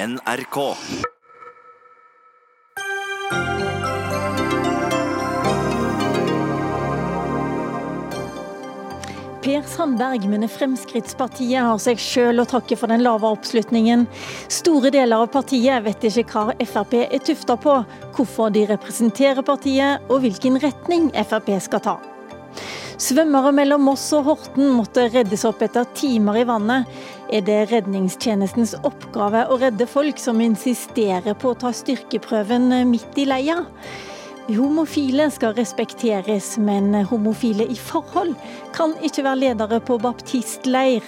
NRK. 0.00 0.58
Per 9.40 9.62
Sandberg 9.68 10.24
mener 10.28 10.48
Fremskrittspartiet 10.48 11.60
har 11.60 11.76
seg 11.82 12.00
sjøl 12.00 12.40
å 12.40 12.46
takke 12.48 12.78
for 12.80 12.88
den 12.88 13.04
lave 13.04 13.28
oppslutningen. 13.28 14.06
Store 14.48 14.88
deler 14.94 15.20
av 15.20 15.28
partiet 15.34 15.84
vet 15.84 16.08
ikke 16.08 16.24
hva 16.32 16.56
Frp 16.64 16.96
er 17.02 17.20
tufta 17.26 17.58
på, 17.60 17.76
hvorfor 18.16 18.54
de 18.56 18.64
representerer 18.72 19.44
partiet 19.44 20.08
og 20.08 20.24
hvilken 20.24 20.56
retning 20.64 21.12
Frp 21.26 21.52
skal 21.60 21.84
ta. 21.90 21.98
Svømmere 23.00 23.48
mellom 23.56 23.86
Moss 23.88 24.02
og 24.12 24.26
Horten 24.28 24.74
måtte 24.76 25.06
reddes 25.08 25.46
opp 25.48 25.62
etter 25.64 25.86
timer 25.96 26.36
i 26.36 26.44
vannet. 26.44 26.88
Er 27.30 27.44
det 27.46 27.68
redningstjenestens 27.70 28.72
oppgave 28.82 29.44
å 29.46 29.58
redde 29.60 29.86
folk 29.86 30.18
som 30.18 30.40
insisterer 30.42 31.36
på 31.38 31.52
å 31.52 31.58
ta 31.62 31.70
styrkeprøven 31.70 32.72
midt 32.90 33.20
i 33.22 33.26
leia? 33.28 33.60
Homofile 34.56 35.28
skal 35.30 35.54
respekteres, 35.54 36.54
men 36.58 36.94
homofile 37.06 37.66
i 37.70 37.76
forhold 37.76 38.32
kan 38.74 38.94
ikke 39.04 39.22
være 39.26 39.40
ledere 39.44 39.78
på 39.84 39.98
baptistleir. 40.02 41.04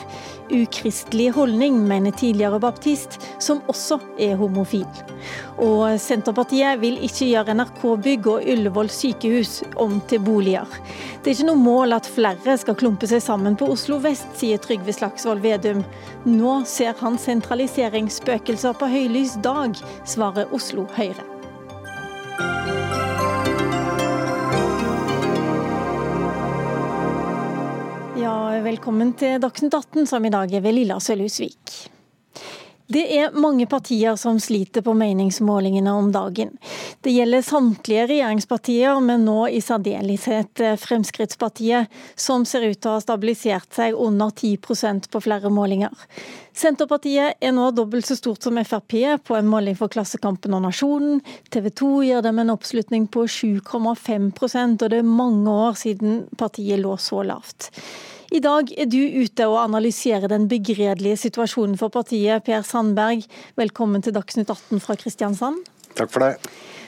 Ukristelig 0.52 1.30
holdning, 1.32 1.78
mener 1.88 2.12
tidligere 2.12 2.60
baptist, 2.60 3.16
som 3.40 3.62
også 3.72 3.98
er 4.20 4.36
homofil. 4.36 4.86
Og 5.58 5.96
Senterpartiet 6.02 6.80
vil 6.82 7.00
ikke 7.02 7.30
gjøre 7.30 7.56
NRK-bygg 7.56 8.28
og 8.34 8.46
Ullevål 8.54 8.92
sykehus 8.92 9.62
om 9.80 9.98
til 10.10 10.20
boliger. 10.22 10.68
Det 11.22 11.32
er 11.32 11.38
ikke 11.38 11.50
noe 11.50 11.62
mål 11.62 11.96
at 11.96 12.10
flere 12.10 12.58
skal 12.60 12.78
klumpe 12.78 13.08
seg 13.10 13.24
sammen 13.24 13.56
på 13.58 13.70
Oslo 13.72 13.98
vest, 14.04 14.28
sier 14.38 14.60
Trygve 14.62 14.94
Slagsvold 14.94 15.42
Vedum. 15.42 15.82
Nå 16.28 16.60
ser 16.68 16.94
han 17.00 17.18
sentraliseringsspøkelser 17.18 18.76
på 18.78 18.92
høylys 18.92 19.38
dag, 19.42 19.78
svarer 20.04 20.52
Oslo 20.52 20.86
Høyre. 20.98 21.32
Velkommen 28.62 29.10
til 29.18 29.40
Dagsnytt 29.42 29.74
18, 29.74 30.06
som 30.06 30.24
i 30.24 30.30
dag 30.32 30.52
er 30.54 30.62
ved 30.64 30.72
Lilla 30.76 30.96
Sølhusvik. 31.02 31.72
Det 32.92 33.02
er 33.16 33.34
mange 33.36 33.66
partier 33.70 34.16
som 34.20 34.38
sliter 34.40 34.82
på 34.84 34.92
meningsmålingene 34.96 35.92
om 35.96 36.10
dagen. 36.12 36.50
Det 37.00 37.12
gjelder 37.12 37.44
samtlige 37.44 38.06
regjeringspartier, 38.10 39.00
men 39.04 39.24
nå 39.24 39.46
i 39.48 39.60
særdeleshet 39.64 40.62
Fremskrittspartiet, 40.80 41.88
som 42.16 42.44
ser 42.48 42.66
ut 42.68 42.80
til 42.80 42.90
å 42.90 42.94
ha 42.98 43.02
stabilisert 43.04 43.68
seg 43.76 43.96
under 43.96 44.32
10% 44.32 45.08
på 45.12 45.22
flere 45.24 45.52
målinger. 45.52 45.92
Senterpartiet 46.52 47.40
er 47.40 47.56
nå 47.56 47.70
dobbelt 47.76 48.08
så 48.08 48.16
stort 48.18 48.44
som 48.44 48.60
Frp 48.60 48.96
på 49.24 49.38
en 49.38 49.48
måling 49.48 49.76
for 49.78 49.92
Klassekampen 49.92 50.56
og 50.56 50.64
Nasjonen. 50.66 51.20
TV 51.52 51.70
2 51.70 51.92
gir 52.08 52.24
dem 52.24 52.40
en 52.40 52.56
oppslutning 52.56 53.08
på 53.12 53.28
7,5% 53.28 54.84
og 54.84 54.88
det 54.92 55.02
er 55.02 55.14
mange 55.20 55.60
år 55.68 55.78
siden 55.80 56.24
partiet 56.40 56.80
lå 56.82 56.96
så 57.00 57.24
lavt. 57.28 57.72
I 58.32 58.40
dag 58.40 58.70
er 58.80 58.86
du 58.88 58.96
ute 58.96 59.44
og 59.44 59.58
analyserer 59.60 60.30
den 60.32 60.46
begredelige 60.48 61.18
situasjonen 61.26 61.76
for 61.76 61.92
partiet. 61.92 62.40
Per 62.46 62.62
Sandberg, 62.64 63.26
velkommen 63.60 64.00
til 64.00 64.14
Dagsnytt 64.16 64.48
18 64.48 64.80
fra 64.80 64.96
Kristiansand. 64.96 65.58
Takk 65.98 66.14
for 66.14 66.24
det. 66.24 66.30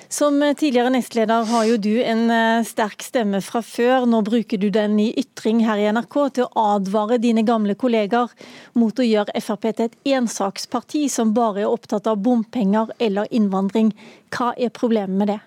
Som 0.08 0.40
tidligere 0.40 0.94
nestleder 0.94 1.44
har 1.50 1.66
jo 1.68 1.76
du 1.76 1.90
en 2.00 2.32
sterk 2.64 3.04
stemme 3.04 3.42
fra 3.44 3.60
før. 3.60 4.08
Nå 4.08 4.22
bruker 4.24 4.56
du 4.62 4.70
den 4.72 4.96
i 5.02 5.10
ytring 5.20 5.60
her 5.68 5.82
i 5.82 5.88
NRK 5.92 6.16
til 6.38 6.48
å 6.48 6.66
advare 6.78 7.20
dine 7.20 7.44
gamle 7.44 7.76
kolleger 7.76 8.32
mot 8.80 8.96
å 8.96 9.04
gjøre 9.04 9.36
Frp 9.44 9.68
til 9.68 9.90
et 9.90 10.12
ensaksparti 10.16 11.10
som 11.12 11.36
bare 11.36 11.66
er 11.66 11.72
opptatt 11.72 12.08
av 12.08 12.24
bompenger 12.24 12.94
eller 12.96 13.28
innvandring. 13.28 13.92
Hva 14.32 14.54
er 14.56 14.72
problemet 14.72 15.20
med 15.20 15.34
det? 15.34 15.42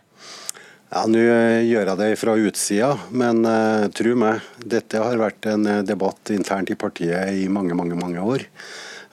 Ja, 0.87 1.03
Nå 1.03 1.19
gjør 1.19 1.89
jeg 1.89 1.99
det 1.99 2.11
fra 2.15 2.33
utsida, 2.39 2.93
men 3.11 3.41
uh, 3.43 3.89
tro 3.91 4.13
meg, 4.15 4.45
dette 4.63 5.01
har 5.03 5.19
vært 5.19 5.49
en 5.51 5.67
debatt 5.83 6.31
internt 6.31 6.71
i 6.71 6.77
partiet 6.79 7.33
i 7.35 7.49
mange, 7.51 7.75
mange, 7.75 7.97
mange 7.99 8.23
år. 8.23 8.47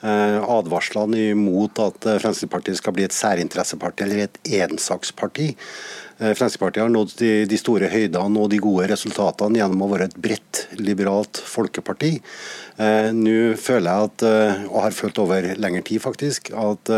Advarslene 0.05 1.31
imot 1.31 1.79
at 1.81 2.03
Fremskrittspartiet 2.21 2.77
skal 2.77 2.93
bli 2.93 3.05
et 3.07 3.15
særinteresseparti 3.15 4.03
eller 4.05 4.19
et 4.27 4.35
ensaksparti. 4.59 5.47
Uh, 6.15 6.31
Fremskrittspartiet 6.31 6.83
har 6.83 6.91
nådd 6.93 7.11
de, 7.19 7.31
de, 7.49 7.57
store 7.59 7.89
høydene 7.91 8.39
og 8.39 8.51
de 8.53 8.59
gode 8.63 8.87
resultatene 8.91 9.59
gjennom 9.59 9.83
å 9.83 9.89
være 9.91 10.09
et 10.09 10.15
bredt, 10.15 10.61
liberalt 10.79 11.41
folkeparti. 11.43 12.13
Uh, 12.79 13.11
Nå 13.15 13.55
føler 13.59 13.89
jeg 13.89 14.09
at, 14.09 14.25
og 14.69 14.79
har 14.85 14.95
følt 14.95 15.19
over 15.21 15.49
lengre 15.59 15.83
tid 15.87 16.03
faktisk, 16.03 16.51
at 16.55 16.91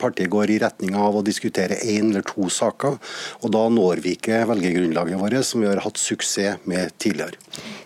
partiet 0.00 0.30
går 0.30 0.54
i 0.54 0.60
retning 0.62 0.94
av 0.98 1.18
å 1.18 1.24
diskutere 1.26 1.80
én 1.82 2.10
eller 2.10 2.24
to 2.26 2.48
saker. 2.50 2.98
Og 3.42 3.52
da 3.54 3.66
når 3.72 4.02
vi 4.04 4.14
ikke 4.18 4.46
velgergrunnlaget 4.50 5.20
vårt, 5.20 5.44
som 5.46 5.62
vi 5.62 5.70
har 5.70 5.82
hatt 5.84 5.98
suksess 6.00 6.58
med 6.68 6.94
tidligere. 7.02 7.36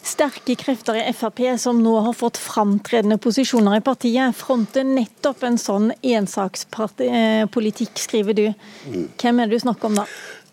Sterke 0.04 0.54
krefter 0.60 0.98
i 1.00 1.12
Frp 1.16 1.40
som 1.60 1.78
nå 1.82 1.94
har 2.04 2.12
fått 2.16 2.36
framtredende 2.40 3.16
posisjoner 3.22 3.78
i 3.78 3.84
partiet, 3.84 4.36
fronter 4.36 4.84
nettopp 4.84 5.42
en 5.48 5.56
sånn 5.60 5.92
ensakspolitikk, 6.04 7.94
skriver 8.04 8.36
du. 8.36 8.46
Hvem 8.84 9.40
er 9.40 9.48
det 9.48 9.56
du 9.56 9.64
snakker 9.64 9.88
om 9.88 9.96
da? 10.02 10.04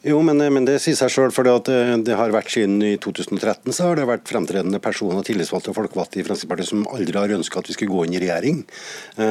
Jo, 0.04 0.18
men, 0.26 0.40
men, 0.42 0.66
det 0.66 0.80
sier 0.82 0.96
seg 0.98 1.12
sjøl. 1.14 1.32
For 1.34 1.46
det, 1.46 1.76
det 2.08 2.16
har 2.18 2.32
vært 2.34 2.50
siden 2.50 2.80
i 2.82 2.96
2013 3.02 3.70
så 3.70 3.92
har 3.92 4.00
det 4.00 4.08
vært 4.10 4.26
fremtredende 4.26 4.80
personer, 4.82 5.22
tillitsvalgte 5.26 5.70
og 5.70 5.78
folkevalgte 5.78 6.18
i 6.18 6.26
Fremskrittspartiet 6.26 6.72
som 6.72 6.88
aldri 6.90 7.20
har 7.20 7.34
ønska 7.36 7.62
at 7.62 7.70
vi 7.70 7.76
skulle 7.76 7.94
gå 7.94 8.08
inn 8.08 8.16
i 8.18 8.22
regjering. 8.24 8.64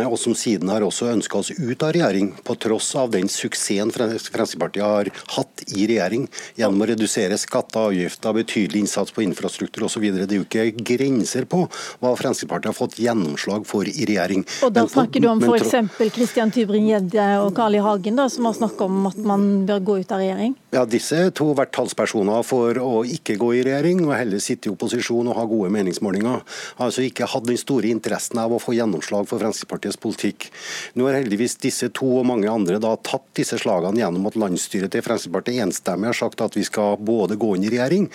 Og 0.06 0.14
som 0.22 0.36
siden 0.38 0.70
har 0.70 0.86
også 0.86 1.08
ønska 1.10 1.40
oss 1.40 1.50
ut 1.56 1.82
av 1.82 1.90
regjering, 1.96 2.30
på 2.46 2.54
tross 2.62 2.92
av 3.00 3.10
den 3.16 3.26
suksessen 3.26 3.90
Fremskrittspartiet 3.96 4.86
har 4.86 5.10
hatt 5.34 5.64
i 5.74 5.88
regjering 5.90 6.28
gjennom 6.60 6.86
å 6.86 6.90
redusere 6.92 7.40
skatter 7.40 7.80
og 7.80 7.90
avgifter, 7.90 8.38
betydelig 8.38 8.84
innsats 8.84 9.16
på 9.16 9.26
infrastruktur 9.26 9.88
osv. 9.90 10.06
Det 10.06 10.30
er 10.30 10.38
jo 10.38 10.46
ikke 10.46 10.86
grenser 10.94 11.50
på 11.50 11.64
hva 11.66 12.14
Fremskrittspartiet 12.14 12.70
har 12.70 12.78
fått 12.78 13.02
gjennomslag 13.02 13.66
for 13.66 13.90
i 13.90 14.06
regjering. 14.06 14.46
Og 14.62 14.78
Da 14.78 14.86
snakker 14.86 15.26
du 15.26 15.32
om 15.34 15.42
f.eks. 15.42 15.74
Christian 16.14 16.54
Tybring-Gjedde 16.54 17.30
og 17.42 17.56
Carl 17.58 17.74
I. 17.74 17.82
Hagen, 17.82 18.22
da, 18.22 18.30
som 18.30 18.46
har 18.46 18.54
snakka 18.54 18.86
om 18.86 19.06
at 19.10 19.22
man 19.26 19.64
bør 19.66 19.86
gå 19.90 20.02
ut 20.04 20.12
av 20.14 20.22
regjering? 20.22 20.59
Ja, 20.70 20.84
Disse 20.86 21.32
to 21.34 21.48
har 21.48 21.56
vært 21.64 21.72
talspersoner 21.74 22.44
for 22.46 22.78
å 22.78 23.00
ikke 23.02 23.34
gå 23.40 23.48
i 23.58 23.62
regjering, 23.66 24.04
og 24.04 24.12
heller 24.14 24.38
sitte 24.38 24.68
i 24.68 24.70
opposisjon 24.70 25.26
og 25.26 25.34
ha 25.34 25.42
gode 25.50 25.66
meningsmålinger. 25.74 26.44
Altså 26.78 27.02
ikke 27.02 27.26
hatt 27.26 27.48
den 27.48 27.58
store 27.58 27.90
interessen 27.90 28.38
av 28.38 28.54
å 28.54 28.60
få 28.62 28.76
gjennomslag 28.76 29.26
for 29.26 29.42
Fremskrittspartiets 29.42 29.98
politikk. 29.98 30.46
Nå 30.94 31.08
har 31.08 31.18
heldigvis 31.18 31.56
disse 31.64 31.88
to 31.96 32.06
og 32.20 32.28
mange 32.30 32.46
andre 32.46 32.78
da 32.78 32.92
tatt 33.02 33.26
disse 33.34 33.58
slagene 33.58 33.98
gjennom 33.98 34.28
at 34.30 34.38
landsstyret 34.38 34.94
til 34.94 35.02
Fremskrittspartiet 35.02 35.58
enstemmig 35.64 36.12
har 36.12 36.18
sagt 36.20 36.44
at 36.46 36.54
vi 36.54 36.62
skal 36.68 36.94
både 37.02 37.34
gå 37.40 37.50
inn 37.56 37.66
i 37.66 37.72
regjering 37.74 38.06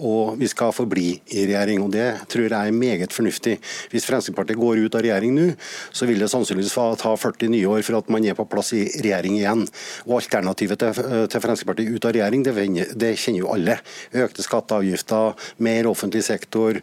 og 0.00 0.40
vi 0.40 0.48
skal 0.48 0.72
forbli 0.72 1.10
i 1.36 1.44
regjering. 1.50 1.84
og 1.84 1.92
Det 1.92 2.08
tror 2.32 2.48
jeg 2.48 2.72
er 2.72 2.78
meget 2.80 3.12
fornuftig. 3.12 3.58
Hvis 3.92 4.08
Fremskrittspartiet 4.08 4.60
går 4.60 4.86
ut 4.86 4.96
av 4.96 5.04
regjering 5.04 5.36
nå, 5.36 5.50
så 5.92 6.08
vil 6.08 6.24
det 6.24 6.32
sannsynligvis 6.32 6.72
ta 7.04 7.12
40 7.12 7.52
nye 7.52 7.68
år 7.76 7.84
for 7.84 8.00
at 8.00 8.08
man 8.08 8.24
er 8.24 8.40
på 8.40 8.48
plass 8.48 8.72
i 8.72 8.86
regjering 8.88 9.36
igjen. 9.36 9.68
Og 10.08 10.16
Alternativet 10.22 10.80
til, 10.80 10.96
til 11.28 11.44
Fremskrittspartiet 11.44 11.73
Fremskrittspartiet 11.74 11.94
ut 11.94 12.04
av 12.04 12.12
regjering, 12.12 12.42
det, 12.42 12.86
det 12.94 13.16
kjenner 13.18 13.40
jo 13.40 13.50
alle. 13.52 13.76
Økte 14.12 14.42
skatteavgifter, 14.44 15.34
mer 15.64 15.86
offentlig 15.90 16.22
sektor, 16.24 16.78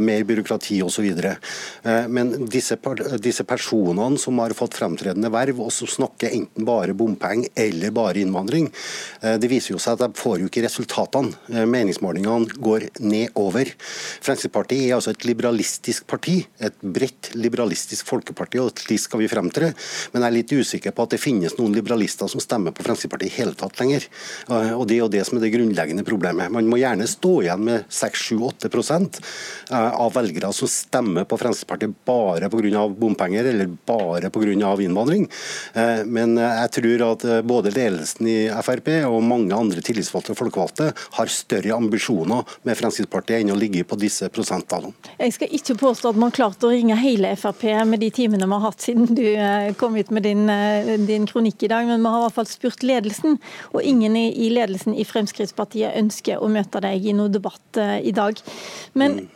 mer 0.00 0.24
byråkrati 0.24 0.80
osv. 0.82 1.08
Eh, 1.10 2.08
men 2.08 2.32
disse, 2.50 2.76
disse 3.20 3.44
personene 3.44 4.18
som 4.18 4.38
har 4.40 4.54
fått 4.56 4.78
fremtredende 4.78 5.30
verv, 5.32 5.60
og 5.60 5.72
som 5.72 5.88
snakker 5.88 6.32
enten 6.32 6.66
bare 6.66 6.94
bompenger 6.94 7.50
eller 7.54 7.92
bare 7.94 8.22
innvandring, 8.22 8.70
eh, 9.22 9.36
det 9.40 9.50
viser 9.50 9.74
jo 9.74 9.80
seg 9.82 9.98
at 9.98 10.06
de 10.06 10.20
får 10.20 10.40
jo 10.40 10.50
ikke 10.50 10.64
resultatene. 10.64 11.34
Eh, 11.52 11.66
meningsmålingene 11.66 12.60
går 12.60 12.88
nedover. 13.00 13.72
Fremskrittspartiet 14.24 14.88
er 14.88 14.96
altså 14.96 15.14
et 15.14 15.26
liberalistisk 15.28 16.06
parti, 16.10 16.40
et 16.60 16.76
bredt 16.80 17.34
liberalistisk 17.34 18.08
folkeparti, 18.08 18.60
og 18.62 18.72
slik 18.80 19.04
skal 19.04 19.22
vi 19.22 19.30
fremtre. 19.30 19.72
Men 20.12 20.24
jeg 20.24 20.30
er 20.30 20.38
litt 20.38 20.56
usikker 20.60 20.96
på 20.96 21.06
at 21.06 21.16
det 21.16 21.22
finnes 21.22 21.56
noen 21.58 21.74
liberalister 21.76 22.30
som 22.30 22.42
stemmer 22.42 22.74
på 22.74 22.84
Fremskrittspartiet 22.86 23.30
i 23.30 23.40
hele 23.40 23.56
tatt 23.58 23.78
lenger. 23.80 24.06
Og 24.50 24.86
Det 24.88 24.96
er 24.96 25.02
jo 25.02 25.10
det 25.12 25.24
som 25.26 25.38
er 25.38 25.44
det 25.44 25.52
grunnleggende 25.54 26.04
problemet. 26.06 26.50
Man 26.52 26.68
må 26.70 26.80
gjerne 26.80 27.06
stå 27.08 27.34
igjen 27.44 27.64
med 27.66 27.88
6-7-8 27.90 28.70
av 29.70 30.12
velgere 30.14 30.52
som 30.52 30.68
stemmer 30.68 31.24
på 31.24 31.38
Fremskrittspartiet 31.38 31.94
bare 32.04 32.50
pga. 32.50 32.88
bompenger 32.88 33.44
eller 33.44 33.66
bare 33.86 34.30
pga. 34.30 34.82
innvandring. 34.82 35.28
Eh, 35.74 36.04
men 36.04 36.36
jeg 36.36 36.70
tror 36.70 37.04
at 37.12 37.24
eh, 37.24 37.42
både 37.42 37.70
ledelsen 37.70 38.26
i 38.26 38.38
Frp 38.62 38.88
og 39.08 39.22
mange 39.22 39.54
andre 39.54 39.82
tillitsvalgte 39.84 40.34
og 40.34 40.40
folkevalgte 40.40 40.90
har 41.16 41.32
større 41.32 41.76
ambisjoner 41.76 42.44
med 42.62 42.78
Fremskrittspartiet 42.78 43.40
enn 43.40 43.54
å 43.54 43.58
ligge 43.58 43.84
på 43.84 43.98
disse 44.00 44.28
prosenttallene. 44.32 44.94
Jeg 45.18 45.36
skal 45.36 45.54
ikke 45.56 45.78
påstå 45.80 46.12
at 46.12 46.20
man 46.20 46.34
klarte 46.34 46.68
å 46.68 46.74
ringe 46.74 46.98
hele 47.00 47.34
Frp 47.40 47.66
med 47.86 48.02
de 48.02 48.10
timene 48.14 48.48
vi 48.48 48.58
har 48.58 48.66
hatt 48.66 48.84
siden 48.84 49.10
du 49.14 49.26
eh, 49.26 49.72
kom 49.78 49.96
ut 49.96 50.10
med 50.10 50.26
din, 50.26 50.46
din 51.06 51.26
kronikk 51.28 51.64
i 51.64 51.70
dag, 51.72 51.86
men 51.88 52.02
vi 52.02 52.12
har 52.12 52.22
i 52.22 52.26
hvert 52.26 52.38
fall 52.38 52.50
spurt 52.50 52.84
ledelsen. 52.86 53.38
og 53.72 53.82
ingen 53.82 54.16
ingen 54.20 54.42
i 54.42 54.50
ledelsen 54.50 54.94
i 54.94 55.04
Fremskrittspartiet 55.04 55.96
ønsker 55.96 56.40
å 56.40 56.48
møte 56.48 56.80
deg 56.80 57.04
i 57.04 57.14
noen 57.16 57.32
debatt 57.32 57.80
eh, 57.80 58.00
i 58.06 58.12
dag. 58.12 58.38
Men 58.94 59.28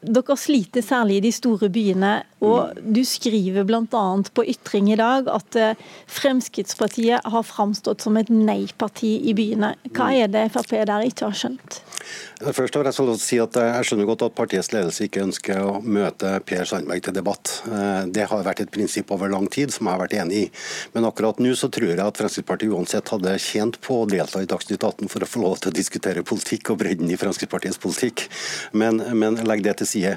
dere 0.00 0.36
sliter 0.38 0.84
særlig 0.84 1.18
i 1.18 1.24
de 1.26 1.32
store 1.34 1.68
byene. 1.72 2.12
og 2.40 2.70
mm. 2.76 2.92
Du 2.94 3.02
skriver 3.04 3.66
bl.a. 3.66 4.04
på 4.34 4.44
Ytring 4.46 4.92
i 4.92 4.98
dag 4.98 5.28
at 5.32 5.58
eh, 5.58 5.80
Fremskrittspartiet 6.06 7.26
har 7.26 7.46
framstått 7.46 8.04
som 8.06 8.16
et 8.20 8.30
nei-parti 8.30 9.16
i 9.26 9.34
byene. 9.34 9.74
Hva 9.90 10.10
mm. 10.10 10.18
er 10.22 10.30
det 10.32 10.44
Frp 10.54 10.76
der 10.86 11.06
ikke 11.08 11.26
har 11.26 11.38
skjønt? 11.38 11.80
Først 12.38 12.76
har 12.78 12.86
Jeg 12.86 12.94
så 12.94 13.04
å 13.10 13.16
si 13.18 13.40
at 13.42 13.56
jeg 13.58 13.86
skjønner 13.88 14.06
godt 14.08 14.22
at 14.28 14.36
partiets 14.38 14.70
ledelse 14.70 15.08
ikke 15.08 15.24
ønsker 15.26 15.58
å 15.66 15.80
møte 15.82 16.36
Per 16.46 16.68
Sandberg 16.68 17.02
til 17.04 17.16
debatt. 17.16 17.56
Eh, 17.66 18.06
det 18.14 18.28
har 18.30 18.46
vært 18.46 18.62
et 18.62 18.72
prinsipp 18.72 19.10
over 19.14 19.32
lang 19.32 19.48
tid 19.50 19.74
som 19.74 19.88
jeg 19.88 19.96
har 19.96 20.04
vært 20.04 20.16
enig 20.22 20.44
i. 20.44 20.46
Men 20.94 21.08
akkurat 21.10 21.42
nå 21.42 21.56
så 21.58 21.70
tror 21.74 21.90
jeg 21.90 22.04
at 22.04 22.22
Fremskrittspartiet 22.22 22.76
uansett 22.76 23.10
hadde 23.12 23.34
tjent 23.42 23.80
på 23.82 24.04
å 24.04 24.08
delta 24.08 24.44
i 24.44 24.48
Dagsnytt 24.48 24.86
18 24.86 25.10
for 25.10 25.26
å 25.26 25.30
få 25.34 25.42
lov 25.42 25.58
til 25.58 25.72
å 25.72 25.76
diskutere 25.76 26.22
politikk 26.26 26.70
og 26.72 26.80
bredden 26.84 27.10
i 27.10 27.18
Fremskrittspartiets 27.18 27.82
politikk. 27.82 28.28
Men, 28.78 29.02
men 29.18 29.42
legg 29.48 29.66
det 29.66 29.80
til 29.80 29.87
side. 29.88 30.14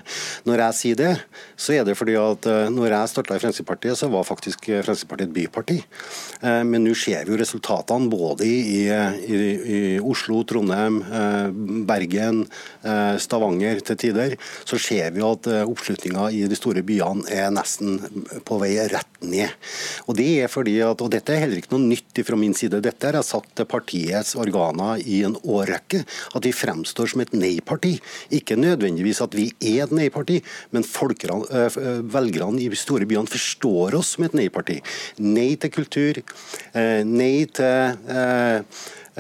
Når 0.48 0.66
jeg 0.66 0.78
sier 0.80 1.00
det, 1.00 1.12
så 1.56 1.76
er 1.78 1.88
det 1.88 1.98
fordi 2.00 2.18
at 2.20 2.48
eh, 2.50 2.70
når 2.74 2.96
jeg 2.96 3.12
starta 3.14 3.38
i 3.38 3.44
Fremskrittspartiet, 3.44 4.00
så 4.00 4.10
var 4.12 4.28
faktisk 4.28 4.68
Fremskrittspartiet 4.70 5.30
et 5.30 5.36
byparti. 5.36 5.78
Eh, 6.42 6.62
men 6.68 6.86
nå 6.86 6.96
ser 6.98 7.26
vi 7.26 7.36
jo 7.36 7.40
resultatene 7.42 8.12
både 8.12 8.48
i, 8.48 8.86
i, 8.88 9.42
i 9.78 9.82
Oslo, 10.02 10.42
Trondheim, 10.48 11.00
Bergen, 11.88 12.44
Stavanger 13.22 13.82
til 13.86 14.00
tider. 14.00 14.36
Så 14.68 14.80
ser 14.82 15.14
vi 15.16 15.24
at 15.26 15.48
oppslutninga 15.62 16.30
i 16.36 16.44
de 16.50 16.58
store 16.58 16.84
byene 16.86 17.28
er 17.32 17.52
nesten 17.54 18.00
på 18.48 18.60
vei 18.62 18.74
rett 18.92 19.22
ned. 19.22 19.54
Og 20.08 20.18
det 20.18 20.28
er 20.44 20.52
fordi 20.52 20.78
at, 20.86 21.02
og 21.02 21.12
Dette 21.14 21.36
er 21.36 21.44
heller 21.46 21.62
ikke 21.62 21.76
noe 21.76 21.90
nytt 21.92 22.22
fra 22.26 22.38
min 22.40 22.56
side. 22.58 22.82
Dette 22.84 23.08
har 23.10 23.20
jeg 23.20 23.28
sagt 23.28 23.54
til 23.58 23.68
partiets 23.70 24.36
organer 24.40 25.02
i 25.04 25.22
en 25.28 25.38
årrekke. 25.42 26.04
At 26.36 26.48
vi 26.48 26.54
fremstår 26.56 27.12
som 27.14 27.24
et 27.24 27.34
nei-parti. 27.36 27.98
Ikke 28.34 28.58
nødvendigvis 28.60 29.22
at 29.24 29.36
vi 29.38 29.50
er 29.62 29.86
et 29.86 29.96
nei-parti, 29.96 30.40
men 30.74 30.86
folkene, 30.88 31.46
øh, 31.50 31.78
øh, 31.78 32.02
velgerne 32.14 32.62
i 32.62 32.70
store 32.76 33.08
byene 33.10 33.30
forstår 33.32 33.98
oss 34.00 34.16
som 34.16 34.26
et 34.28 34.38
nei-parti. 34.38 34.80
Nei 35.22 35.56
til 35.56 35.74
kultur, 35.74 36.22
øh, 36.22 37.02
nei 37.08 37.46
til 37.46 37.98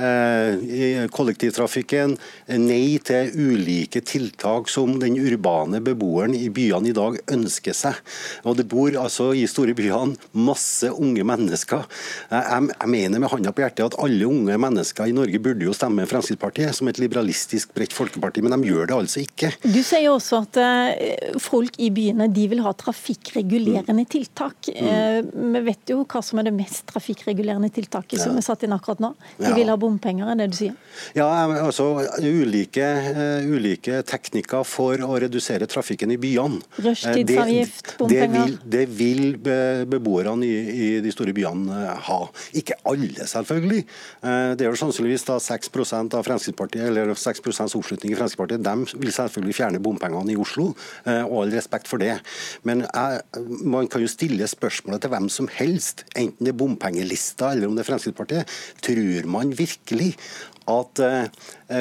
Eh, 0.01 1.06
kollektivtrafikken, 1.13 2.15
nei 2.57 2.98
til 3.06 3.30
ulike 3.38 4.01
tiltak 4.06 4.69
som 4.71 4.95
den 5.01 5.18
urbane 5.19 5.81
beboeren 5.83 6.33
i 6.33 6.48
byene 6.53 6.89
i 6.89 6.95
dag 6.95 7.19
ønsker 7.31 7.75
seg. 7.77 8.00
Og 8.48 8.57
Det 8.57 8.65
bor 8.69 8.95
altså 8.98 9.31
i 9.38 9.45
store 9.50 9.75
byene 9.77 10.18
masse 10.33 10.89
unge 10.89 11.25
mennesker. 11.27 11.86
Jeg, 12.31 12.69
jeg 12.71 12.89
mener 12.89 13.21
med 13.21 13.31
handa 13.31 13.53
på 13.53 13.63
hjertet 13.63 13.92
at 13.92 13.98
alle 14.01 14.27
unge 14.30 14.57
mennesker 14.62 15.09
i 15.09 15.15
Norge 15.15 15.42
burde 15.44 15.68
jo 15.68 15.75
stemme 15.75 16.07
Fremskrittspartiet 16.09 16.77
som 16.77 16.89
et 16.89 17.01
liberalistisk 17.01 17.74
bredt 17.75 17.94
folkeparti, 17.95 18.44
men 18.45 18.56
de 18.56 18.71
gjør 18.71 18.89
det 18.89 18.98
altså 18.98 19.24
ikke. 19.24 19.51
Du 19.63 19.81
sier 19.86 20.09
også 20.12 20.42
at 20.45 20.62
eh, 20.62 21.38
folk 21.42 21.77
i 21.81 21.92
byene 21.94 22.30
de 22.31 22.48
vil 22.51 22.63
ha 22.65 22.74
trafikkregulerende 22.77 24.07
tiltak. 24.09 24.71
Mm. 24.71 24.89
Eh, 24.89 25.19
vi 25.57 25.63
vet 25.69 25.94
jo 25.94 26.01
hva 26.06 26.24
som 26.25 26.42
er 26.42 26.50
det 26.50 26.56
mest 26.57 26.88
trafikkregulerende 26.89 27.71
tiltaket 27.74 28.21
som 28.24 28.38
er 28.38 28.45
satt 28.45 28.65
inn 28.65 28.75
akkurat 28.75 29.01
nå. 29.03 29.13
De 29.42 29.53
vil 29.57 29.69
ha 29.69 29.77
bompenger, 29.91 30.29
er 30.31 30.39
det 30.39 30.47
du 30.51 30.57
sier? 30.57 30.75
Ja, 31.17 31.27
altså 31.61 31.88
ulike, 32.23 32.85
uh, 33.15 33.47
ulike 33.47 34.01
teknikker 34.07 34.65
for 34.67 35.01
å 35.05 35.17
redusere 35.21 35.67
trafikken 35.69 36.13
i 36.13 36.19
byene. 36.21 36.61
Rushtidsavgift, 36.81 37.95
bompenger? 37.99 38.55
Det 38.63 38.85
vil, 38.97 39.33
det 39.41 39.41
vil 39.41 39.85
beboerne 39.91 40.47
i, 40.47 40.57
i, 40.71 40.89
de 41.03 41.13
store 41.13 41.35
byene 41.35 41.95
ha. 42.07 42.19
Ikke 42.57 42.77
alle, 42.89 43.27
selvfølgelig. 43.29 43.83
Det 44.21 44.65
er 44.65 44.69
jo 44.69 44.79
sannsynligvis 44.79 45.25
da 45.27 45.38
6% 45.41 46.15
av 46.17 46.25
Fremskrittspartiet, 46.27 46.85
eller 46.89 47.13
6% 47.17 47.77
oppslutning 47.77 48.13
i 48.13 48.17
Fremskrittspartiet. 48.19 48.63
De 48.65 49.01
vil 49.01 49.13
selvfølgelig 49.15 49.57
fjerne 49.57 49.81
bompengene 49.83 50.33
i 50.33 50.39
Oslo, 50.39 50.71
og 51.05 51.35
all 51.43 51.53
respekt 51.55 51.89
for 51.91 52.01
det. 52.01 52.17
Men 52.67 52.83
man 53.65 53.89
kan 53.91 54.03
jo 54.03 54.11
stille 54.11 54.47
spørsmålet 54.49 55.03
til 55.03 55.13
hvem 55.13 55.29
som 55.33 55.49
helst, 55.55 56.05
enten 56.15 56.45
det 56.45 56.53
er 56.53 56.59
bompengelista 56.61 57.51
eller 57.55 57.69
om 57.69 57.77
det 57.77 57.85
er 57.85 57.91
Fremskrittspartiet. 57.91 58.59
Tror 58.85 59.29
man 59.31 59.53
virkelig 59.57 59.70
virkelig 59.71 60.15
at 60.68 61.00
eh, 61.00 61.27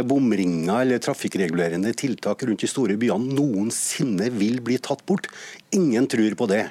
bomringer 0.07 0.83
eller 0.85 1.03
trafikkregulerende 1.03 1.93
tiltak 1.99 2.45
rundt 2.47 2.63
de 2.65 2.71
store 2.71 2.97
byene 3.01 3.35
noensinne 3.37 4.31
vil 4.35 4.61
bli 4.65 4.79
tatt 4.83 5.05
bort. 5.09 5.29
Ingen 5.71 6.07
tror 6.11 6.35
på 6.35 6.47
det. 6.51 6.65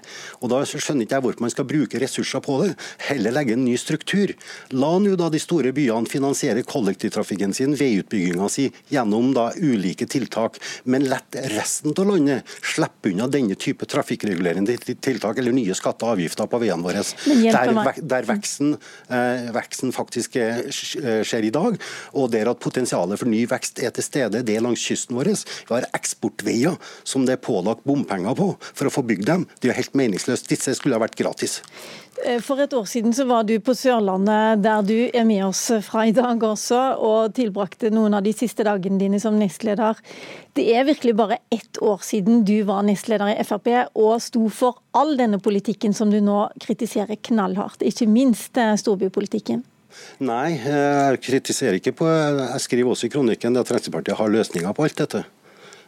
Og 0.43 0.49
Da 0.51 0.59
skjønner 0.67 1.05
ikke 1.05 1.15
jeg 1.15 1.23
hvorfor 1.23 1.43
man 1.45 1.53
skal 1.53 1.67
bruke 1.69 1.99
ressurser 2.01 2.41
på 2.43 2.57
det. 2.63 2.73
Heller 3.07 3.31
legge 3.35 3.55
en 3.55 3.63
ny 3.63 3.77
struktur. 3.79 4.33
La 4.75 4.91
nå 4.99 5.15
da 5.19 5.29
de 5.31 5.39
store 5.39 5.71
byene 5.75 6.09
finansiere 6.09 6.65
kollektivtrafikken 6.67 7.55
sin, 7.55 7.77
veiutbygginga 7.79 8.49
si, 8.51 8.67
gjennom 8.91 9.31
da 9.35 9.49
ulike 9.55 10.07
tiltak. 10.09 10.59
Men 10.83 11.07
lett 11.11 11.37
resten 11.55 11.95
av 11.95 12.09
landet 12.11 12.57
slippe 12.59 13.13
unna 13.13 13.29
denne 13.31 13.55
type 13.59 13.87
trafikkregulerende 13.89 14.75
tiltak 14.99 15.39
eller 15.39 15.55
nye 15.55 15.77
skatter 15.77 16.09
og 16.09 16.17
avgifter 16.17 16.49
på 16.51 16.59
veiene 16.65 16.83
våre. 16.83 17.05
Der, 17.39 17.71
der 18.03 18.27
veksten, 18.27 18.75
eh, 19.07 19.47
veksten, 19.55 19.93
faktisk 19.95 20.35
skjer 20.35 21.47
i 21.47 21.53
dag, 21.53 21.79
og 22.19 22.29
der 22.33 22.51
at 22.51 22.59
potensialet 22.59 23.08
for 23.17 23.31
ny 23.31 23.45
vekst 23.49 23.81
er 23.81 23.93
til 23.95 24.05
stede. 24.05 24.43
Det 24.45 24.55
er 24.55 24.65
langs 24.65 24.83
kysten 24.85 25.17
vår. 25.17 25.31
Vi 25.31 25.73
har 25.73 25.87
eksportveier 25.97 26.77
som 27.07 27.25
det 27.25 27.37
er 27.37 27.41
pålagt 27.41 27.85
bompenger 27.87 28.35
på. 28.37 28.51
for 28.59 28.87
å 28.87 28.93
få 28.93 29.03
bygd 29.07 29.25
dem. 29.25 29.47
Det 29.61 29.69
er 29.69 29.79
helt 29.79 29.95
meningsløst. 29.97 30.49
Disse 30.49 30.75
skulle 30.75 30.95
ha 30.95 31.01
vært 31.01 31.17
gratis. 31.19 31.61
Eh, 32.25 32.41
for 32.43 32.59
et 32.59 32.73
år 32.73 32.85
siden 32.89 33.13
så 33.15 33.25
var 33.29 33.45
du 33.47 33.55
på 33.63 33.73
Sørlandet, 33.77 34.63
der 34.63 34.83
du 34.83 34.97
er 35.13 35.25
med 35.27 35.45
oss 35.45 35.61
fra 35.85 36.05
i 36.07 36.13
dag 36.15 36.43
også, 36.43 36.79
og 36.99 37.33
tilbrakte 37.37 37.91
noen 37.93 38.17
av 38.17 38.25
de 38.25 38.33
siste 38.35 38.65
dagene 38.67 38.99
dine 38.99 39.21
som 39.23 39.37
nestleder. 39.39 39.99
Det 40.57 40.65
er 40.75 40.87
virkelig 40.89 41.15
bare 41.15 41.39
ett 41.53 41.79
år 41.81 42.03
siden 42.03 42.43
du 42.47 42.57
var 42.67 42.83
nestleder 42.83 43.31
i 43.31 43.43
Frp 43.47 43.71
og 43.95 44.19
sto 44.23 44.49
for 44.51 44.81
all 44.91 45.15
denne 45.19 45.39
politikken 45.39 45.95
som 45.95 46.11
du 46.11 46.19
nå 46.23 46.49
kritiserer 46.59 47.19
knallhardt, 47.29 47.85
ikke 47.85 48.09
minst 48.09 48.57
eh, 48.59 48.75
storbypolitikken. 48.79 49.63
Nei, 50.19 50.57
jeg 50.59 51.19
kritiserer 51.23 51.79
ikke 51.79 51.95
på 52.01 52.07
Jeg 52.09 52.63
skriver 52.65 52.91
også 52.91 53.07
i 53.07 53.13
kronikken 53.13 53.55
at 53.59 53.69
Fremskrittspartiet 53.69 54.19
har 54.19 54.33
løsninger 54.33 54.75
på 54.75 54.87
alt 54.87 55.03
dette. 55.03 55.25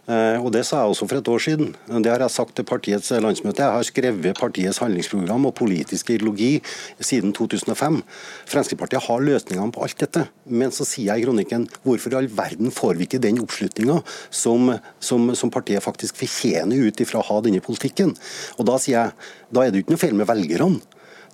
Eh, 0.10 0.38
og 0.42 0.50
Det 0.52 0.64
sa 0.66 0.82
jeg 0.82 0.92
også 0.92 1.08
for 1.08 1.20
et 1.20 1.28
år 1.30 1.42
siden. 1.42 1.76
Det 2.02 2.12
har 2.12 2.20
jeg 2.20 2.32
sagt 2.32 2.56
til 2.56 2.66
partiets 2.66 3.12
landsmøte. 3.12 3.62
Jeg 3.62 3.72
har 3.72 3.84
skrevet 3.84 4.40
partiets 4.40 4.80
handlingsprogram 4.82 5.46
og 5.46 5.56
politisk 5.56 6.10
ideologi 6.10 6.62
siden 7.00 7.34
2005. 7.34 8.02
Fremskrittspartiet 8.50 9.04
har 9.04 9.20
løsningene 9.22 9.72
på 9.72 9.84
alt 9.84 10.00
dette. 10.00 10.28
Men 10.46 10.72
så 10.72 10.86
sier 10.86 11.14
jeg 11.14 11.22
i 11.22 11.26
kronikken 11.26 11.68
hvorfor 11.84 12.12
i 12.12 12.18
all 12.18 12.30
verden 12.30 12.72
får 12.72 12.98
vi 12.98 13.06
ikke 13.06 13.22
den 13.22 13.40
oppslutninga 13.44 14.02
som, 14.30 14.74
som, 15.00 15.36
som, 15.36 15.52
partiet 15.52 15.84
faktisk 15.84 16.18
fortjener 16.18 16.88
ut 16.88 17.02
ifra 17.02 17.22
å 17.22 17.28
ha 17.30 17.42
denne 17.42 17.62
politikken. 17.62 18.16
Og 18.58 18.66
Da 18.66 18.80
sier 18.80 18.98
jeg 18.98 19.30
da 19.52 19.66
er 19.66 19.72
det 19.72 19.82
jo 19.82 19.86
ikke 19.86 19.96
noe 19.96 20.02
feil 20.02 20.18
med 20.18 20.28
velgerne. 20.28 20.82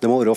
Det 0.01 0.09
må 0.09 0.19
være, 0.21 0.35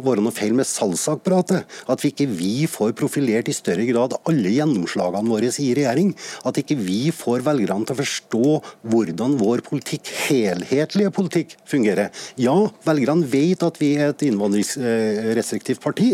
være, 0.00 0.22
noe 0.24 0.32
feil 0.34 0.54
med 0.56 0.68
salgsapparatet. 0.68 1.68
At 1.92 2.04
vi 2.04 2.12
ikke 2.12 2.28
vi 2.30 2.66
får 2.70 2.94
profilert 2.96 3.50
i 3.50 3.56
større 3.56 3.84
grad 3.88 4.16
alle 4.24 4.52
gjennomslagene 4.54 5.30
våre 5.30 5.50
i 5.60 5.70
regjering. 5.76 6.14
At 6.48 6.58
ikke 6.60 6.76
vi 6.80 7.10
får 7.14 7.44
velgerne 7.44 7.84
til 7.84 7.96
å 7.96 8.00
forstå 8.00 8.52
hvordan 8.92 9.36
vår 9.40 9.64
politikk, 9.66 10.08
helhetlige 10.28 11.12
politikk, 11.14 11.56
fungerer. 11.68 12.12
Ja, 12.40 12.54
velgerne 12.86 13.28
vet 13.28 13.64
at 13.66 13.80
vi 13.82 13.92
er 13.98 14.14
et 14.14 14.24
innvandringsrestriktivt 14.24 15.82
parti, 15.84 16.12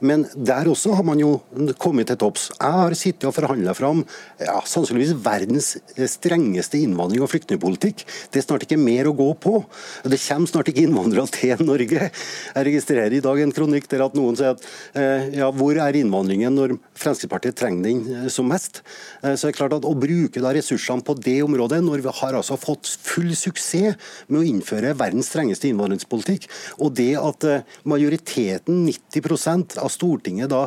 men 0.00 0.24
der 0.34 0.70
også 0.70 0.96
har 0.96 1.06
man 1.06 1.20
jo 1.20 1.34
kommet 1.82 2.08
til 2.10 2.20
topps. 2.20 2.48
Jeg 2.56 2.78
har 2.78 2.96
sittet 2.98 3.28
og 3.28 3.36
forhandla 3.36 3.74
fram 3.76 4.04
ja, 4.40 4.56
sannsynligvis 4.68 5.14
verdens 5.24 5.74
strengeste 6.14 6.80
innvandring- 6.80 7.24
og 7.24 7.30
flyktningpolitikk. 7.32 8.06
Det 8.32 8.40
er 8.40 8.46
snart 8.46 8.66
ikke 8.66 8.80
mer 8.80 9.10
å 9.10 9.16
gå 9.16 9.28
på. 9.42 9.58
Det 10.06 10.20
kommer 10.24 10.50
snart 10.50 10.72
ikke 10.72 10.86
innvandrere 10.86 11.28
til 11.32 11.64
Norge. 11.66 12.10
Jeg 12.52 12.68
registrerer 12.68 13.14
i 13.16 13.22
dag 13.24 13.40
en 13.40 13.54
kronikk 13.54 13.88
der 13.90 14.04
at 14.06 14.16
noen 14.16 14.36
sier 14.38 14.54
at 14.54 14.64
eh, 14.98 15.30
ja, 15.38 15.48
hvor 15.54 15.78
er 15.80 15.96
innvandringen 15.98 16.54
når 16.56 16.76
Fremskrittspartiet 16.98 17.56
trenger 17.58 17.86
den 17.86 18.02
eh, 18.12 18.28
som 18.32 18.48
mest? 18.50 18.82
Eh, 19.22 19.34
så 19.34 19.48
det 19.48 19.54
er 19.54 19.58
klart 19.60 19.76
at 19.78 19.88
Å 19.88 19.94
bruke 19.98 20.42
da 20.42 20.52
ressursene 20.54 21.04
på 21.04 21.16
det 21.18 21.38
området, 21.44 21.80
når 21.84 22.04
vi 22.04 22.14
har 22.20 22.38
altså 22.38 22.58
fått 22.60 22.90
full 23.02 23.32
suksess 23.36 23.96
med 24.28 24.40
å 24.40 24.44
innføre 24.46 24.92
verdens 24.98 25.30
strengeste 25.32 25.70
innvandringspolitikk, 25.70 26.48
og 26.84 26.92
det 26.98 27.12
at 27.18 27.44
majoriteten, 27.88 28.82
90% 28.86 29.78
av 29.80 29.88
Stortinget, 29.92 30.50
da 30.52 30.66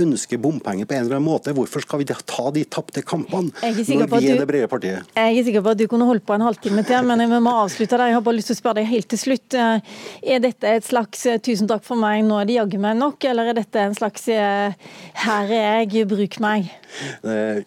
ønsker 0.00 0.40
bompenger 0.42 0.86
på 0.88 0.96
en 0.96 1.06
eller 1.06 1.18
annen 1.18 1.26
måte, 1.26 1.54
hvorfor 1.56 1.82
skal 1.84 2.02
vi 2.02 2.06
ta 2.08 2.44
de 2.54 2.64
tapte 2.68 3.02
kampene 3.06 3.50
når 3.58 4.10
vi 4.12 4.30
er 4.30 4.40
det 4.40 4.48
brede 4.48 4.70
partiet? 4.70 5.08
Jeg 5.16 5.40
er 5.40 5.46
sikker 5.48 5.64
på 5.64 5.74
at 5.74 5.80
du 5.80 5.86
kunne 5.90 6.06
holdt 6.08 6.26
på 6.28 6.36
en 6.36 6.46
halvtime 6.46 6.84
til, 6.86 7.08
men 7.08 7.24
vi 7.24 7.40
må 7.44 7.54
avslutte 7.64 7.98
der. 7.98 8.12
Jeg 8.12 8.18
har 8.18 8.26
bare 8.28 8.38
lyst 8.38 8.52
til 8.52 8.58
å 8.58 8.60
spørre 8.62 8.80
deg 8.80 8.90
helt 8.92 9.10
til 9.12 9.22
slutt. 9.22 9.58
Er 9.58 10.44
dette 10.44 10.77
et 10.78 10.86
slags 10.86 11.26
'tusen 11.44 11.68
takk 11.70 11.84
for 11.86 11.98
meg, 12.00 12.24
nå 12.26 12.40
er 12.40 12.48
det 12.48 12.58
jaggu 12.58 12.78
meg 12.82 12.98
nok', 12.98 13.28
eller 13.30 13.50
er 13.50 13.58
dette 13.60 13.82
en 13.82 13.96
slags 13.96 14.26
'her 14.28 15.52
er 15.52 15.84
jeg, 15.84 16.06
bruk 16.08 16.38
meg'? 16.40 16.70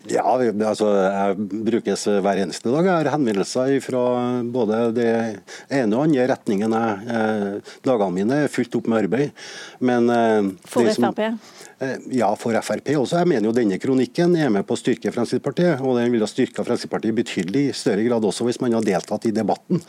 Ja, 0.10 0.25
altså 0.25 0.89
jeg 0.89 1.38
brukes 1.38 2.06
hver 2.06 2.41
eneste 2.41 2.72
dag. 2.72 2.86
Jeg 2.86 3.06
har 3.06 3.12
henvendelser 3.18 3.80
fra 3.84 4.03
både 4.44 4.94
det 4.96 5.12
ene 5.70 5.96
og 5.96 6.08
andre 6.08 6.27
retningen. 6.34 6.74
Dagene 7.86 8.15
mine 8.15 8.44
er 8.46 8.51
fullt 8.51 8.75
opp 8.80 8.88
med 8.88 9.03
arbeid. 9.06 9.32
Men, 9.80 10.10
For 10.65 10.88
Frp? 10.89 11.38
Eh, 11.82 11.98
ja, 12.13 12.27
for 12.38 12.53
Frp 12.62 12.91
også. 12.94 13.18
Jeg 13.18 13.27
mener 13.32 13.48
jo 13.50 13.56
denne 13.58 13.80
kronikken 13.82 14.36
er 14.38 14.51
med 14.53 14.68
på 14.70 14.75
å 14.75 14.80
styrke 14.80 15.10
Fremskrittspartiet. 15.13 15.82
Og 15.82 15.98
den 15.98 16.12
ville 16.13 16.27
styrka 16.30 16.62
Fremskrittspartiet 16.62 17.15
betydelig 17.18 17.63
i 17.72 17.74
større 17.74 18.03
grad 18.06 18.25
også 18.27 18.46
hvis 18.46 18.60
man 18.62 18.75
hadde 18.77 18.91
deltatt 18.91 19.25
i 19.25 19.34
debatten. 19.34 19.82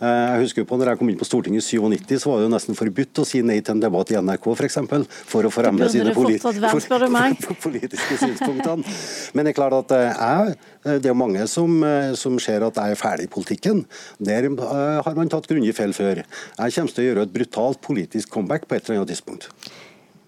Eh, 0.00 0.08
jeg 0.08 0.46
husker 0.46 0.64
på 0.68 0.78
når 0.80 0.94
jeg 0.94 1.02
kom 1.02 1.10
inn 1.12 1.20
på 1.20 1.28
Stortinget 1.28 1.60
i 1.60 1.66
97, 1.76 2.16
så 2.22 2.32
var 2.32 2.40
det 2.40 2.46
jo 2.46 2.54
nesten 2.54 2.63
forbudt 2.72 3.20
å 3.20 3.26
si 3.28 3.42
nei 3.44 3.58
til 3.60 3.76
en 3.76 3.82
debatt 3.84 4.14
i 4.14 4.16
NRK 4.16 4.48
f.eks. 4.54 4.80
For, 4.88 5.04
for 5.34 5.48
å 5.48 5.52
fremme 5.52 5.90
sine 5.92 6.14
polit 6.16 6.40
for, 6.40 7.60
politiske 7.68 8.16
synspunktene. 8.22 8.96
Men 9.36 9.44
det 9.44 9.52
er 9.52 9.58
klart 9.60 9.76
at 9.82 9.94
eh, 9.98 10.24
jeg, 10.24 10.58
det 11.04 11.12
er 11.12 11.18
mange 11.18 11.44
som, 11.50 11.84
som 12.16 12.40
ser 12.40 12.64
at 12.64 12.80
jeg 12.80 12.96
er 12.96 13.00
ferdig 13.00 13.28
i 13.28 13.32
politikken. 13.36 13.84
Der 14.24 14.48
har 14.56 15.16
man 15.18 15.32
tatt 15.32 15.48
grundig 15.50 15.76
feil 15.76 15.92
før. 15.96 16.24
Jeg 16.24 16.76
kommer 16.78 16.96
til 16.96 17.04
å 17.04 17.08
gjøre 17.10 17.26
et 17.28 17.34
brutalt 17.36 17.84
politisk 17.84 18.32
comeback 18.32 18.64
på 18.68 18.78
et 18.78 18.88
eller 18.88 19.02
annet 19.02 19.14
tidspunkt. 19.14 19.50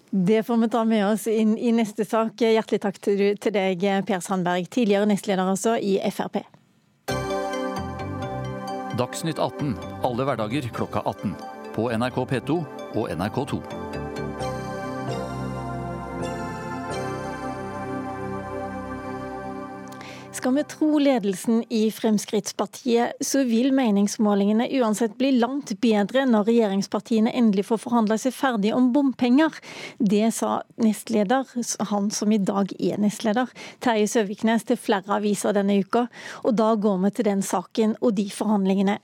Det 0.09 0.43
får 0.43 0.57
vi 0.57 0.69
ta 0.69 0.83
med 0.87 1.05
oss 1.05 1.27
inn 1.27 1.57
i 1.57 1.73
neste 1.75 2.05
sak. 2.07 2.39
Hjertelig 2.39 2.79
takk 2.81 2.99
til 3.03 3.51
deg, 3.53 3.83
Per 4.07 4.23
Sandberg, 4.23 4.69
tidligere 4.71 5.09
nestleder 5.09 5.51
altså 5.51 5.75
i 5.75 5.97
Frp. 6.13 6.39
Dagsnytt 8.97 9.37
18 9.37 9.75
alle 10.07 10.25
hverdager 10.25 10.71
klokka 10.73 11.03
18. 11.05 11.56
På 11.77 11.91
NRK 11.93 12.15
P2 12.25 12.51
og 12.95 13.09
NRK2. 13.11 13.86
Skal 20.47 20.55
vi 20.55 20.63
tro 20.63 20.99
ledelsen 20.99 21.63
i 21.69 21.91
Fremskrittspartiet, 21.91 23.17
så 23.19 23.41
vil 23.43 23.73
meningsmålingene 23.75 24.69
uansett 24.79 25.17
bli 25.19 25.33
langt 25.41 25.73
bedre 25.83 26.21
når 26.23 26.45
regjeringspartiene 26.47 27.33
endelig 27.35 27.65
får 27.67 27.81
forhandla 27.83 28.15
seg 28.15 28.31
ferdig 28.31 28.71
om 28.71 28.87
bompenger. 28.95 29.51
Det 29.99 30.29
sa 30.31 30.61
nestleder, 30.79 31.51
han 31.89 32.07
som 32.15 32.31
i 32.31 32.39
dag 32.39 32.71
er 32.79 32.95
nestleder, 33.03 33.51
Terje 33.83 34.05
Søviknes 34.07 34.63
til 34.69 34.79
flere 34.79 35.17
aviser 35.17 35.51
denne 35.57 35.81
uka. 35.83 36.05
Og 36.47 36.55
da 36.55 36.69
går 36.79 37.03
vi 37.03 37.11
til 37.17 37.27
den 37.27 37.43
saken 37.43 37.97
og 37.99 38.15
de 38.15 38.29
forhandlingene. 38.31 39.01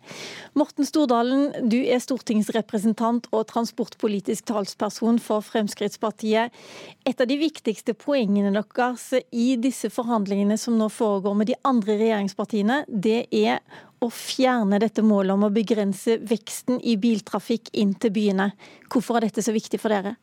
Morten 0.55 0.87
Stordalen, 0.87 1.49
du 1.67 1.81
er 1.81 1.99
stortingsrepresentant 1.99 3.27
og 3.33 3.49
transportpolitisk 3.51 4.47
talsperson 4.53 5.19
for 5.19 5.43
Fremskrittspartiet. 5.43 6.55
Et 7.03 7.19
av 7.19 7.27
de 7.27 7.39
viktigste 7.43 7.99
poengene 7.99 8.55
deres 8.55 9.11
i 9.35 9.57
disse 9.59 9.91
forhandlingene 9.91 10.55
som 10.55 10.79
nå 10.79 10.87
foregår, 10.87 11.32
foregår 11.33 11.37
med 11.37 11.47
de 11.47 11.55
andre 11.63 11.97
regjeringspartiene, 11.97 12.85
det 12.87 13.27
er 13.31 13.61
å 14.01 14.09
fjerne 14.09 14.79
dette 14.79 15.01
målet 15.01 15.33
om 15.33 15.45
å 15.47 15.53
begrense 15.53 16.19
veksten 16.19 16.79
i 16.83 16.97
biltrafikk 16.97 17.71
inn 17.73 17.95
til 17.95 18.11
byene. 18.11 18.53
Hvorfor 18.89 19.17
er 19.17 19.27
dette 19.27 19.41
så 19.41 19.53
viktig 19.53 19.79
for 19.79 19.89
dere? 19.89 20.15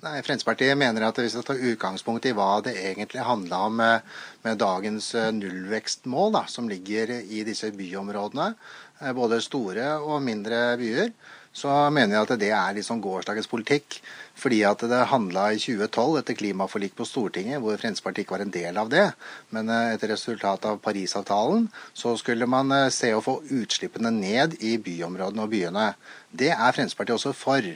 Nei, 0.00 0.22
Fremskrittspartiet 0.24 0.78
mener 0.78 1.04
at 1.04 1.18
vi 1.18 1.28
skal 1.28 1.44
ta 1.44 1.54
utgangspunkt 1.54 2.24
i 2.24 2.32
hva 2.32 2.62
det 2.64 2.72
egentlig 2.72 3.20
handla 3.20 3.66
om 3.66 3.76
med, 3.76 4.00
med, 4.42 4.56
dagens 4.56 5.14
eh, 5.14 5.30
nullvekstmål, 5.30 6.32
da, 6.32 6.46
som 6.48 6.70
ligger 6.70 7.20
i 7.20 7.44
disse 7.44 7.68
byområdene. 7.76 8.54
Eh, 9.02 9.12
både 9.12 9.42
store 9.44 9.98
og 10.00 10.22
mindre 10.24 10.78
byer 10.80 11.12
så 11.52 11.70
mener 11.90 12.14
jeg 12.14 12.26
at 12.26 12.40
det 12.40 12.50
er 12.54 12.74
liksom 12.76 13.00
gårsdagens 13.02 13.48
politikk. 13.50 13.98
Fordi 14.40 14.60
at 14.64 14.84
det 14.88 15.00
handla 15.10 15.50
i 15.52 15.58
2012 15.60 16.20
etter 16.20 16.36
klimaforlik 16.38 16.94
på 16.96 17.04
Stortinget, 17.04 17.60
hvor 17.60 17.76
Fremskrittspartiet 17.76 18.24
ikke 18.24 18.36
var 18.36 18.44
en 18.46 18.54
del 18.54 18.78
av 18.80 18.92
det. 18.92 19.06
Men 19.54 19.68
eh, 19.68 19.96
etter 19.96 20.14
resultatet 20.14 20.70
av 20.70 20.78
Parisavtalen 20.84 21.66
så 21.92 22.14
skulle 22.20 22.48
man 22.48 22.72
eh, 22.76 22.88
se 22.94 23.12
å 23.12 23.24
få 23.24 23.40
utslippene 23.50 24.12
ned 24.14 24.56
i 24.64 24.76
byområdene 24.80 25.44
og 25.44 25.52
byene. 25.52 25.90
Det 26.30 26.52
er 26.54 26.76
Fremskrittspartiet 26.76 27.18
også 27.18 27.34
for. 27.36 27.68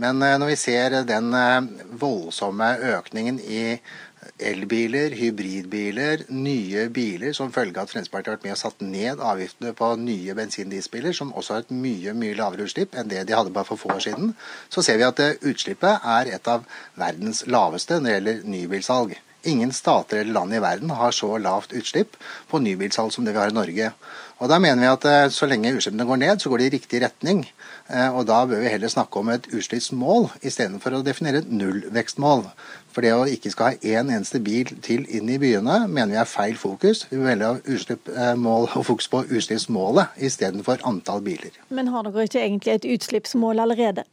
Men 0.00 0.24
eh, 0.24 0.38
når 0.40 0.54
vi 0.54 0.60
ser 0.64 0.98
den 1.06 1.30
voldsomme 2.00 2.72
økningen 2.96 3.38
i 3.44 3.64
elbiler, 4.40 5.14
hybridbiler, 5.16 6.24
nye 6.32 6.86
biler 6.92 7.32
som 7.36 7.52
følge 7.52 7.78
av 7.78 7.88
at 7.88 7.92
Fremskrittspartiet 7.94 8.30
har 8.30 8.36
vært 8.38 8.46
med 8.46 8.54
og 8.56 8.60
satt 8.60 8.84
ned 8.84 9.22
avgiftene 9.32 9.72
på 9.76 9.88
nye 10.00 10.36
bensin-dieselbiler, 10.36 11.16
som 11.16 11.32
også 11.32 11.56
har 11.56 11.64
et 11.64 11.74
mye 11.74 12.14
mye 12.16 12.36
lavere 12.38 12.68
utslipp 12.68 12.96
enn 12.96 13.10
det 13.10 13.24
de 13.28 13.36
hadde 13.36 13.54
bare 13.54 13.68
for 13.68 13.80
få 13.80 13.94
år 13.96 14.04
siden, 14.04 14.34
så 14.68 14.84
ser 14.84 15.00
vi 15.00 15.08
at 15.08 15.22
eh, 15.24 15.36
utslippet 15.40 16.06
er 16.16 16.32
et 16.36 16.52
av 16.52 16.68
verdens 17.00 17.46
laveste 17.48 18.00
når 18.00 18.08
det 18.08 18.16
gjelder 18.16 18.54
nybilsalg. 18.56 19.18
Ingen 19.48 19.72
stater 19.72 20.20
eller 20.20 20.36
land 20.36 20.54
i 20.54 20.60
verden 20.60 20.90
har 20.92 21.16
så 21.16 21.38
lavt 21.40 21.72
utslipp 21.72 22.18
på 22.50 22.60
nybilsalg 22.60 23.12
som 23.14 23.24
det 23.24 23.32
vi 23.32 23.40
har 23.40 23.52
i 23.52 23.56
Norge. 23.56 23.92
Og 24.40 24.48
Da 24.48 24.56
mener 24.58 24.80
vi 24.80 24.88
at 24.88 25.04
eh, 25.04 25.30
så 25.32 25.46
lenge 25.48 25.74
utslippene 25.76 26.06
går 26.08 26.20
ned, 26.22 26.40
så 26.40 26.48
går 26.48 26.62
de 26.62 26.68
i 26.70 26.72
riktig 26.72 27.02
retning. 27.04 27.42
Eh, 27.92 28.08
og 28.08 28.24
Da 28.26 28.40
bør 28.48 28.62
vi 28.62 28.72
heller 28.72 28.88
snakke 28.88 29.20
om 29.20 29.28
et 29.28 29.48
utslippsmål 29.52 30.30
istedenfor 30.40 30.96
å 30.96 31.02
definere 31.04 31.42
et 31.42 31.50
nullvekstmål. 31.52 32.46
For 32.90 33.04
det 33.04 33.12
å 33.14 33.26
ikke 33.28 33.52
skal 33.52 33.74
ha 33.74 33.82
én 33.84 34.08
en 34.08 34.14
eneste 34.16 34.40
bil 34.42 34.72
til 34.82 35.04
inn 35.12 35.28
i 35.28 35.36
byene, 35.38 35.82
mener 35.88 36.14
vi 36.14 36.22
er 36.22 36.30
feil 36.30 36.56
fokus. 36.56 37.04
Vi 37.10 37.20
vil 37.20 37.44
ha 37.44 37.52
utslippsmål 37.60 38.70
og 38.70 38.86
fokus 38.88 39.10
på 39.12 39.26
utslippsmålet 39.28 40.16
istedenfor 40.16 40.80
antall 40.88 41.20
biler. 41.20 41.52
Men 41.68 41.92
har 41.92 42.08
dere 42.08 42.24
ikke 42.24 42.40
egentlig 42.40 42.78
et 42.78 42.88
utslippsmål 42.96 43.60
allerede? 43.66 44.08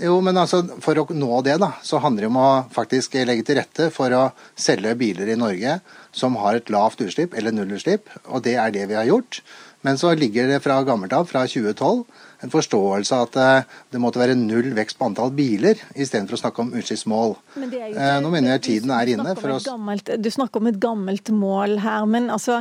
Jo, 0.00 0.20
men 0.24 0.38
altså, 0.38 0.62
For 0.80 0.98
å 0.98 1.06
nå 1.12 1.40
det 1.44 1.58
da, 1.60 1.74
så 1.84 2.00
handler 2.02 2.24
det 2.24 2.30
om 2.30 2.38
å 2.40 2.50
faktisk 2.72 3.18
legge 3.20 3.44
til 3.46 3.58
rette 3.60 3.90
for 3.94 4.12
å 4.16 4.28
selge 4.58 4.94
biler 4.98 5.28
i 5.28 5.38
Norge 5.38 5.80
som 6.12 6.36
har 6.42 6.58
et 6.58 6.70
lavt 6.72 7.02
utslipp 7.04 7.34
eller 7.38 7.54
nullutslipp, 7.54 8.10
og 8.26 8.42
det 8.46 8.56
er 8.58 8.72
det 8.74 8.88
vi 8.90 8.98
har 8.98 9.08
gjort. 9.08 9.42
Men 9.86 9.96
så 9.96 10.12
ligger 10.12 10.50
det 10.50 10.58
fra 10.60 10.76
gammelt 10.84 11.12
av, 11.16 11.24
fra 11.30 11.46
2012, 11.48 12.02
en 12.44 12.52
forståelse 12.52 13.16
av 13.16 13.28
at 13.28 13.38
eh, 13.40 13.78
det 13.92 14.00
måtte 14.02 14.20
være 14.20 14.36
null 14.36 14.74
vekst 14.76 14.98
på 15.00 15.08
antall 15.08 15.32
biler, 15.36 15.80
istedenfor 15.96 16.36
å 16.36 16.40
snakke 16.42 16.64
om 16.64 16.74
utslippsmål. 16.76 17.34
Eh, 17.56 18.16
nå 18.20 18.32
mener 18.32 18.56
jeg 18.56 18.64
tiden 18.66 18.92
er 18.96 19.14
inne 19.14 19.36
for 19.38 19.54
å 19.54 19.60
gammelt, 19.64 20.12
Du 20.20 20.30
snakker 20.32 20.60
om 20.60 20.68
et 20.68 20.80
gammelt 20.82 21.32
mål 21.32 21.78
her, 21.84 22.04
men 22.08 22.28
altså 22.32 22.60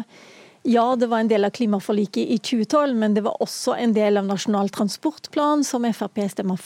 ja, 0.70 0.96
det 0.96 1.08
var 1.08 1.20
en 1.20 1.28
del 1.28 1.46
av 1.46 1.50
klimaforliket 1.50 2.30
i 2.30 2.38
2012, 2.38 2.96
men 2.96 3.14
det 3.14 3.24
var 3.26 3.42
også 3.42 3.74
en 3.74 3.94
del 3.94 4.20
av 4.22 4.28
Nasjonal 4.28 4.70
transportplan, 4.70 5.64
som 5.66 5.88
Frp 5.94 6.20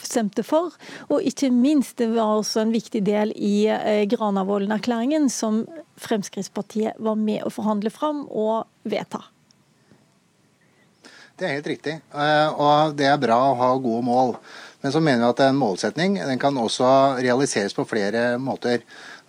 stemte 0.04 0.44
for. 0.44 0.74
Og 1.08 1.24
ikke 1.24 1.48
minst, 1.48 1.96
det 1.96 2.10
var 2.12 2.36
også 2.36 2.66
en 2.66 2.74
viktig 2.74 3.00
del 3.06 3.32
i 3.36 3.64
eh, 3.72 4.02
Granavolden-erklæringen, 4.12 5.30
som 5.32 5.62
Fremskrittspartiet 5.96 7.00
var 7.00 7.16
med 7.16 7.46
å 7.46 7.54
forhandle 7.54 7.92
fram 7.94 8.26
og 8.28 8.66
vedta. 8.84 9.22
Det 11.40 11.48
er 11.48 11.56
helt 11.56 11.72
riktig, 11.72 11.96
eh, 12.12 12.60
og 12.60 12.92
det 13.00 13.08
er 13.08 13.24
bra 13.24 13.40
å 13.48 13.58
ha 13.62 13.72
gode 13.80 14.04
mål. 14.04 14.36
Men 14.84 14.92
så 14.92 15.00
mener 15.00 15.24
vi 15.24 15.32
at 15.32 15.46
en 15.46 15.56
målsetning 15.56 16.20
den 16.20 16.38
kan 16.38 16.60
også 16.60 17.16
realiseres 17.24 17.72
på 17.72 17.86
flere 17.88 18.34
måter. 18.36 18.84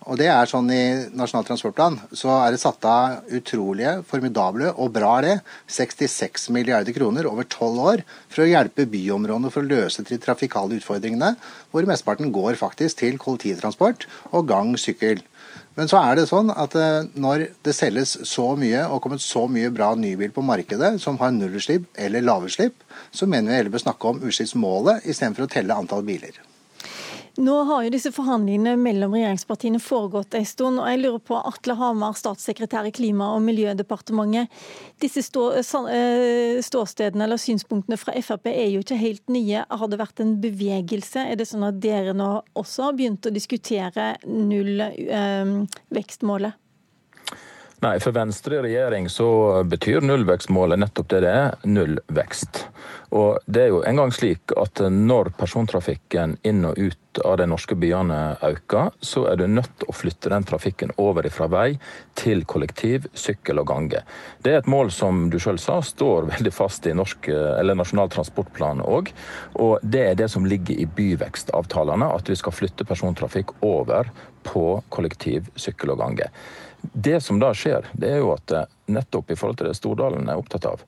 Og 0.06 0.18
det 0.20 0.28
er 0.30 0.46
sånn 0.46 0.68
I 0.70 1.10
Nasjonal 1.18 1.46
transportplan 1.48 1.96
så 2.14 2.30
er 2.44 2.54
det 2.54 2.60
satt 2.62 2.84
av 2.86 3.32
utrolige, 3.34 3.96
formidable 4.06 4.70
og 4.70 4.92
bra 4.94 5.16
det, 5.24 5.34
66 5.66 6.46
milliarder 6.54 6.94
kroner 6.94 7.26
over 7.26 7.48
tolv 7.50 7.82
år 7.90 8.04
for 8.30 8.44
å 8.44 8.48
hjelpe 8.48 8.86
byområdene 8.92 9.50
for 9.50 9.66
å 9.66 9.70
løse 9.70 10.06
de 10.06 10.20
trafikale 10.22 10.78
utfordringene, 10.78 11.34
hvor 11.74 11.90
mesteparten 11.90 12.30
går 12.34 12.58
faktisk 12.60 13.02
til 13.02 13.18
kollektivtransport 13.18 14.06
og 14.30 14.46
gang, 14.46 14.76
sykkel. 14.78 15.24
Men 15.76 15.90
så 15.90 15.98
er 16.00 16.16
det 16.16 16.30
sånn 16.30 16.54
at 16.54 16.72
eh, 16.78 17.04
når 17.18 17.48
det 17.66 17.74
selges 17.76 18.14
så 18.30 18.52
mye 18.56 18.86
og 18.86 19.02
kommet 19.04 19.24
så 19.24 19.44
mye 19.50 19.74
bra 19.74 19.90
nybil 19.98 20.32
på 20.32 20.44
markedet 20.46 20.94
som 21.02 21.18
har 21.20 21.34
nullutslipp 21.34 21.90
eller 22.00 22.24
lavutslipp, 22.24 22.78
så 23.10 23.28
mener 23.28 23.50
vi 23.50 23.58
heller 23.58 23.74
bør 23.74 23.88
snakke 23.88 24.12
om 24.14 24.22
utslippsmålet 24.22 25.04
istedenfor 25.04 25.44
å 25.44 25.52
telle 25.52 25.76
antall 25.76 26.06
biler. 26.06 26.38
Nå 27.36 27.52
har 27.68 27.82
jo 27.84 27.90
disse 27.92 28.08
forhandlingene 28.16 28.78
mellom 28.80 29.12
regjeringspartiene 29.12 29.76
foregått 29.82 30.32
en 30.38 30.46
stund. 30.48 30.78
og 30.80 30.86
jeg 30.88 31.02
lurer 31.02 31.18
på 31.20 31.36
Atle 31.36 31.74
Hamar, 31.76 32.14
statssekretær 32.16 32.86
i 32.88 32.92
Klima- 32.96 33.34
og 33.34 33.42
miljødepartementet. 33.44 34.48
Disse 35.00 35.20
eh, 35.20 36.60
ståstedene 36.64 37.24
eller 37.24 37.36
synspunktene 37.36 37.96
fra 38.00 38.12
Frp 38.16 38.46
er 38.48 38.72
jo 38.72 38.80
ikke 38.80 38.96
helt 38.96 39.28
nye. 39.28 39.64
Har 39.68 39.88
det 39.92 40.00
vært 40.00 40.20
en 40.24 40.40
bevegelse? 40.40 41.28
Er 41.28 41.36
det 41.36 41.44
sånn 41.50 41.68
at 41.68 41.80
dere 41.82 42.12
nå 42.16 42.40
også 42.56 42.82
har 42.88 42.96
begynt 42.96 43.26
å 43.28 43.34
diskutere 43.34 44.16
nullvekstmålet? 44.24 46.56
Eh, 46.56 46.65
Nei, 47.84 47.98
for 48.00 48.14
Venstre 48.16 48.56
i 48.56 48.62
regjering 48.64 49.08
så 49.12 49.28
betyr 49.68 50.00
nullvekstmålet 50.00 50.80
nettopp 50.80 51.10
det 51.12 51.18
det 51.26 51.32
er, 51.36 51.56
nullvekst. 51.68 52.62
Og 53.12 53.36
det 53.44 53.66
er 53.66 53.68
jo 53.68 53.82
en 53.84 54.00
gang 54.00 54.12
slik 54.16 54.54
at 54.56 54.80
når 54.90 55.28
persontrafikken 55.36 56.38
inn 56.48 56.64
og 56.64 56.80
ut 56.80 57.20
av 57.24 57.36
de 57.36 57.46
norske 57.48 57.76
byene 57.76 58.18
øker, 58.44 58.94
så 59.04 59.26
er 59.28 59.36
du 59.36 59.44
nødt 59.48 59.70
til 59.76 59.92
å 59.92 59.96
flytte 59.96 60.32
den 60.32 60.48
trafikken 60.48 60.94
over 61.00 61.28
fra 61.32 61.50
vei 61.52 61.66
til 62.16 62.44
kollektiv, 62.48 63.10
sykkel 63.12 63.60
og 63.60 63.68
gange. 63.68 64.00
Det 64.40 64.54
er 64.54 64.62
et 64.62 64.72
mål 64.72 64.88
som 64.92 65.26
du 65.32 65.36
sjøl 65.40 65.60
sa 65.60 65.82
står 65.84 66.28
veldig 66.34 66.52
fast 66.56 66.88
i 66.88 66.96
norsk, 66.96 67.28
eller 67.28 67.76
Nasjonal 67.76 68.08
transportplan 68.12 68.80
òg. 68.88 69.12
Og 69.60 69.84
det 69.84 70.06
er 70.10 70.22
det 70.22 70.30
som 70.32 70.48
ligger 70.48 70.80
i 70.80 70.88
byvekstavtalene, 70.88 72.08
at 72.08 72.32
vi 72.32 72.40
skal 72.40 72.56
flytte 72.56 72.88
persontrafikk 72.88 73.58
over 73.60 74.08
på 74.46 74.68
kollektiv, 74.94 75.50
sykkel 75.60 75.92
og 75.92 76.00
gange. 76.00 76.32
Det 76.92 77.20
som 77.24 77.40
da 77.42 77.52
skjer, 77.56 77.88
det 77.94 78.12
er 78.12 78.22
jo 78.22 78.34
at 78.34 78.52
nettopp 78.90 79.30
i 79.30 79.38
forhold 79.38 79.60
til 79.60 79.70
det 79.70 79.78
Stordalen 79.78 80.28
er 80.28 80.38
opptatt 80.38 80.68
av, 80.68 80.84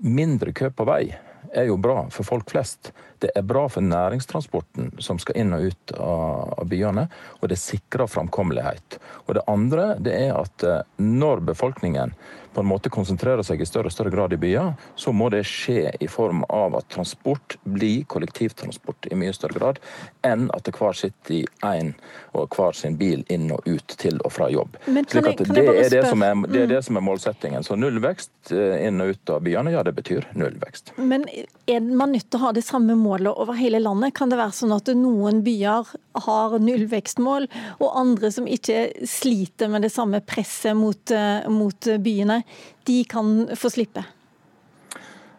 mindre 0.00 0.52
kø 0.56 0.70
på 0.72 0.86
vei 0.88 1.04
er 1.52 1.66
jo 1.68 1.76
bra 1.76 2.04
for 2.10 2.26
folk 2.26 2.50
flest. 2.50 2.92
Det 3.18 3.30
er 3.36 3.42
bra 3.46 3.66
for 3.68 3.84
næringstransporten 3.84 4.92
som 5.02 5.18
skal 5.20 5.40
inn 5.40 5.54
og 5.56 5.70
ut 5.70 5.94
av 5.98 6.66
byene, 6.70 7.06
og 7.40 7.50
det 7.50 7.58
sikrer 7.60 8.10
framkommelighet. 8.10 9.00
Og 9.26 9.34
det 9.36 9.46
andre 9.50 9.94
det 10.00 10.16
er 10.16 10.36
at 10.38 10.66
eh, 10.66 10.82
når 11.02 11.44
befolkningen 11.50 12.14
på 12.54 12.60
en 12.60 12.66
måte 12.66 12.90
konsentrerer 12.92 13.42
seg 13.46 13.60
i 13.62 13.68
større 13.68 13.90
og 13.90 13.94
større 13.94 14.12
grad 14.14 14.34
i 14.34 14.38
byer, 14.40 14.72
så 14.98 15.12
må 15.14 15.30
det 15.32 15.44
skje 15.48 15.90
i 16.00 16.08
form 16.10 16.42
av 16.48 16.76
at 16.80 16.88
transport 16.92 17.56
blir 17.62 18.04
kollektivtransport 18.10 19.10
i 19.10 19.18
mye 19.18 19.34
større 19.36 19.58
grad, 19.58 19.80
enn 20.26 20.48
at 20.56 20.66
det 20.66 20.74
hver 20.78 20.96
sitter 20.96 21.40
i 21.40 21.42
én 21.66 21.92
og 22.34 22.54
hver 22.56 22.76
sin 22.76 22.96
bil 23.00 23.22
inn 23.32 23.48
og 23.54 23.66
ut 23.66 23.94
til 24.00 24.18
og 24.24 24.34
fra 24.34 24.50
jobb. 24.50 24.78
Men 24.86 25.06
kan 25.10 25.26
jeg, 25.26 25.38
kan 25.38 25.54
det, 25.54 25.66
er 25.68 25.90
det, 25.92 26.02
som 26.08 26.24
er, 26.26 26.36
det 26.50 26.64
er 26.64 26.72
det 26.74 26.82
som 26.86 26.98
er 26.98 27.06
målsettingen. 27.06 27.66
Så 27.66 27.78
nullvekst 27.78 28.52
eh, 28.54 28.86
inn 28.86 29.00
og 29.02 29.14
ut 29.14 29.34
av 29.34 29.42
byene, 29.46 29.74
ja 29.74 29.84
det 29.86 29.94
betyr 29.98 30.28
nullvekst. 30.38 30.94
Men 30.98 31.26
er 31.70 31.80
man 31.86 32.14
nødt 32.14 32.28
til 32.30 32.40
å 32.40 32.48
ha 32.48 32.54
det 32.56 32.64
samme 32.66 32.96
målet 32.98 33.30
over 33.32 33.58
hele 33.58 33.82
landet? 33.82 34.14
Kan 34.18 34.32
det 34.32 34.40
være 34.40 34.56
sånn 34.56 34.74
at 34.74 34.90
noen 34.96 35.42
byer 35.46 35.90
har 36.26 36.58
nullvekstmål, 36.58 37.46
og 37.78 37.98
andre 37.98 38.30
som 38.34 38.48
ikke 38.50 39.06
sliter 39.08 39.70
med 39.70 39.86
det 39.86 39.92
samme 39.94 40.22
presset 40.26 40.76
mot, 40.78 41.14
eh, 41.14 41.46
mot 41.50 41.90
byene? 42.02 42.39
De 42.86 43.02
kan 43.04 43.50
få 43.56 43.70
slippe? 43.70 44.04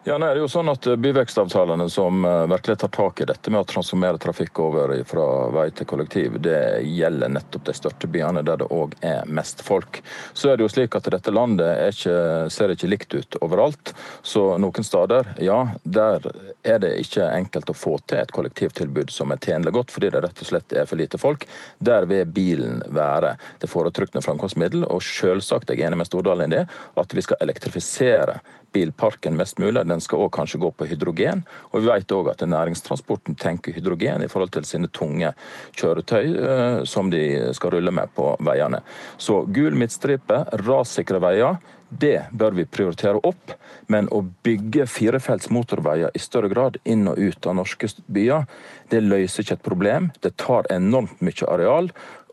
Ja, 0.04 0.16
det 0.18 0.32
er 0.32 0.38
jo 0.40 0.48
sånn 0.50 0.66
at 0.66 0.82
Byvekstavtalene 0.98 1.84
som 1.86 2.24
eh, 2.26 2.40
virkelig 2.50 2.74
tar 2.82 2.90
tak 2.90 3.20
i 3.22 3.26
dette 3.30 3.52
med 3.54 3.60
å 3.62 3.66
transformere 3.70 4.18
trafikk 4.18 4.58
over 4.58 4.96
fra 5.06 5.26
vei 5.54 5.68
til 5.70 5.86
kollektiv, 5.86 6.40
det 6.42 6.80
gjelder 6.82 7.30
nettopp 7.30 7.68
de 7.68 7.74
største 7.78 8.08
byene 8.10 8.40
der 8.42 8.58
det 8.58 8.66
òg 8.74 8.96
er 9.06 9.30
mest 9.30 9.60
folk. 9.62 10.00
Så 10.34 10.50
er 10.50 10.58
det 10.58 10.66
jo 10.66 10.72
slik 10.72 10.96
at 10.98 11.06
dette 11.14 11.30
landet 11.30 11.94
ikke, 11.94 12.14
ser 12.50 12.74
ikke 12.74 12.90
likt 12.90 13.14
ut 13.14 13.38
overalt. 13.46 13.92
Så 14.26 14.42
noen 14.58 14.88
steder, 14.88 15.36
ja, 15.38 15.60
der 15.84 16.26
er 16.66 16.82
det 16.82 16.96
ikke 17.04 17.28
enkelt 17.36 17.70
å 17.70 17.78
få 17.78 17.94
til 18.02 18.24
et 18.24 18.34
kollektivtilbud 18.34 19.14
som 19.14 19.30
er 19.30 19.38
tjenlig 19.38 19.70
godt, 19.78 19.94
fordi 19.94 20.10
det 20.10 20.24
rett 20.26 20.42
og 20.42 20.50
slett 20.50 20.74
er 20.82 20.90
for 20.90 20.98
lite 20.98 21.22
folk. 21.22 21.46
Der 21.78 22.08
vil 22.10 22.26
bilen 22.26 22.82
være 22.90 23.36
det 23.62 23.70
foretrukne 23.70 24.24
framkomstmiddel. 24.26 24.82
Og 24.90 24.98
selvsagt 25.06 25.70
jeg 25.70 25.78
er 25.78 25.92
enig 25.92 26.02
med 26.02 26.10
Stordalen 26.10 26.50
i 26.50 26.58
det, 26.58 26.66
at 26.98 27.14
vi 27.14 27.22
skal 27.22 27.38
elektrifisere 27.46 28.40
bilparken 28.72 29.36
mest 29.36 29.60
mulig. 29.62 29.84
Den 29.88 30.02
skal 30.02 30.24
òg 30.24 30.32
kanskje 30.36 30.60
gå 30.62 30.70
på 30.76 30.88
hydrogen. 30.90 31.44
Og 31.72 31.82
vi 31.82 31.90
vet 31.90 32.14
òg 32.16 32.32
at 32.32 32.44
næringstransporten 32.46 33.38
tenker 33.40 33.76
hydrogen 33.76 34.24
i 34.24 34.30
forhold 34.32 34.54
til 34.56 34.66
sine 34.68 34.90
tunge 34.92 35.34
kjøretøy 35.78 36.32
eh, 36.32 36.80
som 36.88 37.12
de 37.12 37.52
skal 37.56 37.76
rulle 37.76 37.94
med 37.94 38.12
på 38.16 38.32
veiene. 38.44 38.82
Så 39.18 39.42
gul 39.52 39.76
midtstripe, 39.78 40.44
rassikre 40.64 41.22
veier. 41.22 41.60
Det 41.92 42.22
bør 42.32 42.54
vi 42.56 42.64
prioritere 42.64 43.20
opp, 43.28 43.52
men 43.92 44.06
å 44.08 44.22
bygge 44.46 44.86
firefelts 44.88 45.50
motorveier 45.52 46.14
i 46.16 46.22
større 46.22 46.48
grad 46.48 46.78
inn 46.88 47.04
og 47.10 47.20
ut 47.20 47.48
av 47.48 47.58
norske 47.58 47.90
byer, 48.08 48.46
det 48.88 49.02
løser 49.04 49.44
ikke 49.44 49.58
et 49.58 49.66
problem. 49.66 50.08
Det 50.24 50.32
tar 50.40 50.70
enormt 50.72 51.20
mye 51.20 51.50
areal, 51.52 51.90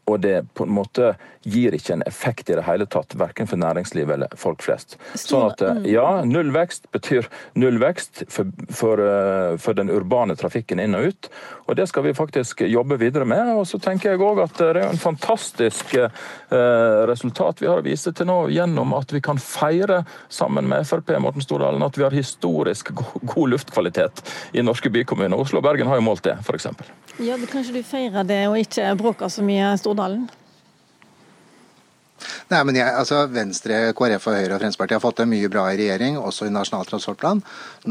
og 0.09 0.23
det 0.25 0.41
på 0.57 0.65
en 0.65 0.73
måte 0.73 1.13
gir 1.47 1.75
ikke 1.75 1.93
en 1.95 2.03
effekt 2.07 2.49
i 2.49 2.55
det 2.57 2.65
hele 2.67 2.85
tatt, 2.89 3.15
verken 3.17 3.47
for 3.47 3.59
næringslivet 3.61 4.17
eller 4.17 4.33
folk 4.39 4.63
flest. 4.63 4.97
Sånn 5.15 5.53
at 5.53 5.61
mm. 5.63 5.85
ja, 5.87 6.07
nullvekst 6.27 6.89
betyr 6.91 7.29
nullvekst 7.59 8.25
for, 8.31 8.49
for, 8.75 8.99
eh, 8.99 9.55
for, 9.61 9.77
den 9.79 9.91
urbane 9.93 10.35
trafikken 10.39 10.81
inn 10.83 10.97
og 10.97 11.11
ut. 11.11 11.29
Og 11.69 11.77
det 11.79 11.87
skal 11.91 12.03
vi 12.07 12.15
faktisk 12.17 12.65
jobbe 12.67 12.97
videre 12.99 13.27
med. 13.29 13.53
Og 13.55 13.67
så 13.69 13.79
tenker 13.79 14.11
jeg 14.11 14.23
òg 14.25 14.43
at 14.43 14.57
det 14.59 14.69
er 14.73 14.81
en 14.89 14.99
fantastisk 14.99 15.95
eh, 15.95 16.09
resultat 17.09 17.63
vi 17.63 17.69
har 17.69 17.79
å 17.79 17.85
vise 17.85 18.13
til 18.15 18.27
nå 18.29 18.39
gjennom 18.51 18.95
at 18.97 19.13
vi 19.15 19.23
kan 19.23 19.39
feire 19.39 20.03
sammen 20.27 20.67
med 20.69 20.87
Frp 20.89 21.15
Morten 21.23 21.45
Stordalen 21.45 21.85
at 21.85 21.97
vi 21.97 22.03
har 22.03 22.15
historisk 22.15 22.91
god 22.95 23.55
luftkvalitet 23.55 24.23
i 24.57 24.65
norske 24.65 24.91
bykommuner. 24.91 25.39
Oslo 25.39 25.63
og 25.63 25.69
Bergen 25.69 25.87
har 25.87 26.01
jo 26.01 26.07
målt 26.09 26.25
det, 26.27 26.35
f.eks. 26.43 26.67
Ja, 27.23 27.35
kanskje 27.51 27.79
du 27.79 27.81
feirer 27.83 28.27
det 28.27 28.41
og 28.49 28.57
ikke 28.59 28.91
bråker 28.99 29.31
så 29.31 29.43
mye, 29.45 29.71
Stordalen? 29.79 29.98
Nei, 32.49 32.63
men 32.65 32.77
jeg, 32.79 32.89
altså 32.97 33.19
Venstre, 33.29 33.77
KrF, 33.93 34.23
og 34.25 34.33
Høyre 34.33 34.55
og 34.55 34.61
Fremskrittspartiet 34.61 34.97
har 34.97 35.03
fått 35.03 35.19
det 35.21 35.27
mye 35.29 35.49
bra 35.53 35.67
i 35.69 35.77
regjering, 35.77 36.15
også 36.17 36.47
i 36.47 36.53
Nasjonal 36.53 36.87
transportplan. 36.89 37.43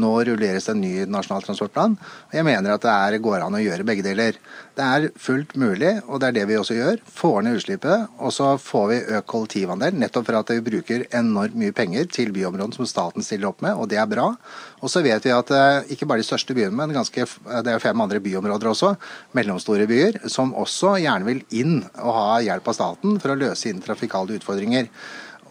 Nå 0.03 0.09
rulleres 0.27 0.67
det 0.67 0.73
en 0.73 0.81
ny 0.83 0.91
nasjonal 1.07 1.45
transportplan. 1.45 1.95
Jeg 2.35 2.43
mener 2.43 2.75
at 2.75 2.83
det 2.83 2.91
er, 2.91 3.17
går 3.23 3.45
an 3.45 3.55
å 3.55 3.61
gjøre 3.63 3.85
begge 3.87 4.03
deler. 4.03 4.35
Det 4.75 4.85
er 4.85 5.07
fullt 5.15 5.55
mulig, 5.59 5.93
og 6.07 6.19
det 6.19 6.29
er 6.29 6.37
det 6.41 6.45
vi 6.51 6.59
også 6.59 6.75
gjør. 6.75 6.99
Får 7.21 7.39
ned 7.45 7.61
utslippet, 7.61 8.11
og 8.19 8.35
så 8.35 8.51
får 8.59 8.85
vi 8.91 8.99
økt 9.19 9.29
kollektivandel. 9.31 9.95
Nettopp 10.03 10.27
for 10.27 10.41
at 10.41 10.51
vi 10.51 10.65
bruker 10.67 11.07
enormt 11.07 11.55
mye 11.63 11.75
penger 11.79 12.11
til 12.11 12.35
byområdene 12.35 12.75
som 12.75 12.89
staten 12.89 13.23
stiller 13.23 13.53
opp 13.53 13.63
med, 13.63 13.79
og 13.79 13.87
det 13.91 14.01
er 14.03 14.11
bra. 14.11 14.33
Og 14.79 14.91
så 14.91 15.03
vet 15.03 15.25
vi 15.25 15.33
at 15.35 15.53
eh, 15.55 15.93
ikke 15.95 16.07
bare 16.09 16.23
de 16.23 16.27
største 16.27 16.55
byene, 16.55 16.75
men 16.75 16.95
ganske, 16.95 17.25
det 17.65 17.73
er 17.73 17.83
fem 17.83 18.03
andre 18.03 18.21
byområder 18.23 18.71
også, 18.71 18.93
mellomstore 19.35 19.87
byer, 19.89 20.21
som 20.31 20.53
også 20.57 20.97
gjerne 21.03 21.27
vil 21.27 21.41
inn 21.59 21.81
og 21.99 22.13
ha 22.15 22.27
hjelp 22.45 22.69
av 22.71 22.77
staten 22.77 23.19
for 23.19 23.33
å 23.33 23.39
løse 23.39 23.71
inn 23.71 23.83
trafikale 23.83 24.39
utfordringer. 24.39 24.87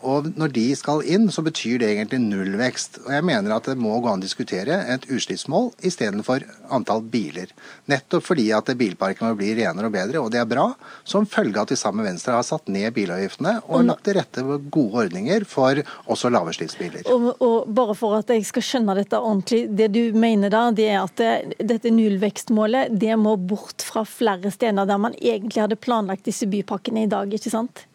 Og 0.06 0.28
når 0.38 0.52
de 0.54 0.64
skal 0.78 1.02
inn, 1.08 1.26
så 1.32 1.42
betyr 1.42 1.80
det 1.82 1.90
egentlig 1.90 2.20
nullvekst. 2.22 3.00
Og 3.06 3.12
jeg 3.16 3.24
mener 3.26 3.54
at 3.56 3.66
det 3.70 3.78
må 3.80 3.96
gå 3.98 4.10
an 4.10 4.22
å 4.22 4.24
diskutere 4.24 4.80
et 4.92 5.06
utslippsmål 5.10 5.72
istedenfor 5.86 6.44
antall 6.74 7.02
biler. 7.02 7.50
Nettopp 7.90 8.26
fordi 8.28 8.48
at 8.54 8.70
bilparken 8.78 9.28
må 9.28 9.38
bli 9.38 9.54
renere 9.58 9.90
og 9.90 9.96
bedre, 9.96 10.22
og 10.22 10.30
det 10.34 10.42
er 10.42 10.48
bra. 10.50 10.68
Som 11.08 11.26
følge 11.28 11.58
av 11.58 11.66
at 11.66 11.74
vi 11.74 11.80
sammen 11.80 12.02
med 12.02 12.12
Venstre 12.12 12.36
har 12.36 12.46
satt 12.46 12.70
ned 12.70 12.94
bilavgiftene 12.96 13.56
og 13.66 13.88
lagt 13.88 14.06
til 14.06 14.18
rette 14.20 14.44
for 14.46 14.70
gode 14.78 15.04
ordninger 15.06 15.46
for 15.48 15.82
også 16.06 16.30
lavutslippsbiler. 16.34 17.08
Og, 17.14 17.28
og, 17.42 17.68
bare 17.74 17.98
for 17.98 18.18
at 18.20 18.30
jeg 18.32 18.46
skal 18.48 18.64
skjønne 18.64 18.96
dette 18.98 19.18
ordentlig, 19.18 19.64
det 19.78 19.90
du 19.94 20.02
mener 20.18 20.52
da, 20.54 20.68
det 20.74 20.88
er 20.92 21.02
at 21.02 21.18
det, 21.18 21.58
dette 21.74 21.92
nullvekstmålet 21.94 22.94
det 22.98 23.18
må 23.18 23.34
bort 23.40 23.82
fra 23.84 24.04
flere 24.08 24.52
steder 24.54 24.88
der 24.88 25.00
man 25.00 25.16
egentlig 25.18 25.64
hadde 25.64 25.80
planlagt 25.80 26.28
disse 26.28 26.46
bypakkene 26.50 27.06
i 27.06 27.10
dag, 27.10 27.32
ikke 27.34 27.52
sant? 27.52 27.88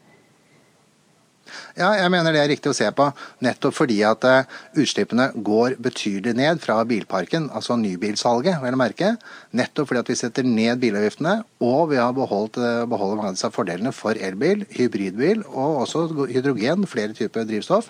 Ja, 1.78 1.94
jeg 1.98 2.12
mener 2.14 2.36
det 2.36 2.42
er 2.44 2.52
riktig 2.52 2.72
å 2.72 2.76
se 2.78 2.88
på. 2.96 3.08
Nettopp 3.46 3.76
fordi 3.78 4.00
at 4.08 4.26
uh, 4.28 4.50
utslippene 4.80 5.30
går 5.46 5.78
betydelig 5.84 6.36
ned 6.38 6.62
fra 6.64 6.80
bilparken, 6.88 7.50
altså 7.56 7.78
nybilsalget, 7.82 8.60
vil 8.62 8.74
jeg 8.74 8.82
merke. 8.82 9.14
Nettopp 9.58 9.90
fordi 9.90 10.04
at 10.04 10.12
vi 10.12 10.20
setter 10.20 10.48
ned 10.48 10.82
bilavgiftene, 10.84 11.40
og 11.64 11.90
vi 11.94 12.02
har 12.02 12.14
beholdt, 12.18 12.60
uh, 12.62 12.84
beholdt 12.90 13.18
mange 13.20 13.34
av 13.34 13.40
disse 13.40 13.54
fordelene 13.54 13.94
for 13.96 14.20
elbil, 14.20 14.68
hybridbil 14.74 15.46
og 15.50 15.84
også 15.86 16.06
hydrogen, 16.30 16.88
flere 16.90 17.18
typer 17.18 17.48
drivstoff. 17.50 17.90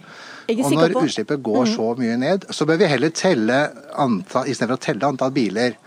Og 0.54 0.74
når 0.76 0.98
utslippet 1.04 1.44
går 1.44 1.68
mm. 1.68 1.76
så 1.76 1.92
mye 2.00 2.18
ned, 2.20 2.50
så 2.52 2.68
bør 2.70 2.82
vi 2.82 2.90
heller 2.92 3.14
telle 3.16 3.60
antall, 4.00 4.50
istedenfor 4.52 4.80
å 4.80 4.86
telle 4.88 5.14
antall 5.14 5.36
biler. 5.36 5.78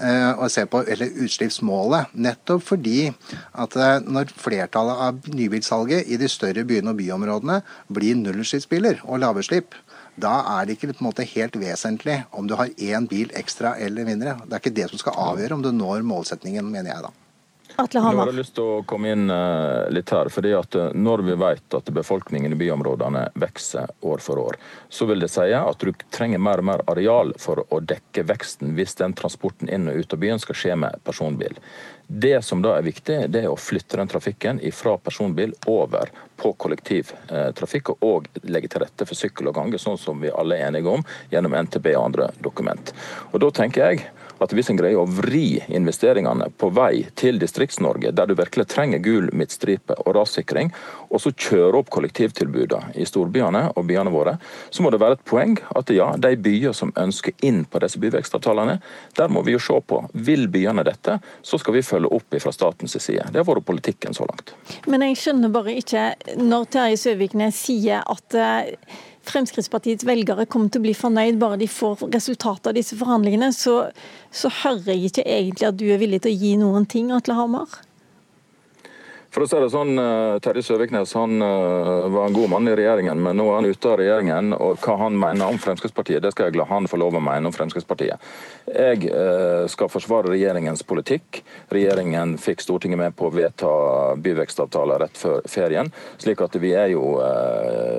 Eh, 0.00 0.32
og 0.40 0.48
se 0.50 0.64
på 0.66 0.80
eller 0.88 1.18
utslippsmålet. 1.24 2.14
Nettopp 2.16 2.64
fordi 2.64 3.10
at 3.10 3.76
eh, 3.76 3.98
når 4.08 4.32
flertallet 4.40 5.02
av 5.06 5.32
nybilsalget 5.36 6.08
i 6.08 6.18
de 6.20 6.30
større 6.32 6.64
byene 6.68 6.94
og 6.94 7.00
byområdene 7.00 7.58
blir 7.92 8.16
nullutslippsbiler 8.20 9.02
og 9.04 9.20
lavutslipp, 9.20 9.76
da 10.16 10.38
er 10.58 10.66
det 10.66 10.76
ikke 10.76 10.92
på 10.92 11.00
en 11.00 11.08
måte 11.10 11.28
helt 11.28 11.56
vesentlig 11.60 12.22
om 12.36 12.48
du 12.48 12.56
har 12.56 12.72
én 12.76 13.08
bil 13.08 13.32
ekstra 13.36 13.76
eller 13.80 14.08
mindre. 14.08 14.38
Det 14.46 14.56
er 14.56 14.64
ikke 14.64 14.78
det 14.80 14.88
som 14.92 15.00
skal 15.00 15.20
avgjøre 15.30 15.58
om 15.58 15.64
du 15.64 15.72
når 15.76 16.04
målsetningen, 16.08 16.68
mener 16.72 16.94
jeg 16.94 17.04
da. 17.08 17.12
Atle 17.76 18.00
Hamar. 18.00 18.26
Jeg 18.26 18.32
har 18.32 18.38
lyst 18.38 18.54
til 18.56 18.68
å 18.68 18.82
komme 18.88 19.12
inn 19.14 19.30
eh, 19.32 19.90
litt 19.94 20.10
her. 20.12 20.28
fordi 20.28 20.52
at 20.56 20.74
eh, 20.74 20.90
Når 20.94 21.22
vi 21.28 21.36
vet 21.40 21.76
at 21.78 21.90
befolkningen 21.94 22.52
i 22.52 22.58
byområdene 22.60 23.28
vokser 23.34 23.90
år 24.00 24.18
for 24.24 24.38
år, 24.38 24.58
så 24.88 25.06
vil 25.08 25.24
det 25.24 25.30
si 25.32 25.48
at 25.56 25.80
du 25.80 25.92
trenger 26.10 26.42
mer 26.42 26.62
og 26.62 26.68
mer 26.68 26.84
areal 26.92 27.32
for 27.40 27.64
å 27.68 27.80
dekke 27.80 28.26
veksten 28.28 28.76
hvis 28.76 28.96
den 29.00 29.16
transporten 29.16 29.72
inn 29.72 29.88
og 29.88 30.02
ut 30.02 30.12
av 30.12 30.22
byen 30.22 30.42
skal 30.42 30.58
skje 30.58 30.76
med 30.84 31.00
personbil. 31.06 31.56
Det 32.06 32.42
som 32.44 32.60
da 32.62 32.74
er 32.76 32.84
viktig, 32.84 33.18
det 33.32 33.44
er 33.44 33.48
å 33.48 33.56
flytte 33.56 33.96
den 33.96 34.10
trafikken 34.10 34.60
fra 34.76 34.98
personbil 35.00 35.54
over 35.70 36.10
på 36.36 36.52
kollektivtrafikk, 36.60 37.94
og 38.04 38.26
legge 38.42 38.68
til 38.68 38.82
rette 38.82 39.06
for 39.08 39.16
sykkel 39.16 39.48
og 39.48 39.56
gange, 39.56 39.80
sånn 39.80 39.96
som 40.00 40.20
vi 40.20 40.28
alle 40.28 40.58
er 40.58 40.68
enige 40.68 40.92
om 40.92 41.04
gjennom 41.32 41.56
NTB 41.56 41.94
og 41.94 42.04
andre 42.10 42.28
dokument. 42.44 42.92
Og 43.32 43.40
Da 43.40 43.48
tenker 43.62 43.86
jeg 43.86 44.10
at 44.42 44.52
hvis 44.54 44.70
en 44.72 44.78
greier 44.78 45.00
å 45.00 45.06
vri 45.08 45.62
investeringene 45.72 46.48
på 46.58 46.70
vei 46.74 47.04
til 47.18 47.38
Distrikts-Norge, 47.42 48.12
der 48.14 48.28
du 48.28 48.34
virkelig 48.38 48.68
trenger 48.72 49.02
gul 49.04 49.30
midtstripe 49.36 49.96
og 50.02 50.16
rassikring, 50.16 50.72
og 51.10 51.22
så 51.22 51.32
kjøre 51.32 51.82
opp 51.82 51.92
kollektivtilbudene 51.94 52.96
i 53.00 53.06
storbyene 53.08 53.64
og 53.76 53.86
byene 53.88 54.12
våre, 54.14 54.36
så 54.70 54.84
må 54.84 54.92
det 54.92 55.00
være 55.02 55.18
et 55.18 55.24
poeng 55.28 55.56
at 55.78 55.92
ja, 55.94 56.10
de 56.16 56.34
byer 56.36 56.76
som 56.76 56.92
ønsker 56.98 57.36
inn 57.46 57.64
på 57.64 57.82
disse 57.82 58.00
byvekstavtalene, 58.02 58.78
der 59.18 59.32
må 59.32 59.44
vi 59.46 59.56
jo 59.56 59.62
se 59.62 59.78
på. 59.86 60.02
Vil 60.12 60.48
byene 60.52 60.84
dette, 60.86 61.18
så 61.42 61.60
skal 61.60 61.78
vi 61.78 61.86
følge 61.86 62.12
opp 62.12 62.38
fra 62.42 62.52
statens 62.54 62.96
side. 62.98 63.28
Det 63.30 63.42
har 63.42 63.48
vært 63.48 63.66
politikken 63.68 64.16
så 64.16 64.26
langt. 64.28 64.54
Men 64.90 65.04
jeg 65.06 65.20
skjønner 65.20 65.52
bare 65.52 65.76
ikke, 65.78 66.04
når 66.40 66.68
Terje 66.72 67.00
Søviknes 67.06 67.58
sier 67.66 68.04
at 68.08 68.38
eh, 68.38 69.00
Fremskrittspartiets 69.28 70.06
velgere 70.08 70.48
kommer 70.50 70.72
til 70.72 70.82
å 70.82 70.86
bli 70.88 70.94
fornøyd 70.98 71.38
bare 71.40 71.60
de 71.60 71.68
får 71.70 72.08
resultatet 72.10 72.72
av 72.72 72.76
disse 72.78 72.98
forhandlingene, 72.98 73.52
så, 73.54 73.76
så 74.34 74.50
hører 74.62 74.94
jeg 74.94 75.12
ikke 75.12 75.26
egentlig 75.28 75.68
at 75.68 75.78
du 75.78 75.86
er 75.92 76.02
villig 76.02 76.22
til 76.24 76.34
å 76.34 76.42
gi 76.42 76.52
noen 76.60 76.88
ting, 76.90 77.12
Atle 77.14 77.38
Hamar? 77.38 77.78
For 79.32 79.46
å 79.46 79.46
si 79.48 79.56
det 79.56 79.70
sånn, 79.72 79.96
eh, 79.96 80.38
Terje 80.44 80.60
Søviknes 80.60 81.14
han 81.16 81.40
eh, 81.40 82.08
var 82.12 82.26
en 82.28 82.34
god 82.36 82.50
mann 82.52 82.68
i 82.68 82.74
regjeringen, 82.76 83.16
men 83.16 83.38
nå 83.40 83.46
er 83.48 83.54
han 83.62 83.68
ute 83.70 83.88
av 83.88 83.94
regjeringen. 83.96 84.52
og 84.52 84.82
Hva 84.84 84.98
han 85.00 85.14
mener 85.16 85.48
om 85.48 85.56
Fremskrittspartiet, 85.56 86.20
det 86.20 86.34
skal 86.34 86.50
jeg 86.50 86.58
la 86.60 86.66
han 86.68 86.84
få 86.84 86.98
lov 87.00 87.16
å 87.16 87.22
mene 87.24 87.48
om 87.48 87.54
Fremskrittspartiet. 87.56 88.20
Jeg 88.68 89.06
eh, 89.08 89.64
skal 89.72 89.88
forsvare 89.88 90.34
regjeringens 90.34 90.84
politikk. 90.84 91.40
Regjeringen 91.72 92.34
fikk 92.36 92.60
Stortinget 92.60 93.00
med 93.00 93.16
på 93.16 93.30
å 93.30 93.32
vedta 93.32 93.70
byvekstavtaler 94.20 95.00
rett 95.06 95.16
før 95.16 95.40
ferien. 95.48 95.88
slik 96.20 96.44
at 96.44 96.60
vi 96.60 96.74
er 96.76 96.92
jo 96.92 97.16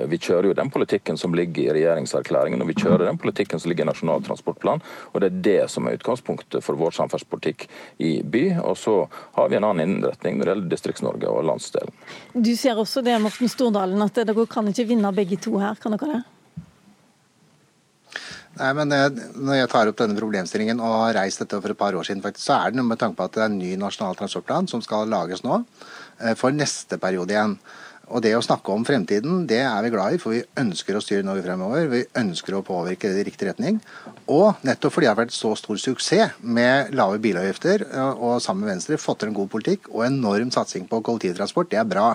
Vi 0.08 0.18
kjører 0.18 0.48
jo 0.50 0.54
den 0.54 0.70
politikken 0.70 1.16
som 1.18 1.34
ligger 1.34 1.74
i 1.74 1.74
regjeringserklæringen, 1.74 2.60
og 2.60 2.68
vi 2.68 2.76
kjører 2.78 3.06
den 3.08 3.18
politikken 3.18 3.58
som 3.58 3.70
ligger 3.70 3.84
i 3.84 3.88
Nasjonal 3.88 4.22
transportplan. 4.22 4.82
og 5.12 5.20
Det 5.20 5.32
er 5.32 5.42
det 5.42 5.70
som 5.70 5.86
er 5.88 5.98
utgangspunktet 5.98 6.62
for 6.62 6.78
vår 6.78 6.94
samferdselspolitikk 6.94 7.66
i 7.98 8.22
by. 8.22 8.60
Og 8.62 8.76
så 8.78 8.96
har 9.34 9.48
vi 9.48 9.56
en 9.56 9.64
annen 9.64 9.88
innretning 9.88 10.38
når 10.38 10.44
det 10.44 10.52
gjelder 10.54 10.70
Distrikts-Norge 10.74 11.23
og 11.30 11.44
landsdelen. 11.48 11.94
Du 12.34 12.52
ser 12.58 12.78
også 12.80 13.02
det, 13.04 13.16
Morten 13.22 13.50
Stordalen, 13.50 14.02
at 14.04 14.22
dere 14.22 14.46
kan 14.50 14.70
ikke 14.70 14.88
vinne 14.88 15.12
begge 15.14 15.40
to 15.40 15.58
her. 15.62 15.78
Kan 15.80 15.96
dere 15.96 16.16
det? 16.16 16.22
Nei, 18.54 18.70
men 18.78 18.92
Når 18.94 19.56
jeg 19.58 19.70
tar 19.72 19.90
opp 19.90 19.98
denne 19.98 20.18
problemstillingen 20.18 20.82
og 20.82 21.08
har 21.08 21.16
reist 21.18 21.42
dette 21.42 21.58
for 21.58 21.74
et 21.74 21.78
par 21.78 21.96
år 21.98 22.06
siden, 22.06 22.22
faktisk, 22.22 22.46
så 22.46 22.58
er 22.60 22.70
det 22.70 22.78
noe 22.78 22.86
med 22.86 23.00
tanke 23.00 23.18
på 23.18 23.26
at 23.26 23.34
det 23.34 23.42
er 23.42 23.50
en 23.50 23.58
ny 23.58 23.72
nasjonal 23.80 24.18
transportplan 24.18 24.70
som 24.70 24.82
skal 24.84 25.10
lages 25.10 25.42
nå 25.46 25.58
eh, 26.20 26.36
for 26.38 26.54
neste 26.54 27.00
periode 27.02 27.34
igjen. 27.34 27.58
Og 28.12 28.20
det 28.24 28.34
å 28.36 28.42
snakke 28.44 28.72
om 28.74 28.84
fremtiden, 28.84 29.44
det 29.48 29.62
er 29.64 29.84
vi 29.84 29.92
glad 29.94 30.16
i, 30.16 30.18
for 30.20 30.34
vi 30.34 30.42
ønsker 30.60 30.98
å 30.98 31.02
styre 31.02 31.24
Norge 31.24 31.44
fremover. 31.46 31.86
Vi 31.88 32.02
ønsker 32.20 32.58
å 32.58 32.64
påvirke 32.66 33.08
det 33.12 33.22
i 33.22 33.26
riktig 33.30 33.48
retning. 33.48 33.78
Og 34.28 34.60
nettopp 34.66 34.92
fordi 34.94 35.08
det 35.08 35.12
har 35.12 35.20
vært 35.22 35.36
så 35.36 35.54
stor 35.56 35.80
suksess 35.80 36.36
med 36.40 36.92
lave 36.96 37.20
bilavgifter, 37.24 37.86
og 38.14 38.42
sammen 38.44 38.66
med 38.66 38.74
Venstre 38.74 39.00
fått 39.00 39.22
til 39.22 39.32
en 39.32 39.38
god 39.38 39.50
politikk 39.54 39.88
og 39.92 40.04
enorm 40.08 40.52
satsing 40.54 40.84
på 40.90 41.00
kollektivtransport, 41.06 41.72
det 41.72 41.80
er 41.80 41.88
bra. 41.88 42.10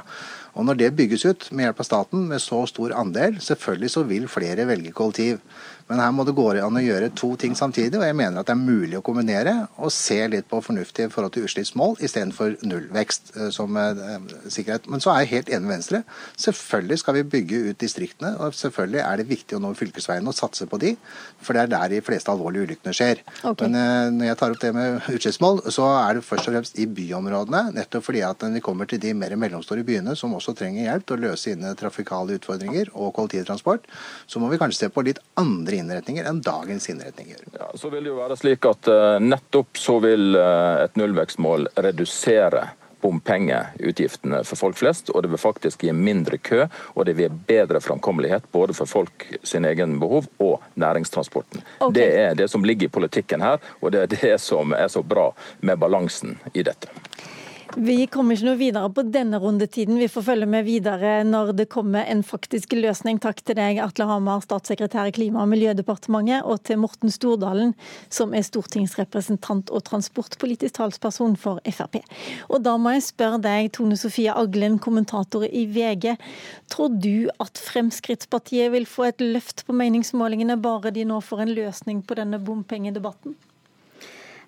Og 0.60 0.66
når 0.68 0.80
det 0.80 0.94
bygges 0.98 1.26
ut 1.26 1.50
med 1.54 1.68
hjelp 1.68 1.82
av 1.82 1.88
staten 1.88 2.30
med 2.30 2.42
så 2.44 2.62
stor 2.70 2.94
andel, 2.98 3.38
selvfølgelig 3.42 3.92
så 3.96 4.06
vil 4.10 4.30
flere 4.32 4.66
velge 4.70 4.94
kollektiv. 4.96 5.42
Men 5.90 6.02
her 6.04 6.12
må 6.14 6.24
det 6.28 6.36
gå 6.38 6.46
an 6.62 6.78
å 6.78 6.84
gjøre 6.84 7.10
to 7.18 7.32
ting 7.42 7.56
samtidig, 7.58 7.98
og 7.98 8.06
jeg 8.06 8.18
mener 8.18 8.42
at 8.42 8.50
det 8.50 8.54
er 8.54 8.62
mulig 8.62 9.00
å 9.00 9.04
kombinere 9.06 9.56
og 9.82 9.90
se 9.94 10.20
litt 10.30 10.46
på 10.50 10.60
fornuftig 10.62 11.08
i 11.08 11.12
forhold 11.14 11.34
til 11.34 11.48
utslippsmål 11.48 11.96
istedenfor 12.06 12.60
nullvekst 12.70 13.32
eh, 13.36 13.48
som 13.56 13.78
eh, 13.80 14.28
sikkerhet. 14.54 14.86
Men 14.92 15.02
så 15.02 15.16
er 15.16 15.24
jeg 15.24 15.32
helt 15.32 15.50
enig 15.56 15.66
med 15.66 15.76
Venstre. 15.80 16.04
Selvfølgelig 16.38 17.00
skal 17.02 17.18
vi 17.18 17.24
bygge 17.34 17.62
ut 17.72 17.80
distriktene, 17.82 18.36
og 18.38 18.54
selvfølgelig 18.58 19.02
er 19.02 19.22
det 19.22 19.28
viktig 19.32 19.58
å 19.58 19.62
nå 19.64 19.72
fylkesveiene 19.80 20.30
og 20.30 20.38
satse 20.38 20.68
på 20.70 20.78
de, 20.84 20.94
for 21.42 21.58
det 21.58 21.64
er 21.64 21.74
der 21.74 21.96
de 21.96 22.04
fleste 22.06 22.30
alvorlige 22.36 22.70
ulykkene 22.70 22.94
skjer. 22.94 23.24
Okay. 23.42 23.66
Men 23.66 23.80
eh, 23.82 24.12
når 24.20 24.30
jeg 24.30 24.40
tar 24.44 24.54
opp 24.54 24.62
det 24.62 24.74
med 24.78 25.10
utslippsmål, 25.16 25.64
så 25.74 25.90
er 25.96 26.20
det 26.20 26.26
først 26.28 26.52
og 26.52 26.58
fremst 26.60 26.78
i 26.78 26.86
byområdene, 27.00 27.64
nettopp 27.80 28.06
fordi 28.12 28.24
at 28.30 28.46
når 28.46 28.60
vi 28.60 28.64
kommer 28.70 28.90
til 28.90 29.02
de 29.02 29.16
mer 29.18 29.34
mellomstore 29.42 29.88
byene 29.88 30.14
som 30.20 30.38
også 30.38 30.54
trenger 30.62 30.86
hjelp 30.86 31.10
til 31.10 31.18
å 31.18 31.24
løse 31.26 31.50
sine 31.50 31.74
trafikale 31.80 32.38
utfordringer 32.38 32.94
og 32.94 33.16
kollektivtransport, 33.18 33.90
så 34.30 34.42
må 34.42 34.54
vi 34.54 34.62
kanskje 34.62 34.84
se 34.86 34.94
på 34.94 35.08
litt 35.10 35.22
andre 35.40 35.79
innretninger 35.80 36.28
enn 36.30 36.42
dagens 36.46 36.90
innretninger. 36.92 37.46
Ja, 37.60 37.72
så 37.76 37.92
vil 37.94 38.06
det 38.06 38.14
jo 38.14 38.20
være 38.20 38.38
slik 38.40 38.68
at 38.70 38.92
uh, 38.92 39.16
Nettopp 39.24 39.80
så 39.80 40.00
vil 40.04 40.36
uh, 40.38 40.84
et 40.84 41.00
nullvekstmål 41.00 41.72
redusere 41.80 42.70
bompengeutgiftene 43.02 44.42
for 44.44 44.60
folk 44.60 44.78
flest, 44.78 45.10
og 45.10 45.24
det 45.24 45.32
vil 45.32 45.42
faktisk 45.42 45.84
gi 45.84 45.94
mindre 45.96 46.38
kø 46.38 46.66
og 46.68 47.06
det 47.08 47.16
vil 47.18 47.30
gi 47.30 47.44
bedre 47.48 47.82
framkommelighet 47.84 48.50
både 48.52 48.76
for 48.76 48.92
folk 48.92 49.28
sin 49.44 49.66
egen 49.66 50.00
behov 50.02 50.28
og 50.38 50.60
næringstransporten. 50.76 51.64
Okay. 51.80 51.94
Det 51.96 52.10
er 52.24 52.36
det 52.36 52.50
som 52.52 52.66
ligger 52.66 52.90
i 52.90 52.96
politikken 53.00 53.44
her, 53.46 53.64
og 53.80 53.96
det 53.96 54.04
er 54.04 54.16
det 54.16 54.36
som 54.44 54.76
er 54.76 54.88
så 54.92 55.04
bra 55.04 55.30
med 55.62 55.80
balansen 55.80 56.38
i 56.54 56.64
dette. 56.64 56.92
Vi 57.78 58.08
kommer 58.10 58.34
ikke 58.34 58.48
noe 58.48 58.58
videre 58.58 58.90
på 58.90 59.04
denne 59.14 59.38
rundetiden. 59.38 60.00
Vi 60.02 60.08
får 60.10 60.24
følge 60.26 60.48
med 60.50 60.66
videre 60.66 61.20
når 61.28 61.52
det 61.54 61.68
kommer 61.70 62.08
en 62.10 62.24
faktisk 62.26 62.72
løsning. 62.74 63.20
Takk 63.22 63.44
til 63.46 63.60
deg, 63.60 63.78
Atle 63.84 64.08
Hamar, 64.10 64.42
statssekretær 64.42 65.12
i 65.12 65.14
Klima- 65.14 65.44
og 65.44 65.52
miljødepartementet, 65.52 66.42
og 66.50 66.64
til 66.66 66.80
Morten 66.82 67.14
Stordalen, 67.14 67.76
som 68.10 68.34
er 68.34 68.48
stortingsrepresentant 68.48 69.70
og 69.70 69.84
transportpolitisk 69.86 70.80
talsperson 70.80 71.36
for 71.38 71.62
Frp. 71.70 72.00
Og 72.50 72.64
da 72.66 72.74
må 72.82 72.96
jeg 72.96 73.06
spørre 73.06 73.38
deg, 73.44 73.70
Tone 73.78 74.00
Sofie 74.02 74.34
Aglen, 74.34 74.80
kommentator 74.82 75.46
i 75.46 75.68
VG. 75.70 76.16
Tror 76.74 76.98
du 76.98 77.30
at 77.38 77.62
Fremskrittspartiet 77.70 78.74
vil 78.74 78.90
få 78.90 79.12
et 79.12 79.22
løft 79.22 79.68
på 79.68 79.78
meningsmålingene 79.78 80.58
bare 80.58 80.96
de 80.96 81.06
nå 81.06 81.22
får 81.22 81.46
en 81.46 81.54
løsning 81.62 82.02
på 82.02 82.18
denne 82.18 82.42
bompengedebatten? 82.42 83.38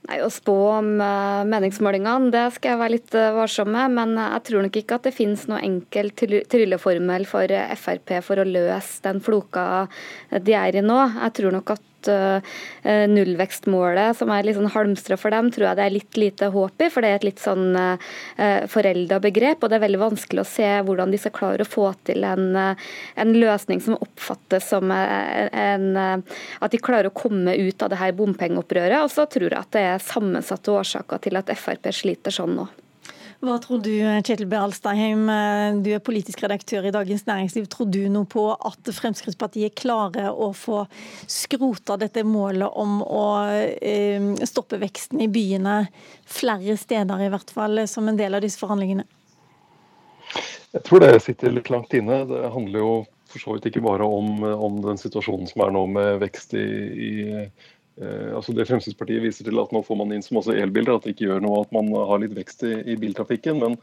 Nei, 0.09 0.17
Å 0.25 0.29
spå 0.33 0.55
om 0.79 0.95
uh, 0.97 1.43
meningsmålingene, 1.45 2.31
det 2.33 2.47
skal 2.55 2.73
jeg 2.73 2.79
være 2.81 2.93
litt 2.95 3.13
uh, 3.17 3.27
varsom 3.37 3.69
med. 3.69 3.93
Men 3.99 4.15
uh, 4.17 4.31
jeg 4.37 4.47
tror 4.47 4.65
nok 4.65 4.79
ikke 4.81 4.97
at 4.97 5.05
det 5.05 5.13
finnes 5.13 5.45
noe 5.51 5.61
enkel 5.61 6.09
trylleformel 6.17 7.27
for 7.29 7.53
Frp 7.77 8.17
for 8.25 8.41
å 8.41 8.47
løse 8.47 9.05
den 9.05 9.21
floka 9.23 9.85
de 10.31 10.57
er 10.57 10.79
i 10.79 10.83
nå. 10.85 10.99
Jeg 11.19 11.37
tror 11.37 11.57
nok 11.57 11.75
at 11.75 11.85
uh, 12.09 12.39
nullvekstmålet, 13.11 14.17
som 14.17 14.31
er 14.33 14.47
litt 14.47 14.57
sånn 14.57 14.71
halmstrå 14.73 15.17
for 15.19 15.33
dem, 15.35 15.51
tror 15.53 15.67
jeg 15.69 15.79
det 15.79 15.85
er 15.85 15.95
litt 15.95 16.19
lite 16.19 16.51
håp 16.53 16.81
i. 16.81 16.89
For 16.93 17.03
det 17.03 17.11
er 17.11 17.19
et 17.19 17.27
litt 17.29 17.43
sånn 17.43 17.77
uh, 17.77 18.11
forelda 18.71 19.21
begrep, 19.23 19.61
og 19.61 19.71
det 19.71 19.79
er 19.79 19.85
veldig 19.85 20.01
vanskelig 20.01 20.43
å 20.43 20.49
se 20.49 20.69
hvordan 20.87 21.13
de 21.13 21.21
skal 21.21 21.35
klare 21.35 21.67
å 21.67 21.71
få 21.71 21.91
til 22.07 22.25
en, 22.27 22.55
en 22.57 23.33
løsning 23.35 23.81
som 23.83 23.99
oppfattes 24.01 24.69
som 24.71 24.91
en, 24.91 25.87
at 25.97 26.71
de 26.71 26.79
klarer 26.81 27.09
å 27.09 27.15
komme 27.15 27.55
ut 27.57 27.83
av 27.83 27.91
det 27.91 27.99
her 28.01 28.15
bompengeopprøret. 28.17 29.01
Og 29.03 29.11
så 29.13 29.27
tror 29.29 29.49
jeg 29.49 29.59
at 29.59 29.73
det 29.75 29.87
er 29.93 30.05
sammensatte 30.05 30.73
årsaker 30.73 31.21
til 31.25 31.39
at 31.39 31.51
Frp 31.57 31.91
sliter 31.95 32.33
sånn 32.33 32.55
nå. 32.59 32.69
Hva 33.41 33.56
tror 33.58 33.80
du, 33.82 33.95
Kjetil 34.21 34.45
B. 34.45 34.54
Alstheim, 34.54 35.23
du 35.82 35.88
er 35.95 36.04
politisk 36.06 36.43
redaktør 36.43 36.86
i 36.86 36.91
Dagens 36.93 37.23
Næringsliv. 37.25 37.65
Tror 37.73 37.88
du 37.89 38.04
noe 38.13 38.27
på 38.30 38.43
at 38.54 38.91
Fremskrittspartiet 38.93 39.73
klarer 39.82 40.30
å 40.30 40.51
få 40.54 40.84
skrota 41.25 41.97
dette 41.97 42.21
målet 42.21 42.69
om 42.69 42.99
å 43.01 43.23
eh, 43.82 44.21
stoppe 44.45 44.77
veksten 44.84 45.23
i 45.25 45.30
byene 45.34 45.80
flere 46.30 46.77
steder, 46.77 47.25
i 47.25 47.32
hvert 47.34 47.56
fall, 47.56 47.82
som 47.89 48.12
en 48.12 48.21
del 48.21 48.38
av 48.38 48.45
disse 48.45 48.62
forhandlingene? 48.62 49.08
Jeg 50.71 50.86
tror 50.86 51.01
det 51.01 51.15
sitter 51.25 51.58
litt 51.58 51.73
langt 51.73 51.97
inne. 51.97 52.21
Det 52.30 52.45
handler 52.54 52.86
jo 52.86 52.93
for 53.32 53.41
så 53.41 53.56
vidt 53.56 53.71
ikke 53.71 53.84
bare 53.84 54.06
om, 54.06 54.43
om 54.43 54.82
den 54.86 54.99
situasjonen 55.01 55.49
som 55.49 55.65
er 55.65 55.73
nå 55.73 55.88
med 55.89 56.21
vekst 56.21 56.54
i, 56.60 56.67
i 57.10 57.12
altså 58.01 58.53
det 58.57 58.65
Fremskrittspartiet 58.69 59.21
viser 59.21 59.45
til 59.45 59.59
at 59.61 59.73
nå 59.75 59.81
får 59.85 59.97
man 59.99 60.13
inn 60.15 60.23
som 60.25 60.39
også 60.39 60.55
elbiler, 60.57 60.95
at 60.95 61.05
det 61.05 61.13
ikke 61.13 61.27
gjør 61.27 61.43
noe 61.43 61.59
at 61.65 61.73
man 61.75 61.91
har 61.93 62.21
litt 62.23 62.33
vekst 62.37 62.63
i, 62.65 62.73
i 62.89 62.95
biltrafikken. 62.99 63.59
Men, 63.61 63.75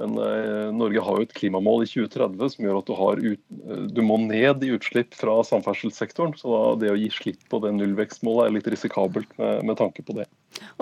men 0.00 0.14
eh, 0.18 0.70
Norge 0.74 1.02
har 1.06 1.18
jo 1.18 1.26
et 1.26 1.34
klimamål 1.34 1.84
i 1.84 1.88
2030 1.90 2.54
som 2.54 2.66
gjør 2.66 2.78
at 2.80 2.88
du, 2.90 3.32
ut, 3.32 3.42
eh, 3.64 3.82
du, 3.94 4.00
må 4.06 4.18
ned 4.22 4.62
i 4.66 4.72
utslipp 4.74 5.14
fra 5.18 5.36
samferdselssektoren. 5.46 6.36
Så 6.38 6.60
det 6.82 6.92
å 6.92 6.98
gi 6.98 7.10
slipp 7.14 7.42
på 7.50 7.62
det 7.64 7.74
nullvekstmålet 7.78 8.46
er 8.46 8.56
litt 8.58 8.70
risikabelt 8.74 9.30
med, 9.40 9.64
med, 9.66 9.78
tanke 9.80 10.06
på 10.06 10.18
det. 10.20 10.28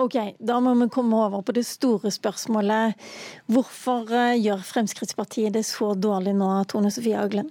Ok, 0.01 0.17
Da 0.37 0.59
må 0.61 0.75
vi 0.77 0.91
komme 0.93 1.25
over 1.27 1.45
på 1.45 1.55
det 1.57 1.65
store 1.69 2.13
spørsmålet. 2.13 2.97
Hvorfor 3.49 4.09
eh, 4.13 4.37
gjør 4.41 4.61
Fremskrittspartiet 4.69 5.57
det 5.57 5.65
så 5.69 5.93
dårlig 5.97 6.37
nå, 6.37 6.55
Tone 6.69 6.93
Sofie 6.93 7.17
Aglen? 7.17 7.49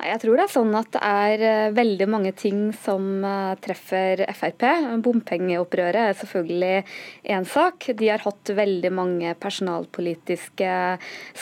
Jeg 0.00 0.20
tror 0.22 0.38
det 0.38 0.44
er 0.46 0.52
sånn 0.52 0.74
at 0.78 0.88
det 0.94 1.00
er 1.04 1.42
eh, 1.44 1.72
veldig 1.76 2.06
mange 2.10 2.32
ting 2.36 2.70
som 2.82 3.24
eh, 3.26 3.52
treffer 3.62 4.22
Frp. 4.36 4.64
Bompengeopprøret 5.04 6.00
er 6.00 6.18
selvfølgelig 6.18 7.32
én 7.34 7.46
sak. 7.48 7.90
De 7.98 8.08
har 8.08 8.24
hatt 8.24 8.52
veldig 8.56 8.92
mange 8.94 9.34
personalpolitiske 9.40 10.74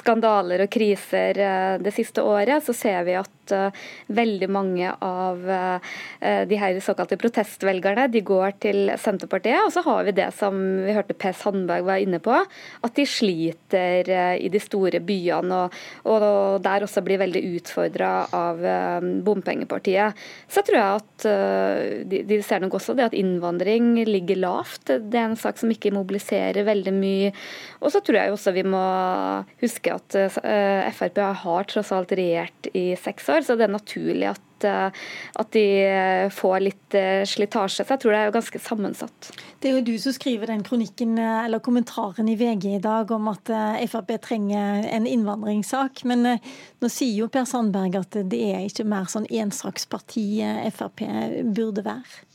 skandaler 0.01 0.65
og 0.65 0.73
kriser 0.75 1.43
eh, 1.45 1.75
det 1.83 1.95
siste 1.97 2.25
året. 2.25 2.65
Så 2.67 2.75
ser 2.77 3.05
vi 3.09 3.19
at 3.19 3.35
veldig 4.13 4.47
mange 4.53 4.91
av 5.01 5.39
de 5.41 6.57
her 6.61 6.77
såkalte 6.85 7.17
protestvelgerne 7.17 8.05
de 8.13 8.21
går 8.21 8.59
til 8.61 8.91
Senterpartiet. 9.01 9.63
Og 9.63 9.73
så 9.73 9.81
har 9.87 10.03
vi 10.05 10.13
det 10.19 10.27
som 10.37 10.59
vi 10.85 10.93
hørte 10.93 11.17
Per 11.17 11.33
Sandberg 11.33 11.87
var 11.87 12.03
inne 12.05 12.21
på, 12.21 12.35
at 12.37 12.99
de 12.99 13.07
sliter 13.09 14.11
i 14.37 14.51
de 14.53 14.61
store 14.61 15.01
byene, 15.01 15.63
og, 15.65 15.79
og 16.13 16.61
der 16.67 16.85
også 16.85 17.01
blir 17.07 17.23
veldig 17.25 17.41
utfordra 17.55 18.11
av 18.37 18.48
bompengepartiet. 19.27 20.19
Så 20.49 20.65
tror 20.67 20.79
jeg 20.79 21.03
at 21.03 21.27
de, 22.09 22.23
de, 22.29 22.41
ser 22.45 22.63
nok 22.63 22.79
også 22.79 22.95
det 22.99 23.09
at 23.09 23.17
innvandring 23.19 23.95
ligger 24.09 24.41
lavt. 24.43 24.89
Det 24.89 25.19
er 25.19 25.29
en 25.29 25.39
sak 25.39 25.61
som 25.61 25.73
ikke 25.73 25.93
mobiliserer 25.95 26.67
veldig 26.67 26.95
mye. 26.97 27.33
Og 27.83 27.93
så 27.95 28.03
tror 28.05 28.21
jeg 28.21 28.35
også 28.35 28.55
vi 28.57 28.65
må 28.67 28.85
huske 29.63 29.95
at 29.95 30.19
Frp 30.97 31.23
har 31.45 31.71
tross 31.71 31.93
alt 31.95 32.15
regjert 32.17 32.71
i 32.77 32.91
seks 32.99 33.29
år, 33.35 33.45
så 33.47 33.59
det 33.59 33.69
er 33.69 33.75
naturlig 33.77 34.31
at, 34.33 34.43
eh, 34.67 35.05
at 35.39 35.51
de 35.55 35.65
får 36.35 36.63
litt 36.65 36.97
eh, 36.99 37.23
slitasje. 37.29 37.85
Så 37.85 37.95
jeg 37.95 38.03
tror 38.03 38.15
det 38.15 38.21
er 38.21 38.31
jo 38.31 38.37
ganske 38.39 38.61
sammensatt. 38.63 39.31
Det 39.59 39.71
er 39.71 39.79
jo 39.79 39.87
du 39.87 39.95
som 40.03 40.15
skriver 40.15 40.53
den 40.53 40.65
kronikken 40.67 41.17
eh, 41.21 41.45
eller 41.47 41.63
kommentaren 41.65 42.31
i 42.31 42.37
VG 42.39 42.69
i 42.77 42.83
dag 42.85 43.11
om 43.15 43.31
at 43.33 43.53
Frp 43.89 44.15
trenger 44.25 44.87
en 44.91 45.09
innvandringssak. 45.09 46.05
Men 46.09 46.27
nå 46.29 46.93
sier 46.93 47.25
jo 47.25 47.31
Per 47.33 47.47
Sandberg 47.49 47.99
at 48.01 48.23
det 48.31 48.43
er 48.53 48.67
ikke 48.67 48.89
mer 48.89 49.11
sånn 49.11 49.29
ensaksparti 49.29 50.29
Frp 50.75 51.05
burde 51.55 51.87
være. 51.87 52.28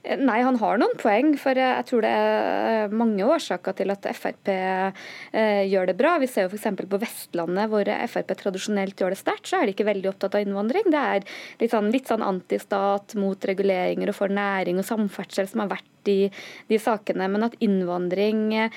Nei, 0.00 0.38
han 0.40 0.56
har 0.56 0.78
noen 0.80 0.96
poeng. 1.00 1.34
For 1.40 1.58
jeg 1.58 1.86
tror 1.88 2.04
det 2.06 2.10
er 2.10 2.94
mange 2.94 3.26
årsaker 3.26 3.76
til 3.76 3.92
at 3.92 4.08
Frp 4.16 4.48
eh, 4.52 5.64
gjør 5.68 5.90
det 5.90 5.96
bra. 5.98 6.14
Vi 6.22 6.28
ser 6.30 6.46
jo 6.46 6.54
f.eks. 6.54 6.80
på 6.88 7.00
Vestlandet, 7.02 7.68
hvor 7.72 7.90
Frp 8.08 8.34
tradisjonelt 8.40 9.00
gjør 9.00 9.14
det 9.14 9.20
sterkt, 9.20 9.50
så 9.50 9.60
er 9.60 9.68
de 9.68 9.76
ikke 9.76 9.88
veldig 9.90 10.12
opptatt 10.12 10.38
av 10.38 10.46
innvandring. 10.46 10.88
Det 10.92 11.04
er 11.14 11.28
litt 11.60 11.74
sånn, 11.74 11.92
litt 11.92 12.08
sånn 12.08 12.24
antistat 12.24 13.16
mot 13.20 13.50
reguleringer 13.52 14.12
og 14.12 14.20
for 14.22 14.32
næring 14.32 14.80
og 14.80 14.88
samferdsel 14.88 15.50
som 15.50 15.64
har 15.64 15.74
vært 15.76 15.99
de, 16.08 16.30
de, 16.70 16.78
sakene. 16.80 17.28
Men 17.30 17.46
at 17.48 17.56
innvandring 17.64 18.42
er 18.56 18.70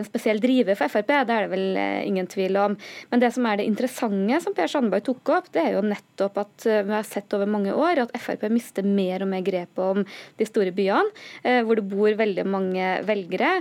en 0.00 0.06
spesiell 0.06 0.40
driver 0.42 0.78
for 0.78 0.92
Frp, 0.92 1.10
det 1.10 1.34
er 1.36 1.44
det 1.46 1.50
vel 1.52 1.78
eh, 1.78 2.06
ingen 2.08 2.28
tvil 2.30 2.58
om. 2.60 2.76
Men 3.10 3.22
det 3.22 3.32
som 3.34 3.46
er 3.48 3.60
det 3.60 3.68
interessante 3.68 4.40
som 4.44 4.56
Per 4.56 4.70
Sandberg 4.70 5.04
tok 5.06 5.32
opp, 5.36 5.50
det 5.54 5.62
er 5.62 5.76
jo 5.76 5.84
nettopp 5.86 6.40
at 6.42 6.66
eh, 6.68 6.82
vi 6.86 6.94
har 6.94 7.06
sett 7.06 7.32
over 7.36 7.50
mange 7.50 7.74
år 7.74 8.04
at 8.04 8.14
Frp 8.20 8.46
mister 8.52 8.86
mer 8.86 9.24
og 9.24 9.30
mer 9.32 9.44
grepet 9.46 9.82
om 9.84 10.04
de 10.38 10.48
store 10.48 10.74
byene, 10.76 11.14
eh, 11.42 11.60
hvor 11.66 11.80
det 11.80 11.86
bor 11.90 12.18
veldig 12.20 12.46
mange 12.48 12.90
velgere. 13.08 13.52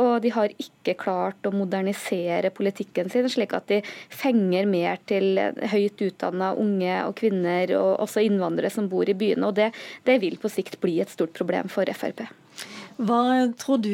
Og 0.00 0.18
de 0.24 0.32
har 0.34 0.54
ikke 0.56 0.96
klart 1.00 1.48
å 1.48 1.54
modernisere 1.54 2.52
politikken 2.54 3.10
sin, 3.12 3.28
slik 3.30 3.54
at 3.56 3.68
de 3.70 3.82
fenger 4.12 4.68
mer 4.68 5.00
til 5.08 5.38
høyt 5.72 6.02
utdanna 6.08 6.54
unge 6.58 7.00
og 7.04 7.16
kvinner, 7.18 7.72
og 7.78 8.04
også 8.06 8.24
innvandrere 8.26 8.72
som 8.72 8.88
bor 8.90 9.08
i 9.08 9.16
byene. 9.18 9.48
Og 9.48 9.56
det, 9.58 9.72
det 10.08 10.20
vil 10.22 10.38
på 10.40 10.50
sikt 10.52 10.78
bli 10.82 10.98
et 11.02 11.12
stort 11.12 11.34
problem 11.36 11.70
for 11.72 11.88
Frp. 11.98 12.26
Hva 12.98 13.46
tror 13.54 13.78
du, 13.78 13.92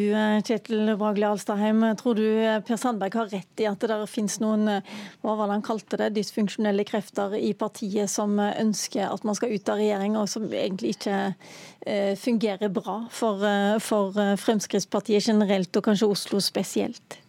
Kjetil 0.49 0.95
Bragle 0.97 1.29
Alstaheim, 1.29 1.83
tror 2.01 2.17
du 2.17 2.25
Per 2.65 2.79
Sandberg 2.81 3.19
har 3.21 3.29
rett 3.35 3.61
i 3.61 3.67
at 3.69 3.85
det 3.85 3.99
finnes 4.09 4.39
noen 4.41 4.65
hva 4.65 5.35
var 5.37 5.45
det 5.45 5.59
han 5.59 5.67
kalte 5.67 5.99
det, 6.01 6.15
dysfunksjonelle 6.17 6.87
krefter 6.89 7.37
i 7.37 7.53
partiet 7.53 8.09
som 8.09 8.39
ønsker 8.41 9.11
at 9.11 9.27
man 9.29 9.37
skal 9.37 9.53
ut 9.53 9.69
av 9.69 9.83
regjering, 9.83 10.17
og 10.17 10.31
som 10.33 10.47
egentlig 10.49 10.95
ikke 10.97 11.19
eh, 11.85 12.15
fungerer 12.17 12.73
bra 12.73 13.03
for, 13.13 13.45
eh, 13.45 13.77
for 13.85 14.17
Fremskrittspartiet 14.41 15.29
generelt, 15.29 15.77
og 15.77 15.85
kanskje 15.85 16.09
Oslo 16.17 16.41
spesielt? 16.41 17.21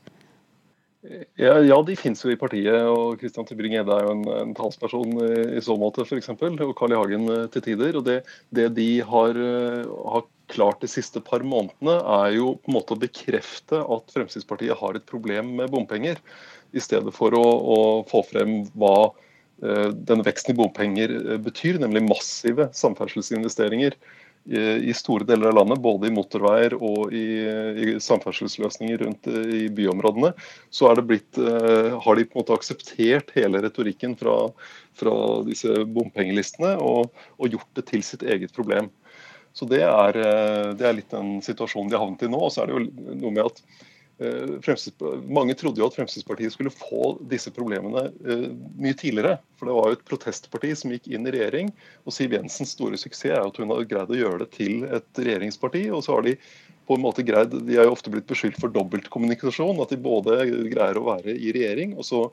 Ja, 1.37 1.57
ja, 1.61 1.75
de 1.85 1.95
finnes 1.99 2.21
jo 2.23 2.31
i 2.33 2.37
partiet. 2.39 2.87
og 2.89 3.19
Christian 3.21 3.45
Tybring-Gjedde 3.45 3.93
er 3.93 4.07
jo 4.07 4.13
en, 4.15 4.23
en, 4.31 4.53
talsperson 4.57 5.11
i, 5.21 5.33
i 5.59 5.63
så 5.63 5.75
måte, 5.77 6.05
f.eks. 6.05 6.31
Og 6.31 6.73
Carl 6.77 6.95
I. 6.95 6.97
Hagen 6.97 7.27
til 7.53 7.65
tider. 7.65 7.99
og 7.99 8.07
Det, 8.07 8.21
det 8.55 8.71
de 8.77 8.89
har, 9.05 9.37
har, 10.15 10.25
klart 10.51 10.81
de 10.83 10.89
siste 10.89 11.21
par 11.25 11.41
månedene, 11.45 11.97
er 12.21 12.35
jo 12.37 12.55
på 12.61 12.69
en 12.69 12.77
måte 12.77 12.93
å 12.93 13.01
bekrefte 13.01 13.79
at 13.81 14.11
Fremskrittspartiet 14.13 14.77
har 14.77 14.97
et 14.97 15.07
problem 15.09 15.55
med 15.59 15.71
bompenger, 15.73 16.21
i 16.75 16.83
stedet 16.83 17.13
for 17.15 17.33
å, 17.37 17.41
å 17.41 17.79
få 18.09 18.21
frem 18.27 18.59
hva 18.75 19.09
uh, 19.09 19.89
denne 19.95 20.25
veksten 20.25 20.53
i 20.53 20.57
bompenger 20.59 21.13
eh, 21.15 21.39
betyr, 21.41 21.79
nemlig 21.81 22.03
massive 22.05 22.67
samferdselsinvesteringer 22.75 23.95
i 24.45 24.93
store 24.93 25.25
deler 25.25 25.49
av 25.49 25.55
landet, 25.58 25.79
både 25.81 26.05
i 26.05 26.13
motorveier 26.13 26.75
og 26.77 27.13
i, 27.17 27.25
i 27.81 27.95
samferdselsløsninger 28.03 29.01
rundt 29.01 29.29
i 29.34 29.63
byområdene, 29.73 30.36
så 30.69 30.91
blitt, 31.01 31.39
uh, 31.41 31.97
har 31.97 32.19
de 32.19 32.27
på 32.29 32.38
en 32.38 32.43
måte 32.43 32.53
akseptert 32.53 33.34
hele 33.34 33.63
retorikken 33.65 34.13
fra, 34.19 34.36
fra 34.93 35.15
disse 35.47 35.81
bompengelistene 35.89 36.75
og, 36.77 37.10
og, 37.39 37.49
gjort 37.55 37.71
det 37.79 37.88
til 37.89 38.05
sitt 38.05 38.21
eget 38.21 38.53
problem. 38.53 38.91
Så 39.55 39.65
det 39.71 39.81
er, 39.88 40.17
eh, 40.19 40.69
det 40.75 40.84
er, 40.84 40.95
litt 40.97 41.13
den 41.13 41.38
situasjonen 41.43 41.88
de 41.88 41.95
har 41.95 42.03
havnet 42.03 42.25
i 42.27 42.31
nå. 42.31 42.41
Og 42.43 42.51
så 42.51 42.63
er 42.63 42.67
det 42.67 42.75
jo 42.75 43.13
noe 43.21 43.31
med 43.31 43.45
at 43.45 43.62
eh, 43.63 43.93
mange 45.28 45.56
trodde 45.60 45.82
jo 45.82 45.88
at 45.89 45.95
Fremskrittspartiet 45.97 46.54
skulle 46.54 46.71
få 46.71 47.15
disse 47.28 47.51
problemene 47.51 48.06
eh, 48.23 48.45
mye 48.80 48.95
tidligere. 48.95 49.38
For 49.60 49.67
det 49.67 49.75
var 49.75 49.89
jo 49.89 49.97
et 49.97 50.06
protestparti 50.08 50.71
som 50.80 50.93
gikk 50.93 51.10
inn 51.12 51.28
i 51.28 51.34
regjering. 51.36 51.73
Og 52.08 52.15
Siv 52.15 52.36
Jensens 52.36 52.71
store 52.78 52.99
suksess 52.99 53.34
er 53.34 53.41
at 53.41 53.60
hun 53.60 53.73
har 53.73 53.88
greid 53.89 54.13
å 54.13 54.19
gjøre 54.21 54.45
det 54.45 54.51
til 54.56 54.86
et 54.88 55.19
regjeringsparti. 55.19 55.89
Og 55.91 56.06
så 56.06 56.15
har 56.15 56.28
de 56.28 56.38
på 56.86 56.95
en 56.95 57.04
måte 57.04 57.25
greid, 57.25 57.58
De 57.65 57.75
er 57.75 57.89
jo 57.89 57.95
ofte 57.95 58.13
blitt 58.13 58.30
beskyldt 58.30 58.60
for 58.62 58.71
dobbeltkommunikasjon. 58.71 59.82
At 59.84 59.91
de 59.91 59.99
både 59.99 60.39
greier 60.71 61.01
å 61.01 61.08
være 61.10 61.36
i 61.36 61.51
regjering, 61.56 61.97
og 61.99 62.08
så 62.08 62.28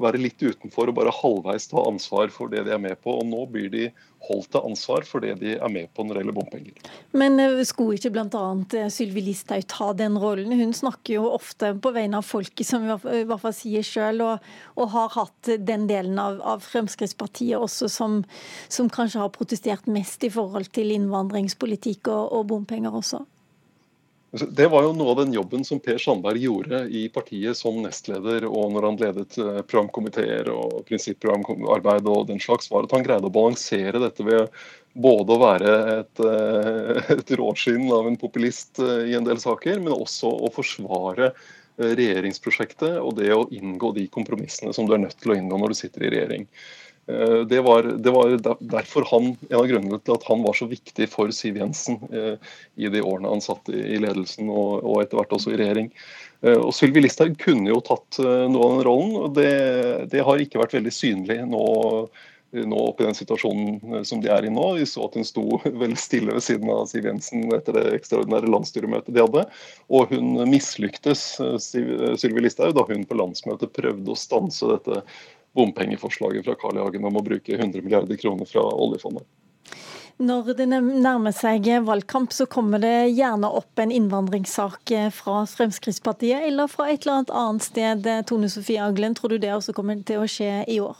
være 0.00 0.20
litt 0.20 0.42
utenfor 0.42 0.90
og 0.90 0.98
bare 0.98 1.14
halvveis 1.14 1.68
ta 1.70 1.80
ansvar 1.88 2.32
for 2.34 2.52
det 2.52 2.66
de 2.66 2.74
er 2.74 2.82
med 2.82 2.98
på. 3.02 3.14
Og 3.20 3.26
nå 3.28 3.44
blir 3.50 3.70
de 3.72 3.86
holdt 4.26 4.50
til 4.52 4.64
ansvar 4.68 5.06
for 5.06 5.24
det 5.24 5.36
de 5.40 5.54
er 5.56 5.72
med 5.72 5.88
på 5.94 6.04
når 6.04 6.18
det 6.18 6.22
gjelder 6.22 6.36
bompenger. 6.36 6.90
Men 7.16 7.40
eh, 7.42 7.60
skulle 7.68 7.98
ikke 7.98 8.12
bl.a. 8.14 8.44
Eh, 8.76 8.88
Sylvi 8.92 9.22
Listhaug 9.26 9.66
ta 9.70 9.90
den 9.96 10.18
rollen? 10.20 10.54
Hun 10.58 10.74
snakker 10.76 11.18
jo 11.18 11.28
ofte 11.36 11.72
på 11.82 11.92
vegne 11.96 12.20
av 12.20 12.26
folket, 12.26 12.66
som 12.68 12.84
i 12.86 13.22
hvert 13.28 13.42
fall 13.42 13.56
sier 13.56 13.86
sjøl, 13.86 14.24
og, 14.24 14.50
og, 14.76 14.90
har 14.96 15.14
hatt 15.16 15.52
den 15.68 15.86
delen 15.90 16.18
av, 16.22 16.40
av 16.44 16.64
Fremskrittspartiet 16.66 17.58
også 17.60 17.90
som, 17.92 18.20
som, 18.68 18.90
kanskje 18.92 19.22
har 19.22 19.32
protestert 19.34 19.88
mest 19.90 20.24
i 20.26 20.32
forhold 20.32 20.70
til 20.74 20.92
innvandringspolitikk 20.94 22.10
og, 22.12 22.36
og 22.36 22.46
bompenger 22.52 22.94
også. 22.96 23.24
Det 24.36 24.66
var 24.68 24.84
jo 24.84 24.92
noe 24.96 25.12
av 25.12 25.20
den 25.20 25.34
jobben 25.34 25.64
som 25.64 25.80
Per 25.80 25.98
Sandberg 26.02 26.42
gjorde 26.42 26.82
i 26.92 27.06
partiet 27.12 27.56
som 27.58 27.78
nestleder, 27.82 28.44
og 28.48 28.72
når 28.74 28.86
han 28.88 28.98
ledet 29.00 29.36
eh, 29.40 29.60
programkomiteer 29.68 30.50
og 30.52 30.80
prinsipprogramarbeid 30.88 32.08
og 32.10 32.26
den 32.30 32.40
slags, 32.42 32.70
var 32.72 32.86
at 32.86 32.94
han 32.96 33.06
greide 33.06 33.30
å 33.30 33.32
balansere 33.32 34.02
dette 34.02 34.26
ved 34.26 34.50
både 34.96 35.36
å 35.36 35.42
være 35.42 35.76
et, 35.98 36.24
eh, 36.26 37.12
et 37.16 37.36
råskinn 37.40 37.86
av 37.94 38.08
en 38.10 38.18
populist 38.20 38.82
eh, 38.82 39.12
i 39.12 39.14
en 39.18 39.28
del 39.28 39.40
saker, 39.42 39.78
men 39.84 39.94
også 39.96 40.32
å 40.32 40.52
forsvare 40.54 41.32
regjeringsprosjektet 41.76 42.94
og 43.02 43.18
det 43.18 43.34
å 43.34 43.42
inngå 43.52 43.90
de 43.92 44.06
kompromissene 44.08 44.72
som 44.72 44.86
du 44.88 44.94
er 44.96 45.02
nødt 45.02 45.18
til 45.20 45.34
å 45.34 45.36
inngå 45.36 45.58
når 45.60 45.74
du 45.74 45.80
sitter 45.82 46.06
i 46.06 46.12
regjering. 46.14 46.46
Eh, 47.06 47.40
det 47.40 47.60
var, 47.60 47.82
det 47.82 48.10
var, 48.10 48.56
derfor 48.60 49.06
han, 49.10 49.36
en 49.48 49.58
av 49.60 49.66
grunnene 49.70 49.98
til 50.02 50.16
at 50.16 50.26
han 50.26 50.42
var 50.42 50.58
så 50.58 50.66
viktig 50.70 51.06
for 51.12 51.30
Siv 51.34 51.58
Jensen 51.60 52.00
eh, 52.10 52.54
i 52.74 52.90
de 52.90 53.02
årene 53.02 53.30
han 53.30 53.44
satt 53.44 53.70
i 53.70 54.00
ledelsen 54.02 54.50
og, 54.50 54.88
etter 55.04 55.20
hvert 55.20 55.36
også 55.38 55.54
i 55.54 55.60
regjering. 55.62 55.92
Eh, 56.42 56.58
og 56.58 56.72
Sylvi 56.74 57.04
Listhaug 57.04 57.36
kunne 57.42 57.70
jo 57.70 57.82
tatt 57.84 58.18
noe 58.22 58.62
av 58.62 58.78
den 58.78 58.86
rollen. 58.88 59.18
og 59.22 59.36
det, 59.38 59.52
det, 60.10 60.24
har 60.26 60.42
ikke 60.42 60.64
vært 60.64 60.74
veldig 60.80 60.94
synlig 60.94 61.38
nå, 61.46 61.62
nå 62.56 62.82
oppe 62.88 63.04
i 63.04 63.06
den 63.06 63.18
situasjonen 63.18 64.02
som 64.08 64.18
de 64.24 64.32
er 64.34 64.48
i 64.48 64.50
nå. 64.50 64.66
Vi 64.80 64.88
så 64.90 65.06
at 65.06 65.14
hun 65.14 65.28
sto 65.28 65.60
veldig 65.84 66.00
stille 66.02 66.34
ved 66.34 66.42
siden 66.42 66.74
av 66.74 66.90
Siv 66.90 67.06
Jensen 67.06 67.46
etter 67.54 67.78
det 67.78 67.86
ekstraordinære 68.00 68.50
landsstyremøtet 68.50 69.14
de 69.14 69.22
hadde. 69.22 69.46
Og 69.94 70.10
hun 70.10 70.42
mislyktes, 70.50 71.24
Sylvi 71.62 72.42
Listhaug, 72.42 72.74
da 72.74 72.86
hun 72.90 73.06
på 73.06 73.22
landsmøtet 73.22 73.74
prøvde 73.78 74.10
å 74.10 74.18
stanse 74.18 74.74
dette 74.74 75.04
bompengeforslaget 75.56 76.46
fra 76.46 76.54
Carl 76.60 76.78
I. 76.78 76.84
Hagen 76.84 77.08
om 77.08 77.18
å 77.18 77.24
bruke 77.24 77.56
100 77.56 77.82
milliarder 77.82 78.20
kroner 78.20 78.48
fra 78.48 78.62
oljefondet. 78.62 79.26
Når 80.16 80.54
det 80.56 80.64
nærmer 80.70 81.34
seg 81.36 81.66
valgkamp, 81.84 82.32
så 82.32 82.46
kommer 82.48 82.80
det 82.80 83.10
gjerne 83.18 83.50
opp 83.52 83.82
en 83.82 83.90
innvandringssak 83.92 84.92
fra 85.12 85.42
Fremskrittspartiet 85.50 86.46
eller 86.46 86.70
fra 86.72 86.86
et 86.88 87.04
eller 87.04 87.18
annet 87.18 87.34
annet 87.36 87.66
sted. 87.66 88.08
Tone 88.30 88.48
Sofie 88.48 88.80
Aglen, 88.80 89.16
tror 89.18 89.34
du 89.34 89.42
det 89.42 89.52
også 89.52 89.76
kommer 89.76 90.00
til 90.08 90.24
å 90.24 90.30
skje 90.30 90.62
i 90.72 90.78
år? 90.80 90.96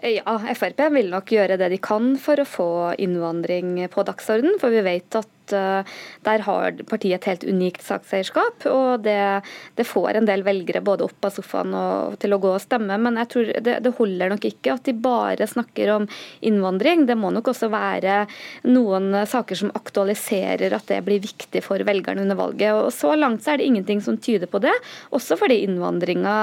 Ja, 0.00 0.38
Frp 0.54 0.78
vil 0.94 1.10
nok 1.12 1.28
gjøre 1.34 1.58
det 1.60 1.72
de 1.74 1.80
kan 1.82 2.14
for 2.22 2.40
å 2.40 2.46
få 2.48 2.70
innvandring 3.02 3.74
på 3.92 4.06
dagsorden. 4.06 4.54
For 4.62 4.72
vi 4.72 4.84
vet 4.86 5.18
at 5.18 5.28
at 5.50 5.86
der 6.26 6.44
har 6.46 6.76
partiet 6.88 7.20
et 7.20 7.28
helt 7.30 7.44
unikt 7.48 7.84
sakseierskap. 7.84 8.66
Og 8.70 9.04
det, 9.04 9.42
det, 9.76 9.86
får 9.88 10.18
en 10.18 10.28
del 10.28 10.44
velgere 10.46 10.82
både 10.84 11.06
opp 11.06 11.26
av 11.26 11.34
sofaen 11.34 11.74
og 11.76 12.18
til 12.22 12.34
å 12.34 12.40
gå 12.42 12.52
og 12.54 12.62
stemme. 12.62 12.98
Men 13.00 13.18
jeg 13.22 13.30
tror 13.32 13.52
det, 13.66 13.76
det 13.84 13.94
holder 13.98 14.32
nok 14.34 14.46
ikke 14.48 14.74
at 14.76 14.86
de 14.88 14.94
bare 14.94 15.48
snakker 15.50 15.94
om 15.96 16.08
innvandring. 16.46 17.06
Det 17.08 17.18
må 17.18 17.32
nok 17.34 17.52
også 17.52 17.70
være 17.72 18.24
noen 18.68 19.12
saker 19.28 19.62
som 19.62 19.72
aktualiserer 19.76 20.74
at 20.76 20.88
det 20.90 21.00
blir 21.06 21.22
viktig 21.22 21.62
for 21.64 21.82
velgerne 21.86 22.24
under 22.24 22.38
valget. 22.38 22.74
Og 22.76 22.92
Så 22.94 23.14
langt 23.18 23.44
så 23.44 23.54
er 23.54 23.60
det 23.60 23.70
ingenting 23.70 24.02
som 24.04 24.18
tyder 24.20 24.50
på 24.50 24.60
det, 24.62 24.74
også 25.16 25.38
fordi 25.40 25.62
innvandringa 25.66 26.36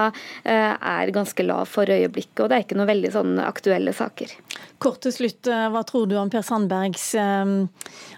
eh, 0.44 0.74
er 0.74 1.14
ganske 1.16 1.46
lav 1.46 1.68
for 1.70 1.90
øyeblikket. 1.90 2.42
Og 2.44 2.50
det 2.50 2.58
er 2.58 2.66
ikke 2.66 2.80
noen 2.80 2.92
veldig 2.92 3.14
sånn 3.14 3.38
aktuelle 3.44 3.94
saker. 3.96 4.34
Kort 4.82 5.02
til 5.06 5.16
slutt, 5.16 5.48
eh, 5.50 5.68
hva 5.74 5.84
tror 5.88 6.08
du 6.10 6.18
om 6.20 6.32
Per 6.34 6.46
Sandbergs 6.46 7.10
eh, 7.18 7.54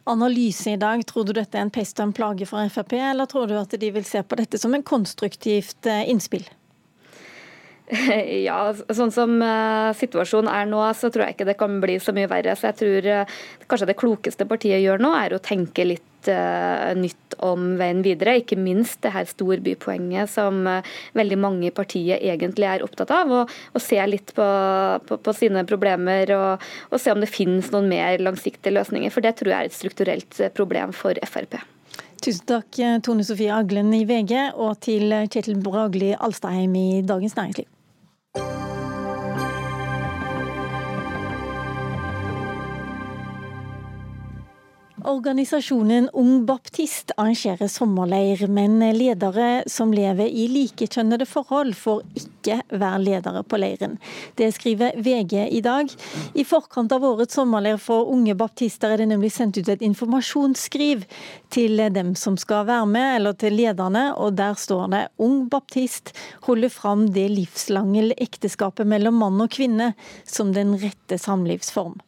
analyse 0.09 0.73
i 0.73 0.78
dag? 0.81 1.03
Tror 1.07 1.27
du 1.27 1.33
dette 1.35 1.57
er 1.57 1.65
en 1.67 1.73
pest 1.73 1.99
og 1.99 2.09
en 2.09 2.15
plage 2.15 2.47
for 2.49 2.71
Frp, 2.73 2.95
eller 3.11 3.29
tror 3.29 3.49
du 3.49 3.57
at 3.59 3.75
de 3.79 3.91
vil 3.95 4.07
se 4.07 4.23
på 4.23 4.39
dette 4.39 4.61
som 4.61 4.73
en 4.75 4.85
konstruktivt 4.85 5.89
innspill? 6.05 6.47
Ja, 8.47 8.59
sånn 8.93 9.09
som 9.13 9.39
uh, 9.41 9.89
situasjonen 9.97 10.51
er 10.53 10.67
nå, 10.69 10.81
så 10.93 11.09
tror 11.09 11.25
jeg 11.25 11.37
ikke 11.37 11.47
det 11.49 11.57
kan 11.57 11.79
bli 11.81 11.97
så 12.01 12.13
mye 12.15 12.29
verre. 12.29 12.53
Så 12.57 12.69
jeg 12.69 12.77
tror 12.81 13.07
uh, 13.09 13.39
kanskje 13.65 13.89
det 13.89 13.97
klokeste 13.99 14.45
partiet 14.49 14.83
gjør 14.83 15.01
nå, 15.01 15.13
er 15.17 15.35
å 15.35 15.41
tenke 15.41 15.87
litt 15.87 16.05
nytt 16.27 17.37
om 17.45 17.77
veien 17.79 18.01
videre. 18.03 18.35
Ikke 18.41 18.57
minst 18.59 18.99
det 19.05 19.13
her 19.15 19.29
storbypoenget 19.29 20.31
som 20.31 20.67
veldig 21.17 21.39
mange 21.39 21.69
i 21.69 21.73
partiet 21.75 22.19
egentlig 22.19 22.67
er 22.67 22.83
opptatt 22.83 23.13
av. 23.15 23.31
Og, 23.31 23.55
og 23.73 23.83
se 23.83 24.01
litt 24.09 24.33
på, 24.35 24.49
på, 25.07 25.19
på 25.23 25.35
sine 25.37 25.63
problemer 25.69 26.35
og, 26.35 26.69
og, 26.91 26.99
se 26.99 27.13
om 27.13 27.23
det 27.23 27.31
finnes 27.31 27.71
noen 27.71 27.89
mer 27.91 28.19
langsiktige 28.19 28.75
løsninger. 28.75 29.13
For 29.13 29.25
det 29.25 29.37
tror 29.39 29.53
jeg 29.53 29.59
er 29.59 29.71
et 29.71 29.79
strukturelt 29.79 30.43
problem 30.57 30.95
for 30.95 31.19
Frp. 31.29 31.59
Tusen 32.19 32.43
takk, 32.51 32.75
Tone 33.05 33.23
Sofie 33.23 33.53
Aglen 33.55 33.93
i 33.95 34.03
VG, 34.03 34.33
og 34.59 34.81
til 34.83 35.13
Kjetil 35.31 35.61
Bragli 35.63 36.11
Alstaheim 36.19 36.75
i 36.75 36.89
Dagens 37.07 37.39
Næringsliv. 37.39 37.69
Organisasjonen 45.07 46.09
Ung 46.13 46.45
Baptist 46.45 47.11
arrangerer 47.15 47.67
sommerleir, 47.71 48.41
men 48.51 48.81
ledere 48.97 49.63
som 49.71 49.93
lever 49.95 50.27
i 50.27 50.47
likekjønnede 50.51 51.23
forhold, 51.29 51.71
får 51.79 52.01
ikke 52.19 52.57
være 52.81 52.99
ledere 53.05 53.43
på 53.47 53.59
leiren. 53.61 53.95
Det 54.35 54.49
skriver 54.57 54.97
VG 54.99 55.45
i 55.55 55.61
dag. 55.63 55.93
I 56.35 56.43
forkant 56.43 56.91
av 56.91 57.05
årets 57.07 57.39
sommerleir 57.39 57.79
for 57.79 58.11
unge 58.11 58.35
baptister 58.35 58.91
er 58.91 59.03
det 59.03 59.09
nemlig 59.13 59.31
sendt 59.37 59.61
ut 59.61 59.71
et 59.71 59.85
informasjonsskriv 59.87 61.07
til 61.53 61.79
dem 61.95 62.11
som 62.19 62.35
skal 62.37 62.67
være 62.67 62.91
med, 62.91 63.15
eller 63.21 63.39
til 63.39 63.55
lederne, 63.55 64.09
og 64.19 64.35
der 64.35 64.59
står 64.59 64.87
det 64.91 65.03
Ung 65.17 65.47
Baptist 65.49 66.11
holder 66.49 66.75
fram 66.75 67.07
det 67.15 67.29
livslange 67.31 68.09
ekteskapet 68.19 68.87
mellom 68.87 69.19
mann 69.23 69.39
og 69.39 69.51
kvinne 69.55 69.93
som 70.27 70.51
den 70.55 70.75
rette 70.81 71.17
samlivsform. 71.21 72.01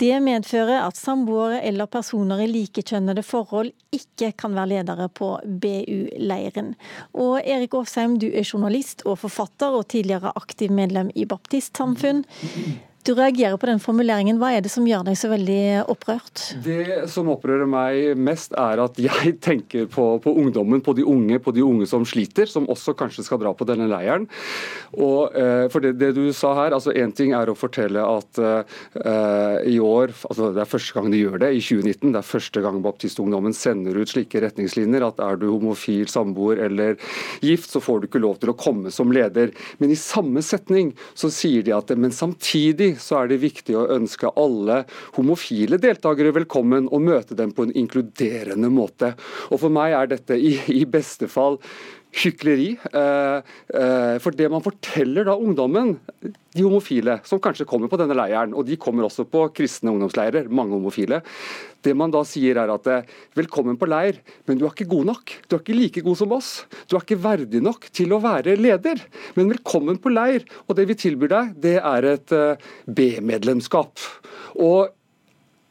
Det 0.00 0.14
medfører 0.22 0.82
at 0.82 0.98
samboere 0.98 1.60
eller 1.62 1.86
personer 1.86 2.42
i 2.42 2.48
likekjønnede 2.50 3.22
forhold 3.22 3.70
ikke 3.94 4.32
kan 4.40 4.56
være 4.56 4.72
ledere 4.72 5.06
på 5.08 5.28
BU-leiren. 5.44 6.72
Og 7.14 7.38
Erik 7.38 7.76
Aasheim, 7.78 8.18
du 8.18 8.26
er 8.26 8.42
journalist 8.42 9.04
og 9.06 9.20
forfatter, 9.22 9.70
og 9.70 9.86
tidligere 9.94 10.34
aktiv 10.34 10.74
medlem 10.74 11.12
i 11.14 11.28
Baptistsamfunn. 11.30 12.24
Du 13.04 13.10
reagerer 13.12 13.58
på 13.60 13.68
den 13.68 13.80
formuleringen. 13.84 14.38
Hva 14.40 14.54
er 14.56 14.62
det 14.64 14.70
som 14.72 14.86
gjør 14.88 15.02
deg 15.04 15.16
så 15.20 15.28
veldig 15.28 15.84
opprørt? 15.92 16.40
Det 16.64 17.04
som 17.12 17.28
opprører 17.28 17.68
meg 17.68 18.14
mest, 18.16 18.54
er 18.56 18.80
at 18.80 18.96
jeg 18.96 19.34
tenker 19.44 19.90
på, 19.92 20.06
på, 20.24 20.32
ungdommen, 20.40 20.80
på 20.80 20.94
de 20.96 21.04
unge, 21.04 21.36
på 21.44 21.52
de 21.52 21.60
unge 21.66 21.84
som 21.90 22.06
sliter, 22.08 22.48
som 22.48 22.64
også 22.72 22.94
kanskje 22.96 23.26
skal 23.26 23.42
dra 23.42 23.52
på 23.52 23.66
denne 23.68 23.90
leiren. 23.90 24.24
Og 24.96 25.36
eh, 25.36 25.66
for 25.68 25.84
det, 25.84 25.98
det, 26.00 26.14
du 26.16 26.30
sa 26.32 26.54
her, 26.62 26.72
altså 26.72 26.94
Én 26.96 27.12
ting 27.12 27.34
er 27.36 27.52
å 27.52 27.56
fortelle 27.58 28.00
at 28.00 28.40
eh, 28.40 29.68
i 29.68 29.76
år, 29.84 30.14
altså 30.30 30.48
det 30.56 30.64
er 30.64 30.72
første 30.72 30.96
gang 30.96 31.12
de 31.12 31.20
gjør 31.20 31.36
det, 31.44 31.52
i 31.58 31.60
2019, 31.60 32.08
det 32.08 32.22
er 32.22 32.30
første 32.30 32.64
gang 32.64 32.80
baptistungdommen 32.88 33.52
sender 33.58 34.00
ut 34.00 34.14
slike 34.14 34.40
retningslinjer, 34.46 35.04
at 35.04 35.20
er 35.20 35.42
du 35.42 35.50
homofil, 35.50 36.08
samboer 36.08 36.64
eller 36.70 36.96
gift, 37.44 37.68
så 37.68 37.84
får 37.84 38.00
du 38.00 38.08
ikke 38.08 38.24
lov 38.24 38.40
til 38.40 38.54
å 38.54 38.56
komme 38.56 38.94
som 38.94 39.12
leder. 39.12 39.52
Men 39.84 39.92
i 39.92 40.00
samme 40.00 40.40
setning 40.40 40.94
så 41.12 41.28
sier 41.28 41.68
de 41.68 41.76
at 41.76 41.92
men 42.00 42.16
samtidig 42.16 42.93
så 43.00 43.22
er 43.22 43.32
det 43.32 43.42
viktig 43.42 43.76
å 43.78 43.88
ønske 43.94 44.32
alle 44.40 44.82
homofile 45.16 45.78
deltakere 45.82 46.34
velkommen 46.36 46.88
og 46.90 47.04
møte 47.06 47.36
dem 47.38 47.52
på 47.54 47.66
en 47.66 47.74
inkluderende 47.76 48.70
måte. 48.72 49.14
Og 49.50 49.60
For 49.62 49.72
meg 49.72 49.96
er 49.96 50.10
dette 50.14 50.38
i, 50.38 50.56
i 50.72 50.84
beste 50.88 51.30
fall 51.30 51.60
hykleri. 52.14 52.70
Eh, 52.92 53.38
eh, 53.74 54.16
for 54.22 54.36
det 54.36 54.48
man 54.52 54.62
forteller 54.64 55.26
da 55.26 55.36
ungdommen, 55.36 55.96
de 56.54 56.62
homofile, 56.62 57.18
som 57.26 57.40
kanskje 57.42 57.66
kommer 57.66 57.90
på 57.90 57.98
denne 57.98 58.16
leiren, 58.16 58.54
og 58.54 58.66
de 58.68 58.78
kommer 58.80 59.06
også 59.06 59.26
på 59.26 59.48
kristne 59.56 59.90
ungdomsleirer, 59.92 60.46
mange 60.48 60.76
homofile, 60.76 61.20
det 61.84 61.96
man 61.98 62.12
da 62.14 62.22
sier 62.26 62.60
er 62.62 62.72
at 62.72 62.88
eh, 62.90 63.12
velkommen 63.36 63.78
på 63.80 63.88
leir, 63.90 64.20
men 64.48 64.60
du 64.60 64.64
er 64.64 64.72
ikke 64.72 64.88
god 64.94 65.10
nok. 65.10 65.36
Du 65.48 65.56
er 65.56 65.64
ikke 65.64 65.78
like 65.78 66.04
god 66.06 66.20
som 66.22 66.34
oss. 66.36 66.52
Du 66.88 66.96
er 66.96 67.04
ikke 67.04 67.20
verdig 67.20 67.62
nok 67.64 67.90
til 67.92 68.14
å 68.14 68.22
være 68.24 68.56
leder. 68.60 69.02
Men 69.36 69.50
velkommen 69.52 70.00
på 70.00 70.12
leir, 70.14 70.46
og 70.68 70.78
det 70.78 70.88
vi 70.90 70.98
tilbyr 71.06 71.34
deg, 71.34 71.54
det 71.66 71.78
er 71.82 72.10
et 72.14 72.36
B-medlemskap. 72.86 74.06
Og 74.54 74.94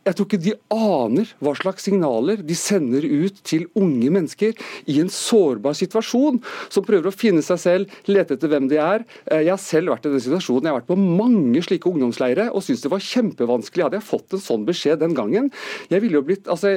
jeg 0.04 0.18
tror 0.18 0.28
ikke 0.28 0.42
de 0.44 0.54
aner 0.74 1.30
hva 1.44 1.54
slags 1.56 1.86
signaler 1.88 2.42
de 2.44 2.56
sender 2.58 3.06
ut 3.08 3.38
til 3.48 3.66
unge 3.80 4.10
mennesker 4.12 4.58
i 4.92 4.98
en 5.00 5.12
sårbar 5.12 5.78
situasjon, 5.80 6.42
som 6.74 6.86
prøver 6.86 7.08
å 7.10 7.16
finne 7.16 7.44
seg 7.46 7.62
selv, 7.62 7.96
lete 8.10 8.36
etter 8.36 8.52
hvem 8.52 8.68
de 8.72 8.80
er. 8.84 9.06
Eh, 9.30 9.46
jeg 9.46 9.54
har 9.54 9.62
selv 9.64 9.94
vært 9.94 10.10
i 10.10 10.14
den 10.14 10.24
situasjonen. 10.26 10.68
Jeg 10.68 10.74
har 10.74 10.82
vært 10.82 10.92
på 10.92 11.00
mange 11.00 11.64
slike 11.64 11.90
ungdomsleirer 11.90 12.52
og 12.52 12.66
syntes 12.66 12.84
det 12.84 12.92
var 12.94 13.08
kjempevanskelig. 13.08 13.88
Hadde 13.88 14.00
jeg 14.02 14.10
fått 14.10 14.36
en 14.36 14.44
sånn 14.44 14.68
beskjed 14.68 15.02
den 15.04 15.16
gangen 15.18 15.50
Jeg 15.92 16.02
ville 16.04 16.20
jo 16.20 16.24
blitt 16.26 16.48
altså, 16.52 16.74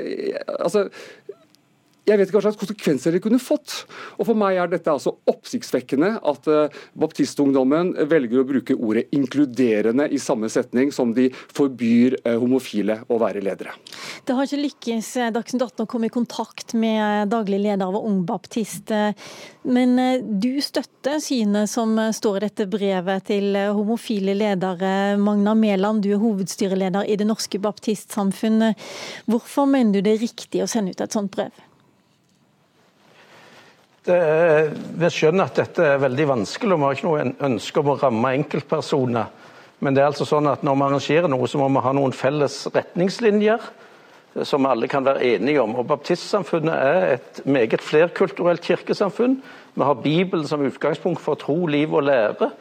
altså 0.57 0.87
jeg 2.07 2.21
vet 2.21 2.29
ikke 2.29 2.39
hva 2.39 2.45
slags 2.47 2.61
konsekvenser 2.61 3.17
det 3.17 3.21
kunne 3.25 3.41
fått. 3.43 3.73
Og 4.21 4.29
For 4.29 4.39
meg 4.39 4.61
er 4.61 4.71
dette 4.71 4.93
altså 4.93 5.17
oppsiktsvekkende 5.27 6.13
at 6.23 6.49
uh, 6.51 6.77
baptistungdommen 6.99 7.95
velger 8.11 8.43
å 8.43 8.47
bruke 8.47 8.77
ordet 8.79 9.09
inkluderende 9.17 10.07
i 10.15 10.21
samme 10.23 10.51
setning 10.53 10.93
som 10.95 11.11
de 11.17 11.29
forbyr 11.35 12.21
uh, 12.23 12.37
homofile 12.39 13.01
å 13.11 13.19
være 13.23 13.43
ledere. 13.43 13.75
Det 14.27 14.37
har 14.39 14.47
ikke 14.47 14.63
lykkes 14.63 15.11
eh, 15.19 15.33
Dagsnytt 15.35 15.65
18 15.67 15.83
å 15.83 15.91
komme 15.91 16.09
i 16.09 16.15
kontakt 16.15 16.77
med 16.79 17.31
daglig 17.33 17.59
leder 17.65 17.87
av 17.89 17.99
Ung 17.99 18.23
Baptist. 18.27 18.93
Men 19.67 19.99
du 20.41 20.61
støtter 20.63 21.19
synet 21.23 21.71
som 21.71 21.95
står 22.15 22.39
i 22.39 22.45
dette 22.47 22.67
brevet 22.71 23.27
til 23.31 23.57
homofile 23.75 24.35
ledere. 24.37 25.17
Magna 25.21 25.57
Mæland, 25.59 26.05
du 26.07 26.13
er 26.15 26.23
hovedstyreleder 26.23 27.07
i 27.07 27.19
Det 27.19 27.27
norske 27.29 27.61
baptistsamfunnet. 27.63 28.79
Hvorfor 29.31 29.71
mener 29.71 29.99
du 29.99 30.07
det 30.07 30.17
er 30.17 30.27
riktig 30.27 30.63
å 30.63 30.71
sende 30.71 30.95
ut 30.95 31.03
et 31.03 31.17
sånt 31.17 31.35
brev? 31.35 31.66
Det, 34.07 34.71
vi 34.95 35.09
skjønner 35.11 35.49
at 35.49 35.57
dette 35.59 35.83
er 35.83 35.99
veldig 35.99 36.29
vanskelig, 36.31 36.77
og 36.77 36.79
vi 36.79 36.87
har 36.87 36.95
ikke 36.95 37.09
noe 37.09 37.25
ønske 37.49 37.81
om 37.83 37.89
å 37.91 37.97
ramme 37.99 38.31
enkeltpersoner. 38.39 39.33
Men 39.83 39.97
det 39.97 40.03
er 40.03 40.13
altså 40.13 40.27
sånn 40.29 40.47
at 40.47 40.63
når 40.65 40.77
vi 40.77 40.85
arrangerer 40.87 41.33
noe, 41.33 41.49
så 41.51 41.59
må 41.59 41.67
vi 41.75 41.83
ha 41.83 41.93
noen 41.97 42.15
felles 42.15 42.61
retningslinjer 42.71 43.65
eh, 43.67 44.45
som 44.47 44.69
alle 44.71 44.87
kan 44.89 45.05
være 45.05 45.25
enige 45.35 45.65
om. 45.65 45.75
Og 45.81 45.89
Baptistsamfunnet 45.91 46.77
er 46.77 47.07
et 47.17 47.41
meget 47.51 47.83
flerkulturelt 47.83 48.63
kirkesamfunn. 48.65 49.41
Vi 49.75 49.89
har 49.89 49.99
Bibelen 50.05 50.47
som 50.47 50.63
utgangspunkt 50.65 51.21
for 51.25 51.41
tro, 51.41 51.59
liv 51.67 51.93
og 51.93 52.07
lære. 52.07 52.53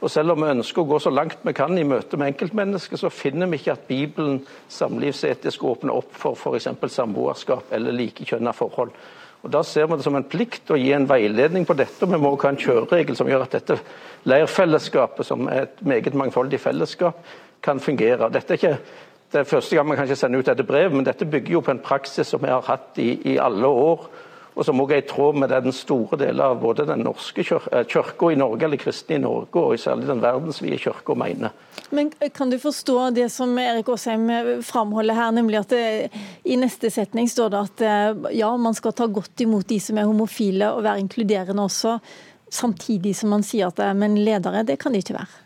Og 0.00 0.10
selv 0.10 0.34
om 0.34 0.40
vi 0.40 0.54
ønsker 0.56 0.82
å 0.82 0.88
gå 0.88 0.98
så 1.00 1.12
langt 1.12 1.44
vi 1.44 1.54
kan 1.56 1.76
i 1.78 1.84
møte 1.86 2.16
med 2.20 2.32
enkeltmennesker, 2.32 2.98
så 3.00 3.12
finner 3.12 3.48
vi 3.52 3.60
ikke 3.60 3.76
at 3.76 3.84
Bibelen 3.88 4.40
samlivsetisk 4.72 5.68
åpner 5.68 6.00
opp 6.00 6.16
for 6.16 6.32
f.eks. 6.32 6.72
samboerskap 6.96 7.76
eller 7.76 7.92
likekjønna 8.00 8.56
forhold. 8.56 8.96
Og 9.44 9.50
Da 9.52 9.62
ser 9.62 9.86
vi 9.86 9.96
det 9.96 10.04
som 10.04 10.16
en 10.16 10.24
plikt 10.24 10.70
å 10.72 10.78
gi 10.80 10.92
en 10.96 11.08
veiledning 11.08 11.66
på 11.68 11.76
dette. 11.76 12.02
og 12.02 12.12
Vi 12.12 12.18
må 12.18 12.34
ha 12.40 12.48
en 12.48 12.56
kjøreregel 12.56 13.16
som 13.16 13.28
gjør 13.28 13.42
at 13.44 13.56
dette 13.58 13.78
leirfellesskapet, 14.24 15.26
som 15.26 15.48
er 15.48 15.66
et 15.68 15.82
meget 15.84 16.14
mangfoldig 16.14 16.60
fellesskap, 16.60 17.18
kan 17.62 17.80
fungere. 17.80 18.30
Dette 18.32 18.54
er 18.54 18.56
ikke 18.56 18.78
det 19.34 19.40
er 19.40 19.48
første 19.50 19.74
gang 19.74 19.88
man 19.88 19.96
kan 19.96 20.06
ikke 20.06 20.16
sende 20.16 20.38
ut 20.38 20.46
dette 20.46 20.62
brevet, 20.62 20.92
men 20.94 21.04
dette 21.04 21.26
bygger 21.26 21.56
jo 21.56 21.60
på 21.60 21.72
en 21.74 21.82
praksis 21.82 22.28
som 22.30 22.42
vi 22.42 22.52
har 22.52 22.62
hatt 22.62 23.00
i, 23.02 23.16
i 23.32 23.38
alle 23.42 23.66
år 23.66 24.04
og 24.54 24.66
som 24.66 24.80
også 24.80 24.94
er 24.94 25.02
i 25.02 25.06
tråd 25.08 25.38
med 25.42 25.50
det 25.50 25.60
den 25.64 25.74
store 25.74 26.18
delen 26.18 26.42
av 26.44 26.60
både 26.62 26.86
den 26.86 27.02
norske 27.04 27.42
eh, 27.42 27.84
kirka 27.90 28.30
i 28.30 28.38
Norge, 28.38 28.64
eller 28.66 28.80
kristne 28.80 29.18
i 29.18 29.22
Norge, 29.22 29.60
og 29.60 29.80
særlig 29.80 30.06
den 30.08 30.22
verdensvide 30.22 30.78
kirka 30.78 31.16
mener. 31.18 31.54
Men 31.90 32.12
Kan 32.34 32.50
du 32.50 32.58
forstå 32.58 33.10
det 33.16 33.28
som 33.34 33.58
Erik 33.58 33.88
Aasheim 33.90 34.28
eh, 34.30 34.52
framholder 34.62 35.18
her, 35.18 35.32
nemlig 35.34 35.60
at 35.64 35.74
det, 35.74 36.10
i 36.44 36.58
neste 36.60 36.90
setning 36.90 37.28
står 37.30 37.50
det 37.54 37.64
at 37.68 37.86
eh, 37.88 38.36
ja, 38.38 38.52
man 38.56 38.78
skal 38.78 38.94
ta 38.94 39.10
godt 39.10 39.42
imot 39.42 39.68
de 39.68 39.80
som 39.82 39.98
er 39.98 40.08
homofile, 40.10 40.70
og 40.70 40.84
være 40.86 41.02
inkluderende 41.02 41.66
også, 41.66 41.98
samtidig 42.54 43.16
som 43.18 43.34
man 43.34 43.42
sier 43.42 43.72
at 43.72 43.96
men 43.98 44.20
ledere, 44.22 44.62
det 44.62 44.78
kan 44.78 44.94
de 44.94 45.02
ikke 45.02 45.18
være? 45.18 45.43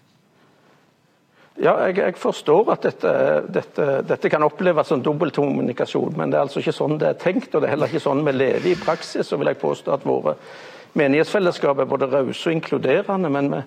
Ja, 1.59 1.73
jeg, 1.89 1.97
jeg 1.99 2.15
forstår 2.21 2.69
at 2.71 2.85
dette, 2.87 3.13
dette, 3.51 3.87
dette, 4.07 4.31
kan 4.31 4.45
oppleves 4.47 4.93
som 4.93 5.03
dobbeltkommunikasjon, 5.03 6.15
men 6.19 6.31
det 6.31 6.39
er 6.39 6.45
altså 6.47 6.63
ikke 6.63 6.77
sånn 6.77 7.01
det 7.01 7.09
er 7.11 7.19
tenkt. 7.19 7.51
og 7.51 7.63
Det 7.63 7.67
er 7.67 7.75
heller 7.75 7.91
ikke 7.91 8.05
sånn 8.05 8.23
vi 8.27 8.35
lever 8.37 8.69
i 8.71 8.79
praksis. 8.79 9.27
så 9.27 9.39
vil 9.41 9.51
jeg 9.51 9.59
påstå 9.63 9.97
at 9.97 10.07
våre 10.07 10.37
menighetsfellesskap 10.97 11.83
er 11.83 11.89
både 11.89 12.09
rause 12.11 12.49
og 12.49 12.57
inkluderende, 12.57 13.31
men 13.33 13.51
vi, 13.53 13.61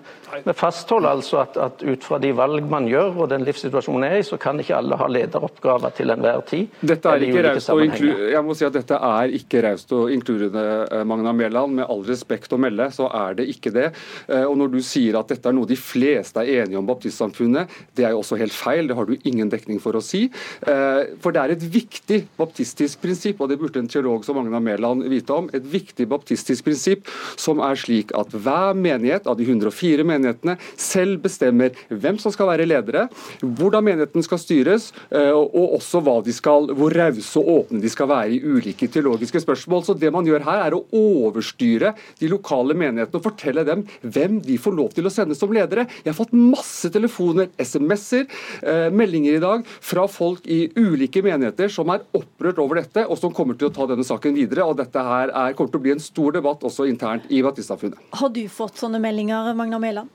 vi 0.46 0.54
fastholder 0.56 1.12
altså 1.16 1.40
at, 1.42 1.58
at, 1.60 1.82
ut 1.84 2.04
fra 2.04 2.18
de 2.22 2.32
valg 2.36 2.66
man 2.70 2.88
gjør 2.90 3.22
og 3.24 3.30
den 3.32 3.44
livssituasjonen 3.46 4.06
er 4.08 4.18
i, 4.20 4.26
så 4.26 4.38
kan 4.40 4.60
ikke 4.60 4.76
alle 4.78 4.98
ha 4.98 5.08
lederoppgaver 5.10 5.94
til 5.96 6.12
enhver 6.14 6.42
tid. 6.48 6.72
Dette 6.80 7.12
er 7.12 7.26
ikke 7.26 7.44
raust 7.46 7.72
og 7.72 7.82
Jeg 7.82 8.42
må 8.44 8.56
si 8.58 8.66
at 8.66 8.76
dette 8.76 8.98
er 8.98 9.36
ikke 9.38 9.62
raust 9.66 9.92
og 9.96 10.12
inkluderende, 10.14 10.64
eh, 10.90 11.04
Magna 11.08 11.34
Mæland. 11.36 11.78
Med 11.78 11.86
all 11.88 12.02
respekt 12.06 12.52
å 12.52 12.58
melde, 12.60 12.88
så 12.92 13.08
er 13.08 13.38
det 13.38 13.48
ikke 13.52 13.72
det. 13.74 13.88
Eh, 14.28 14.44
og 14.44 14.56
når 14.60 14.72
du 14.74 14.80
sier 14.84 15.16
at 15.20 15.30
dette 15.32 15.48
er 15.48 15.56
noe 15.56 15.68
de 15.68 15.78
fleste 15.78 16.42
er 16.42 16.64
enige 16.64 16.80
om 16.80 16.88
baptistsamfunnet, 16.88 17.70
det 17.96 18.06
er 18.06 18.16
jo 18.16 18.22
også 18.22 18.38
helt 18.40 18.56
feil. 18.56 18.88
Det 18.90 18.98
har 18.98 19.08
du 19.08 19.14
ingen 19.28 19.50
dekning 19.52 19.80
for 19.82 19.96
å 19.96 20.04
si. 20.04 20.24
Eh, 20.66 21.14
for 21.22 21.34
det 21.34 21.42
er 21.42 21.56
et 21.56 21.66
viktig 21.78 22.22
baptistisk 22.38 23.02
prinsipp, 23.04 23.40
og 23.40 23.52
det 23.52 23.60
burde 23.60 23.82
en 23.82 23.90
teolog 23.90 24.26
som 24.26 24.38
Magna 24.40 24.60
Mæland 24.62 25.06
vite 25.12 25.36
om, 25.36 25.50
et 25.52 25.64
viktig 25.64 26.08
baptistisk 26.10 26.66
prinsipp 26.66 27.08
som 27.40 27.60
er 27.64 27.78
slik 27.78 28.12
at 28.16 28.32
hver 28.32 28.76
menighet 28.78 29.26
av 29.28 29.38
de 29.38 29.46
104 29.46 30.04
menighetene 30.06 30.56
selv 30.80 31.22
bestemmer 31.24 31.76
hvem 31.88 32.18
som 32.20 32.32
skal 32.34 32.50
være 32.50 32.66
ledere, 32.68 33.06
hvordan 33.42 33.86
menigheten 33.86 34.24
skal 34.24 34.40
styres, 34.40 34.90
eh, 35.10 35.32
og 35.32 35.76
også 35.78 36.02
hva 36.04 36.18
de 36.24 36.34
skal, 36.34 36.70
hvor 36.76 36.94
rause 36.94 37.40
og 37.40 37.50
åpne 37.56 37.82
de 37.82 37.90
skal 37.92 38.10
være 38.10 38.36
i 38.36 38.40
ulike 38.42 38.88
teologiske 38.92 39.42
spørsmål. 39.44 39.84
Så 39.86 39.96
det 39.98 40.12
man 40.14 40.26
gjør 40.28 40.46
her, 40.46 40.64
er 40.66 40.76
å 40.76 40.84
overstyre 40.92 41.94
de 42.20 42.30
lokale 42.30 42.76
menighetene 42.78 43.20
og 43.20 43.26
fortelle 43.26 43.66
dem 43.66 43.84
hvem 44.02 44.40
de 44.44 44.58
får 44.60 44.76
lov 44.76 44.92
til 44.96 45.08
å 45.08 45.12
sende 45.12 45.36
som 45.38 45.52
ledere. 45.52 45.86
Jeg 46.02 46.12
har 46.12 46.18
fått 46.18 46.34
masse 46.36 46.90
telefoner, 46.92 47.50
SMS-er, 47.60 48.26
eh, 48.62 48.88
meldinger 48.90 49.38
i 49.38 49.42
dag 49.42 49.66
fra 49.80 50.06
folk 50.10 50.46
i 50.46 50.64
ulike 50.76 51.22
menigheter 51.24 51.70
som 51.72 51.90
er 51.92 52.04
opprørt 52.16 52.60
over 52.62 52.80
dette, 52.80 53.06
og 53.08 53.18
som 53.18 53.34
kommer 53.34 53.58
til 53.58 53.68
å 53.68 53.74
ta 53.74 53.86
denne 53.90 54.06
saken 54.06 54.36
videre. 54.36 54.66
og 54.66 54.76
Dette 54.76 55.02
her 55.02 55.28
er, 55.28 55.54
kommer 55.54 55.72
til 55.72 55.80
å 55.80 55.86
bli 55.86 55.96
en 55.96 56.02
stor 56.02 56.32
debatt 56.32 56.62
også 56.62 56.88
internt 56.88 57.01
internt 57.02 57.30
i 57.30 57.42
baptistsamfunnet. 57.42 57.98
Har 58.10 58.28
du 58.28 58.48
fått 58.48 58.78
sånne 58.78 59.00
meldinger, 59.02 59.54
Magna 59.54 59.78
Mæland? 59.78 60.08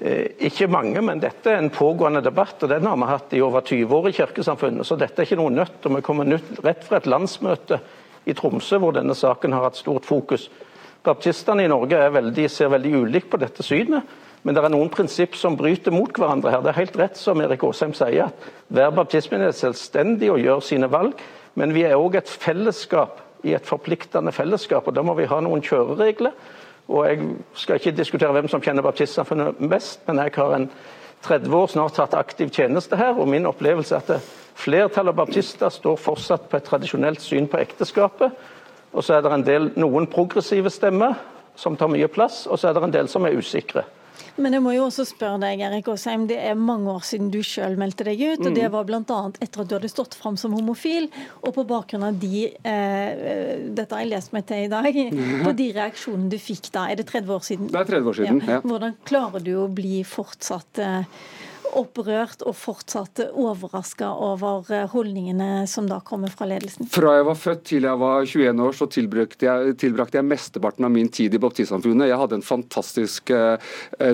Eh, 0.00 0.32
ikke 0.48 0.68
mange, 0.72 1.00
men 1.04 1.20
dette 1.20 1.50
er 1.50 1.60
en 1.60 1.70
pågående 1.70 2.22
debatt, 2.24 2.62
og 2.62 2.68
den 2.68 2.86
har 2.86 2.96
vi 2.96 3.08
hatt 3.08 3.32
i 3.36 3.42
over 3.44 3.60
20 3.60 3.94
år 3.96 4.08
i 4.08 4.16
Kirkesamfunnet. 4.16 4.86
Så 4.86 4.96
dette 4.96 5.22
er 5.22 5.28
ikke 5.28 5.40
noe 5.40 5.52
nødt. 5.52 5.84
og 5.84 5.96
Vi 5.96 6.02
kommer 6.02 6.24
nytt, 6.24 6.58
rett 6.64 6.84
fra 6.84 6.98
et 6.98 7.06
landsmøte 7.06 7.80
i 8.26 8.34
Tromsø 8.34 8.78
hvor 8.78 8.92
denne 8.92 9.14
saken 9.14 9.52
har 9.52 9.68
hatt 9.68 9.80
stort 9.80 10.04
fokus. 10.04 10.48
Baptistene 11.02 11.64
i 11.64 11.70
Norge 11.70 11.98
veldig, 12.14 12.48
ser 12.50 12.70
veldig 12.70 12.92
ulikt 13.02 13.30
på 13.30 13.40
dette 13.40 13.62
synet. 13.62 14.02
Men 14.42 14.54
det 14.54 14.64
er 14.64 14.72
noen 14.74 14.90
prinsipp 14.90 15.36
som 15.38 15.56
bryter 15.56 15.94
mot 15.94 16.10
hverandre 16.10 16.50
her. 16.50 16.62
Det 16.62 16.72
er 16.72 16.80
helt 16.80 16.98
rett 16.98 17.18
som 17.18 17.40
Erik 17.40 17.62
Aasheim 17.62 17.92
sier, 17.94 18.26
at 18.26 18.48
hver 18.74 18.90
baptistminister 18.90 19.68
er 19.68 19.70
selvstendig 19.70 20.32
og 20.32 20.42
gjør 20.42 20.64
sine 20.66 20.90
valg. 20.90 21.20
Men 21.54 21.74
vi 21.74 21.84
er 21.86 21.94
òg 21.94 22.16
et 22.18 22.30
fellesskap 22.30 23.20
i 23.42 23.54
et 23.54 23.66
forpliktende 23.66 24.32
fellesskap. 24.32 24.86
og 24.86 24.94
Da 24.94 25.02
må 25.02 25.14
vi 25.14 25.28
ha 25.30 25.40
noen 25.40 25.62
kjøreregler. 25.62 26.32
og 26.88 27.06
Jeg 27.06 27.36
skal 27.54 27.74
ikke 27.74 27.96
diskutere 27.96 28.32
hvem 28.32 28.48
som 28.48 28.60
kjenner 28.60 28.82
baptistsamfunnet 28.82 29.68
best, 29.70 30.00
men 30.06 30.18
jeg 30.18 30.32
har 30.34 30.54
en 30.54 30.70
30 31.22 31.54
år 31.54 31.66
snart 31.66 31.96
hatt 31.96 32.14
aktiv 32.14 32.50
tjeneste 32.50 32.96
her, 32.96 33.14
og 33.14 33.28
min 33.28 33.46
opplevelse 33.46 33.94
er 33.94 34.16
at 34.16 34.32
flertallet 34.54 35.12
av 35.12 35.16
baptister 35.16 35.70
står 35.70 35.96
fortsatt 35.96 36.48
på 36.50 36.56
et 36.56 36.66
tradisjonelt 36.66 37.22
syn 37.22 37.46
på 37.48 37.60
ekteskapet. 37.62 38.32
Og 38.92 39.04
så 39.04 39.14
er 39.14 39.22
det 39.22 39.32
en 39.32 39.46
del, 39.46 39.70
noen 39.76 40.06
progressive 40.06 40.70
stemmer 40.70 41.14
som 41.56 41.76
tar 41.76 41.88
mye 41.92 42.08
plass, 42.08 42.46
og 42.46 42.58
så 42.58 42.68
er 42.68 42.74
det 42.74 42.82
en 42.82 42.94
del 42.98 43.08
som 43.08 43.24
er 43.26 43.38
usikre. 43.38 43.84
Men 44.36 44.56
jeg 44.56 44.64
må 44.64 44.72
jo 44.74 44.86
også 44.86 45.04
spørre 45.08 45.40
deg, 45.42 45.62
Erik 45.66 45.88
Åsheim, 45.92 46.26
Det 46.30 46.38
er 46.40 46.58
mange 46.58 46.90
år 46.92 47.04
siden 47.06 47.30
du 47.32 47.40
sjøl 47.46 47.76
meldte 47.80 48.06
deg 48.08 48.20
ut. 48.20 48.46
og 48.46 48.54
Det 48.54 48.64
mm. 48.66 48.72
var 48.74 48.88
bl.a. 48.88 49.20
etter 49.40 49.64
at 49.64 49.70
du 49.70 49.76
hadde 49.76 49.92
stått 49.92 50.16
fram 50.18 50.38
som 50.40 50.54
homofil, 50.56 51.08
og 51.42 51.54
på 51.56 51.66
bakgrunn 51.68 52.06
av 52.08 52.18
de 52.22 52.46
eh, 52.48 53.68
Dette 53.72 53.94
har 53.94 54.04
jeg 54.04 54.12
lest 54.12 54.34
meg 54.36 54.46
til 54.48 54.66
i 54.66 54.72
dag. 54.72 54.98
På 55.44 55.54
de 55.58 55.68
reaksjonene 55.76 56.32
du 56.32 56.38
fikk 56.40 56.72
da. 56.74 56.88
Er 56.90 57.00
det 57.00 57.08
30 57.10 57.36
år 57.36 57.46
siden? 57.46 57.70
Det 57.72 57.80
er 57.84 57.92
30 57.94 58.12
år 58.12 58.20
siden, 58.20 58.42
ja. 58.46 58.58
ja. 58.58 58.60
Hvordan 58.66 58.98
klarer 59.08 59.44
du 59.44 59.54
å 59.62 59.68
bli 59.72 60.02
fortsatt 60.08 60.82
eh, 60.82 61.22
opprørt 61.78 62.42
og 62.46 62.56
fortsatt 62.58 63.22
overraska 63.28 64.10
over 64.12 64.68
eh, 64.72 64.86
holdningene 64.92 65.66
som 65.70 65.88
da 65.90 66.00
kommer 66.04 66.32
fra 66.32 66.48
ledelsen? 66.50 66.88
Fra 66.92 67.16
jeg 67.18 67.26
var 67.28 67.38
født 67.38 67.64
til 67.70 67.86
jeg 67.88 68.00
var 68.00 68.26
21 68.26 68.62
år, 68.66 68.76
så 68.76 68.88
tilbrakte 68.92 69.48
jeg, 69.48 69.76
tilbrakte 69.82 70.20
jeg 70.20 70.28
mesteparten 70.28 70.88
av 70.88 70.92
min 70.94 71.10
tid 71.12 71.34
i 71.36 71.40
Baptistsamfunnet. 71.42 72.10
Jeg 72.10 72.20
hadde 72.20 72.38
en 72.38 72.46
fantastisk 72.46 73.32
uh, 73.34 73.56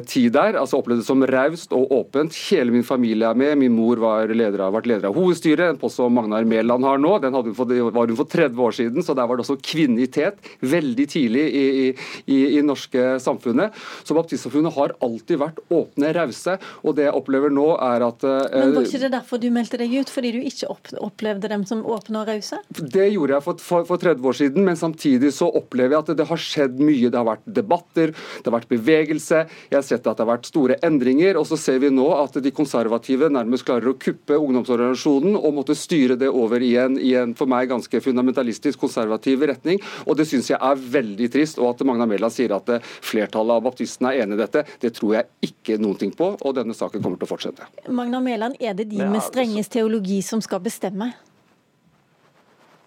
tid 0.06 0.32
der. 0.36 0.58
altså 0.60 0.78
Opplevde 0.78 1.02
det 1.02 1.08
som 1.08 1.24
raust 1.26 1.74
og 1.76 1.92
åpent. 1.94 2.36
Hele 2.48 2.74
min 2.74 2.86
familie 2.86 3.28
er 3.28 3.38
med. 3.38 3.56
Min 3.60 3.74
mor 3.76 4.00
av, 4.00 4.28
vært 4.28 4.88
leder 4.90 5.08
av 5.08 5.16
hovedstyret, 5.18 5.72
en 5.72 5.80
post 5.80 5.98
som 5.98 6.14
Magnar 6.14 6.46
Mæland 6.48 6.86
har 6.86 7.00
nå. 7.02 7.14
Den 7.22 7.36
hun 7.36 7.54
for, 7.56 7.72
var 7.94 8.10
hun 8.10 8.18
for 8.18 8.30
30 8.30 8.64
år 8.68 8.76
siden, 8.78 9.04
så 9.04 9.16
der 9.18 9.28
var 9.28 9.38
det 9.38 9.46
også 9.46 9.58
kvinnitet 9.62 10.38
veldig 10.60 11.08
tidlig 11.10 11.44
i, 11.48 11.64
i, 11.68 11.88
i, 12.26 12.38
i 12.58 12.64
norske 12.64 13.16
samfunnet. 13.22 13.76
Så 14.04 14.16
Baptistsamfunnet 14.18 14.74
har 14.76 14.96
alltid 15.04 15.42
vært 15.42 15.62
åpne, 15.68 16.12
rause. 16.16 16.58
og 16.82 16.96
det 16.98 17.08
jeg 17.08 17.16
opplever 17.16 17.47
opplever 17.48 17.54
nå, 17.54 17.66
er 17.80 18.04
at 18.06 18.24
eh, 18.24 18.60
Men 18.60 18.74
Var 18.76 18.86
ikke 18.86 19.00
det 19.02 19.10
derfor 19.12 19.40
du 19.40 19.48
meldte 19.50 19.78
deg 19.80 19.92
ut? 19.94 20.10
Fordi 20.10 20.32
du 20.32 20.40
ikke 20.42 20.68
opplevde 21.00 21.48
dem 21.48 21.64
som 21.66 21.84
åpne 21.84 22.22
og 22.22 22.28
rause? 22.28 22.60
Det 22.78 23.08
gjorde 23.12 23.34
jeg 23.34 23.44
for, 23.44 23.62
for, 23.62 23.86
for, 23.88 23.98
30 23.98 24.28
år 24.28 24.36
siden, 24.36 24.64
men 24.64 24.76
samtidig 24.76 25.32
så 25.34 25.48
opplever 25.48 25.96
jeg 25.96 26.04
at 26.04 26.18
det 26.18 26.28
har 26.28 26.40
skjedd 26.40 26.78
mye. 26.80 27.08
Det 27.08 27.18
har 27.18 27.26
vært 27.28 27.46
debatter, 27.46 28.12
det 28.12 28.46
har 28.46 28.56
vært 28.58 28.70
bevegelse, 28.70 29.44
jeg 29.70 29.76
har 29.76 29.86
sett 29.86 30.06
at 30.06 30.18
det 30.18 30.24
har 30.24 30.32
vært 30.32 30.48
store 30.48 30.78
endringer. 30.84 31.38
Og 31.40 31.48
så 31.48 31.58
ser 31.60 31.80
vi 31.82 31.92
nå 31.92 32.08
at 32.16 32.38
de 32.42 32.54
konservative 32.54 33.30
nærmest 33.32 33.66
klarer 33.68 33.92
å 33.92 33.96
kuppe 33.98 34.38
ungdomsorganisasjonen 34.38 35.38
og 35.38 35.56
måtte 35.58 35.76
styre 35.78 36.18
det 36.18 36.30
over 36.30 36.62
i 36.64 36.74
en, 36.80 36.98
i 37.00 37.14
en 37.18 37.34
for 37.38 37.50
meg 37.50 37.70
ganske 37.70 38.02
fundamentalistisk 38.04 38.80
konservativ 38.80 39.44
retning. 39.48 39.80
Og 40.06 40.18
det 40.18 40.28
syns 40.28 40.52
jeg 40.52 40.60
er 40.60 40.86
veldig 40.98 41.30
trist. 41.32 41.60
Og 41.62 41.72
at 41.72 41.86
Magna 41.86 42.06
Mella 42.08 42.30
sier 42.32 42.52
at 42.56 42.70
flertallet 42.84 43.58
av 43.58 43.64
baptistene 43.64 44.12
er 44.12 44.24
enig 44.24 44.38
i 44.38 44.42
dette, 44.42 44.64
det 44.82 44.92
tror 44.96 45.18
jeg 45.18 45.50
ikke 45.50 45.78
noen 45.80 45.98
ting 46.00 46.12
på. 46.16 46.32
Og 46.38 46.56
denne 46.56 46.76
saken 46.76 47.02
kommer 47.02 47.20
til 47.20 47.28
å 47.28 47.30
fortsette 47.30 47.37
fortsette. 47.38 47.66
Magna 47.88 48.20
Mæland, 48.20 48.54
er 48.60 48.72
det 48.72 48.90
de 48.90 49.06
med 49.06 49.22
strengest 49.22 49.72
teologi 49.72 50.22
som 50.22 50.40
skal 50.40 50.60
bestemme? 50.60 51.12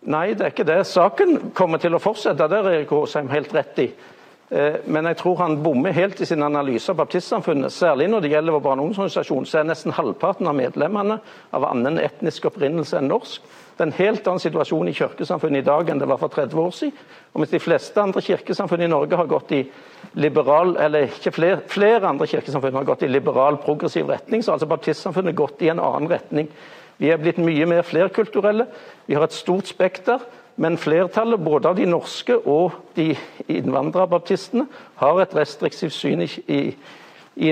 Nei, 0.01 0.33
det 0.33 0.41
er 0.41 0.51
ikke 0.51 0.65
det. 0.65 0.81
Saken 0.89 1.51
kommer 1.53 1.77
til 1.77 1.93
å 1.93 2.01
fortsette, 2.01 2.47
det 2.49 2.57
er 2.57 2.73
Erik 2.79 2.91
Aasheim 2.91 3.29
helt 3.29 3.53
rett 3.53 3.79
i. 3.79 3.91
Eh, 4.51 4.81
men 4.85 5.05
jeg 5.11 5.19
tror 5.21 5.37
han 5.39 5.59
bommer 5.63 5.93
helt 5.95 6.19
i 6.21 6.25
sin 6.25 6.43
analyse 6.43 6.91
av 6.91 6.97
baptistsamfunnet. 6.99 7.71
Særlig 7.71 8.09
når 8.09 8.25
det 8.25 8.31
gjelder 8.33 8.57
vår 8.57 8.65
barneorganisasjon, 8.65 9.45
så 9.45 9.61
er 9.61 9.69
nesten 9.69 9.93
halvparten 9.95 10.49
av 10.49 10.57
medlemmene 10.57 11.19
av 11.53 11.67
annen 11.69 12.01
etnisk 12.01 12.49
opprinnelse 12.49 12.97
enn 12.97 13.11
norsk. 13.13 13.45
Det 13.77 13.85
er 13.85 13.91
en 13.91 13.99
helt 14.01 14.27
annen 14.27 14.43
situasjon 14.43 14.89
i 14.89 14.97
kirkesamfunnet 14.97 15.61
i 15.61 15.69
dag 15.69 15.89
enn 15.89 16.01
det 16.01 16.09
var 16.09 16.19
for 16.19 16.33
30 16.33 16.59
år 16.65 16.75
siden. 16.75 17.07
Og 17.31 17.43
mens 17.43 17.53
de 17.53 17.61
fleste 17.63 18.01
andre 18.01 18.25
kirkesamfunn 18.25 18.83
i 18.83 18.91
Norge 18.91 19.21
har 19.21 19.29
gått 19.29 19.53
i 19.55 19.61
liberal, 20.13 20.75
eller 20.81 21.07
ikke 21.07 21.31
flere, 21.31 21.61
flere 21.71 22.07
andre 22.07 22.27
kirkesamfunn 22.27 22.75
har 22.81 22.87
gått 22.87 23.05
i 23.05 23.09
liberal, 23.11 23.57
progressiv 23.63 24.09
retning, 24.11 24.43
så 24.43 24.51
har 24.51 24.59
altså 24.59 24.69
baptistsamfunnet 24.71 25.37
gått 25.37 25.63
i 25.63 25.71
en 25.71 25.79
annen 25.79 26.11
retning. 26.11 26.51
Vi 27.01 27.09
er 27.09 27.21
blitt 27.21 27.39
mye 27.41 27.65
mer 27.65 27.85
flerkulturelle. 27.87 28.67
Vi 29.07 29.17
har 29.17 29.25
et 29.25 29.35
stort 29.35 29.71
spekter. 29.71 30.21
Men 30.61 30.75
flertallet, 30.77 31.39
både 31.41 31.69
av 31.71 31.77
de 31.79 31.87
norske 31.89 32.35
og 32.35 32.75
de 32.93 33.13
innvandrerbaptistene, 33.49 34.67
har 34.99 35.21
et 35.23 35.33
restriktivt 35.33 35.95
syn 35.95 36.21
i, 36.21 36.27
i, 36.51 36.59
i, 37.47 37.51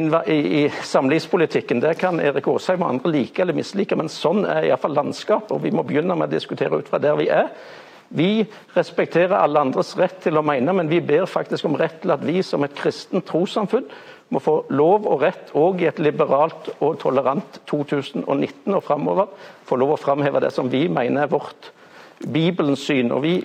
i 0.59 0.63
samlivspolitikken. 0.85 1.81
Det 1.81 1.95
kan 1.97 2.19
Erik 2.21 2.51
Aasheim 2.51 2.83
og 2.83 2.91
andre 2.91 3.13
like 3.15 3.41
eller 3.41 3.57
mislike, 3.57 3.97
men 3.97 4.11
sånn 4.13 4.43
er 4.45 4.67
iallfall 4.67 4.97
landskapet. 4.99 5.55
Og 5.55 5.63
vi 5.63 5.73
må 5.73 5.87
begynne 5.87 6.17
med 6.19 6.29
å 6.29 6.35
diskutere 6.35 6.83
ut 6.83 6.91
fra 6.91 7.01
der 7.01 7.17
vi 7.17 7.31
er. 7.33 7.49
Vi 8.09 8.45
respekterer 8.73 9.37
alle 9.37 9.61
andres 9.61 9.91
rett 9.97 10.17
til 10.23 10.39
å 10.39 10.45
mene, 10.45 10.73
men 10.73 10.89
vi 10.89 11.01
ber 11.05 11.27
faktisk 11.29 11.67
om 11.69 11.77
rett 11.77 11.99
til 12.01 12.13
at 12.15 12.23
vi 12.25 12.41
som 12.45 12.63
et 12.65 12.73
kristent 12.77 13.27
trossamfunn 13.29 13.85
må 14.33 14.41
få 14.41 14.55
lov 14.73 15.05
og 15.09 15.23
rett 15.25 15.53
òg 15.57 15.83
i 15.83 15.89
et 15.89 16.01
liberalt 16.01 16.71
og 16.79 16.99
tolerant 17.01 17.61
2019 17.69 18.75
og 18.75 18.83
framover 18.85 19.29
få 19.65 19.77
lov 19.81 19.95
å 19.95 20.01
framheve 20.01 20.41
det 20.41 20.51
som 20.53 20.69
vi 20.69 20.87
mener 20.89 21.25
er 21.25 21.31
vårt 21.31 21.71
Bibelens 22.19 22.83
syn. 22.85 23.13
Og 23.13 23.23
vi, 23.25 23.35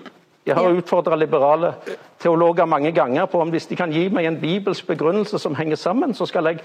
jeg 0.45 0.57
har 0.57 0.77
utfordra 0.77 1.17
liberale 1.17 1.75
teologer 2.21 2.69
mange 2.69 2.93
ganger 2.97 3.29
på 3.29 3.41
om 3.41 3.53
hvis 3.53 3.69
de 3.71 3.79
kan 3.81 3.93
gi 3.93 4.09
meg 4.13 4.29
en 4.29 4.41
bibelsk 4.41 4.89
begrunnelse 4.89 5.41
som 5.41 5.57
henger 5.57 5.81
sammen, 5.81 6.17
så 6.17 6.29
skal 6.29 6.53
jeg 6.53 6.65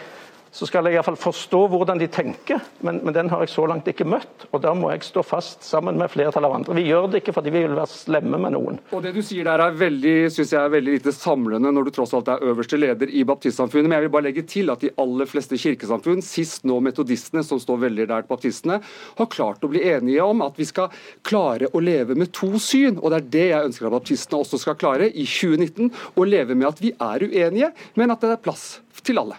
så 0.52 0.66
skal 0.66 0.88
jeg 0.88 0.97
iallfall 0.97 1.18
forstå 1.20 1.60
hvordan 1.70 2.00
de 2.02 2.08
tenker, 2.12 2.62
men, 2.86 3.00
men, 3.04 3.14
den 3.14 3.30
har 3.30 3.43
jeg 3.43 3.52
så 3.54 3.66
langt 3.70 3.88
ikke 3.89 4.08
møtt. 4.10 4.47
Og 4.50 4.62
da 4.64 4.74
må 4.78 4.89
jeg 4.93 5.06
stå 5.06 5.22
fast 5.26 5.66
sammen 5.68 6.00
med 6.00 6.10
flertallet 6.12 6.50
av 6.50 6.56
andre. 6.58 6.78
Vi 6.80 6.88
gjør 6.88 7.10
det 7.12 7.22
ikke 7.22 7.36
fordi 7.36 7.54
vi 7.54 7.64
vil 7.68 7.76
være 7.78 7.91
slemme 7.91 8.39
med 8.41 8.56
noen. 8.56 8.80
Og 8.95 9.04
Det 9.06 9.14
du 9.16 9.22
sier 9.26 9.45
der 9.45 9.62
er 9.62 9.78
veldig, 9.78 10.16
synes 10.34 10.54
jeg 10.56 10.62
er 10.62 10.74
veldig 10.74 10.95
lite 10.97 11.14
samlende 11.16 11.74
når 11.76 11.89
du 11.89 11.93
tross 12.00 12.16
alt 12.18 12.32
er 12.34 12.45
øverste 12.50 12.80
leder 12.80 13.12
i 13.14 13.26
baptistsamfunnet. 13.28 13.89
Men 13.89 13.97
jeg 14.00 14.08
vil 14.08 14.14
bare 14.16 14.28
legge 14.30 14.45
til 14.50 14.74
at 14.74 14.82
de 14.86 14.93
aller 15.02 15.30
fleste 15.30 15.60
kirkesamfunn, 15.60 16.24
sist 16.26 16.66
nå 16.70 16.80
metodistene, 16.84 17.43
som 17.45 17.62
står 17.62 17.84
veldig 17.86 18.10
nært 18.10 18.30
baptistene, 18.32 18.80
har 19.20 19.32
klart 19.32 19.66
å 19.66 19.72
bli 19.72 19.84
enige 19.91 20.26
om 20.26 20.41
at 20.45 20.58
vi 20.60 20.68
skal 20.70 20.89
klare 21.28 21.70
å 21.74 21.84
leve 21.84 22.18
med 22.18 22.34
to 22.36 22.52
syn. 22.62 22.97
Og 22.97 23.14
det 23.14 23.22
er 23.22 23.30
det 23.38 23.47
jeg 23.52 23.70
ønsker 23.70 23.89
at 23.89 23.97
baptistene 24.00 24.41
også 24.41 24.62
skal 24.64 24.80
klare 24.80 25.12
i 25.12 25.28
2019. 25.30 25.93
Å 26.18 26.28
leve 26.28 26.58
med 26.58 26.72
at 26.72 26.82
vi 26.82 26.95
er 26.95 27.28
uenige, 27.30 27.74
men 28.00 28.16
at 28.16 28.26
det 28.26 28.34
er 28.34 28.43
plass 28.43 28.80
til 29.06 29.22
alle. 29.22 29.38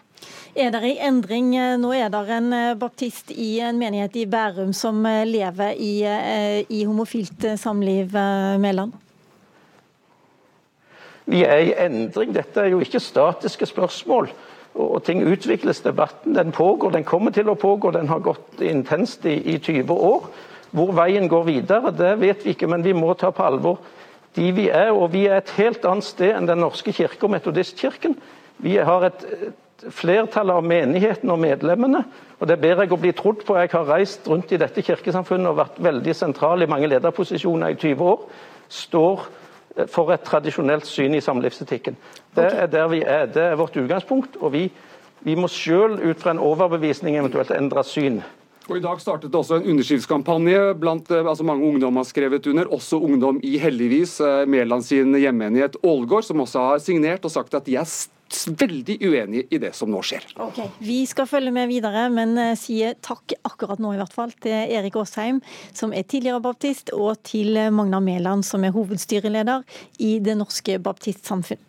Er 0.51 0.73
det 0.75 0.83
i 0.83 0.97
endring? 0.99 1.53
Nå 1.79 1.93
er 1.95 2.09
det 2.11 2.21
en 2.35 2.55
baptist 2.79 3.31
i 3.31 3.61
en 3.63 3.79
menighet 3.79 4.17
i 4.19 4.25
Bærum 4.27 4.73
som 4.75 4.99
lever 5.07 5.77
i, 5.79 6.03
i 6.67 6.81
homofilt 6.85 7.47
samliv, 7.61 8.17
Mæland? 8.59 8.93
Vi 11.31 11.45
er 11.47 11.63
i 11.63 11.75
endring. 11.87 12.35
Dette 12.35 12.65
er 12.65 12.73
jo 12.73 12.81
ikke 12.83 12.99
statiske 12.99 13.69
spørsmål. 13.71 14.33
Og 14.75 14.99
ting 15.07 15.23
utvikles. 15.23 15.85
Debatten 15.87 16.35
den 16.35 16.51
pågår, 16.53 16.97
den 16.99 17.07
kommer 17.07 17.31
til 17.31 17.51
å 17.51 17.55
pågå. 17.55 17.95
Den 17.95 18.11
har 18.11 18.19
gått 18.19 18.59
intenst 18.59 19.27
i, 19.31 19.39
i 19.55 19.59
20 19.59 19.95
år. 19.95 20.27
Hvor 20.75 20.91
veien 20.99 21.31
går 21.31 21.47
videre, 21.47 21.95
det 21.95 22.17
vet 22.19 22.45
vi 22.45 22.55
ikke, 22.55 22.67
men 22.71 22.83
vi 22.83 22.95
må 22.95 23.15
ta 23.15 23.31
på 23.35 23.47
alvor 23.47 23.79
de 24.35 24.51
vi 24.55 24.67
er. 24.67 24.91
Og 24.91 25.13
vi 25.15 25.29
er 25.29 25.39
et 25.39 25.57
helt 25.63 25.87
annet 25.87 26.11
sted 26.11 26.35
enn 26.35 26.51
Den 26.51 26.63
norske 26.63 26.95
kirke 26.95 27.27
og 27.27 27.37
Metodistkirken. 27.39 28.19
Vi 28.63 28.79
har 28.83 29.07
et 29.07 29.27
flertall 29.89 30.53
av 30.53 30.65
menigheten 30.67 31.31
og 31.33 31.41
medlemmene. 31.41 32.05
og 32.39 32.49
Det 32.49 32.59
ber 32.61 32.83
jeg 32.83 32.93
å 32.93 33.01
bli 33.01 33.13
trodd 33.17 33.45
på. 33.47 33.57
Jeg 33.57 33.73
har 33.73 33.89
reist 33.89 34.29
rundt 34.29 34.53
i 34.53 34.61
dette 34.61 34.83
kirkesamfunnet 34.83 35.51
og 35.51 35.61
vært 35.61 35.81
veldig 35.83 36.15
sentral 36.15 36.63
i 36.63 36.69
mange 36.71 36.89
lederposisjoner 36.91 37.75
i 37.75 37.79
20 37.81 38.11
år. 38.13 38.27
Står 38.69 39.29
for 39.89 40.13
et 40.13 40.25
tradisjonelt 40.27 40.87
syn 40.89 41.15
i 41.15 41.23
samlivsetikken. 41.25 41.97
Det 42.37 42.51
er 42.65 42.67
der 42.71 42.91
vi 42.91 43.01
er. 43.03 43.27
Det 43.27 43.43
er 43.43 43.57
vårt 43.57 43.77
utgangspunkt. 43.77 44.37
og 44.41 44.53
vi, 44.53 44.71
vi 45.21 45.35
må 45.35 45.49
selv 45.49 46.01
ut 46.03 46.21
fra 46.21 46.31
en 46.31 46.43
overbevisning 46.43 47.17
eventuelt 47.17 47.51
endre 47.51 47.85
syn. 47.85 48.23
Og 48.71 48.77
I 48.79 48.83
dag 48.85 49.01
startet 49.03 49.33
det 49.33 49.39
også 49.39 49.57
en 49.59 49.67
underskriftskampanje 49.73 50.75
blant 50.79 51.09
eh, 51.11 51.27
altså 51.27 51.43
mange 51.43 51.67
ungdom 51.67 51.97
har 51.97 52.07
skrevet 52.07 52.47
under, 52.47 52.69
også 52.71 53.01
ungdom 53.03 53.41
i 53.43 53.57
heldigvis 53.59 54.21
eh, 54.21 54.47
Mæland 54.47 54.85
sin 54.87 55.17
hjemmenighet 55.19 55.77
Ålgård, 55.83 56.23
som 56.23 56.41
også 56.41 56.59
har 56.69 56.79
signert 56.79 57.25
og 57.25 57.35
sagt 57.35 57.55
at 57.55 57.67
de 57.67 57.75
er 57.81 57.89
veldig 58.47 58.97
uenige 59.03 59.47
i 59.51 59.61
det 59.63 59.73
som 59.77 59.91
nå 59.93 60.03
skjer. 60.07 60.27
Okay. 60.41 60.69
Vi 60.83 61.01
skal 61.11 61.29
følge 61.31 61.53
med 61.55 61.71
videre, 61.71 62.07
men 62.13 62.37
uh, 62.39 62.53
sier 62.59 62.97
takk 63.05 63.35
akkurat 63.47 63.83
nå 63.83 63.95
i 63.95 64.01
hvert 64.01 64.15
fall 64.15 64.35
til 64.43 64.55
Erik 64.77 64.99
Aasheim, 65.01 65.43
som 65.77 65.95
er 65.97 66.07
tidligere 66.07 66.43
baptist, 66.45 66.95
og 66.97 67.23
til 67.27 67.59
Magna 67.75 68.01
Mæland, 68.05 68.47
som 68.47 68.65
er 68.65 68.75
hovedstyreleder 68.77 69.67
i 69.99 70.19
Det 70.25 70.37
norske 70.39 70.79
baptistsamfunn. 70.83 71.67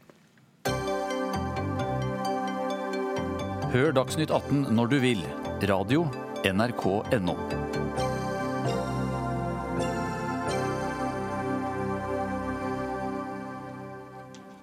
Hør 3.71 3.93
Dagsnytt 3.95 4.31
18 4.35 4.65
når 4.75 4.91
du 4.91 4.97
vil. 4.99 5.21
Radio 5.69 6.03
NRK.no. 6.43 7.70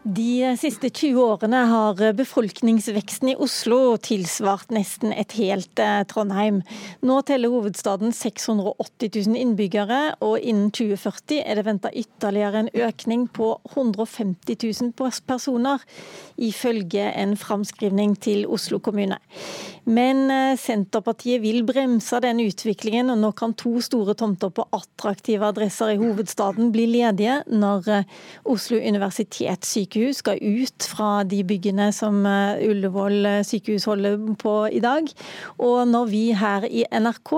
De 0.08 0.56
siste 0.56 0.88
20 0.88 1.20
årene 1.20 1.58
har 1.68 1.98
befolkningsveksten 2.16 3.28
i 3.28 3.34
Oslo 3.44 3.98
tilsvart 4.00 4.70
nesten 4.72 5.10
et 5.12 5.34
helt 5.36 5.82
eh, 5.84 6.00
Trondheim. 6.08 6.62
Nå 7.04 7.18
teller 7.28 7.52
hovedstaden 7.52 8.14
680 8.16 9.10
000 9.28 9.36
innbyggere, 9.36 9.98
og 10.24 10.38
innen 10.40 10.70
2040 10.72 11.42
er 11.42 11.60
det 11.60 11.64
venta 11.66 11.92
ytterligere 11.92 12.62
en 12.62 12.70
økning 12.86 13.26
på 13.36 13.50
150 13.74 14.56
000 14.96 15.20
personer, 15.28 15.84
ifølge 16.40 17.10
en 17.12 17.36
framskrivning 17.36 18.16
til 18.16 18.46
Oslo 18.48 18.80
kommune. 18.80 19.20
Men 19.84 20.24
eh, 20.32 20.54
Senterpartiet 20.56 21.44
vil 21.44 21.66
bremse 21.68 22.22
den 22.24 22.40
utviklingen, 22.46 23.12
og 23.12 23.20
nå 23.26 23.34
kan 23.36 23.52
to 23.60 23.74
store 23.84 24.16
tomter 24.16 24.56
på 24.56 24.64
attraktive 24.72 25.52
adresser 25.52 25.92
i 25.92 26.00
hovedstaden 26.00 26.72
bli 26.72 26.88
ledige 26.96 27.42
når 27.52 27.92
eh, 27.92 28.18
Oslo 28.48 28.80
universitetssykehus 28.80 29.97
sykehus 29.98 30.18
skal 30.22 30.38
ut 30.40 30.84
fra 30.86 31.24
de 31.24 31.42
byggene 31.44 31.90
som 31.92 32.24
eh, 32.26 32.68
Ullevål 32.68 33.26
eh, 33.26 33.42
sykehus 33.42 33.86
holder 33.86 34.18
på 34.38 34.68
i 34.70 34.80
dag. 34.80 35.08
Og 35.58 35.88
når 35.88 36.06
vi 36.10 36.32
her 36.32 36.66
i 36.66 36.84
NRK 36.90 37.34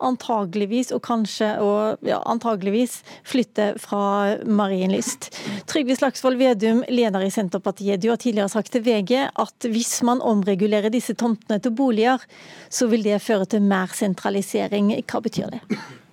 antageligvis 0.00 0.92
og 0.92 1.02
kanskje 1.02 1.52
og 1.60 2.02
ja, 2.06 2.20
antageligvis 2.26 3.02
flytter 3.24 3.78
fra 3.78 4.36
Marienlyst. 4.44 5.30
Trygve 5.70 5.96
Slagsvold 5.96 6.38
Vedum, 6.40 6.84
leder 6.88 7.22
i 7.22 7.30
Senterpartiet, 7.30 8.00
du 8.00 8.10
har 8.10 8.20
tidligere 8.20 8.50
sagt 8.50 8.72
til 8.72 8.82
VG 8.82 9.30
at 9.30 9.70
hvis 9.70 10.00
man 10.02 10.20
omregulerer 10.20 10.90
disse 10.90 11.14
tomtene 11.14 11.60
til 11.60 11.74
boliger, 11.74 12.20
så 12.68 12.88
vil 12.90 13.04
det 13.04 13.22
føre 13.22 13.46
til 13.46 13.62
mer 13.62 13.92
sentralisering. 13.94 14.94
Hva 15.06 15.22
betyr 15.22 15.50
det? 15.54 15.64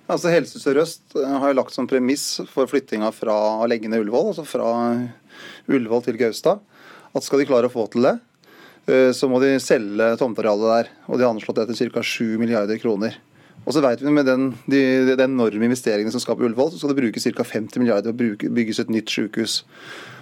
Altså 0.08 0.30
Helse 0.32 0.56
Sør-Øst 0.56 1.18
har 1.20 1.50
jo 1.50 1.56
lagt 1.58 1.74
som 1.74 1.86
premiss 1.88 2.38
for 2.48 2.68
flyttinga 2.70 3.10
fra 3.12 3.34
å 3.60 3.66
legge 3.68 3.90
ned 3.92 4.06
Ullevål, 4.06 4.30
altså 4.30 4.44
fra 4.48 4.70
Ullevål 5.68 6.04
til 6.06 6.18
Gaustad, 6.20 6.60
at 7.14 7.24
skal 7.24 7.42
de 7.42 7.48
klare 7.48 7.68
å 7.68 7.72
få 7.72 7.86
til 7.92 8.06
det, 8.06 8.14
eh, 8.88 9.10
så 9.16 9.28
må 9.30 9.40
de 9.42 9.54
selge 9.62 10.10
tomtearealet 10.20 10.74
der. 10.74 10.92
Og 11.08 11.18
de 11.18 11.26
har 11.26 11.34
anslått 11.34 11.60
det 11.60 11.76
til 11.76 11.92
ca. 11.92 12.02
7 12.02 12.38
milliarder 12.40 12.80
kroner. 12.80 13.18
Og 13.66 13.74
så 13.74 13.82
vet 13.84 14.02
vi 14.04 14.12
med 14.14 14.28
den, 14.28 14.52
de, 14.70 14.82
de 15.08 15.16
enorme 15.24 15.68
investeringene 15.68 16.12
som 16.14 16.22
skal 16.22 16.38
på 16.38 16.46
Ullevål, 16.46 16.70
så 16.72 16.80
skal 16.80 16.94
det 16.94 17.02
brukes 17.02 17.26
ca. 17.28 17.44
50 17.44 17.82
milliarder 17.82 18.14
å 18.14 18.16
bygges 18.16 18.80
et 18.84 18.92
nytt 18.92 19.12
sykehus. 19.12 19.62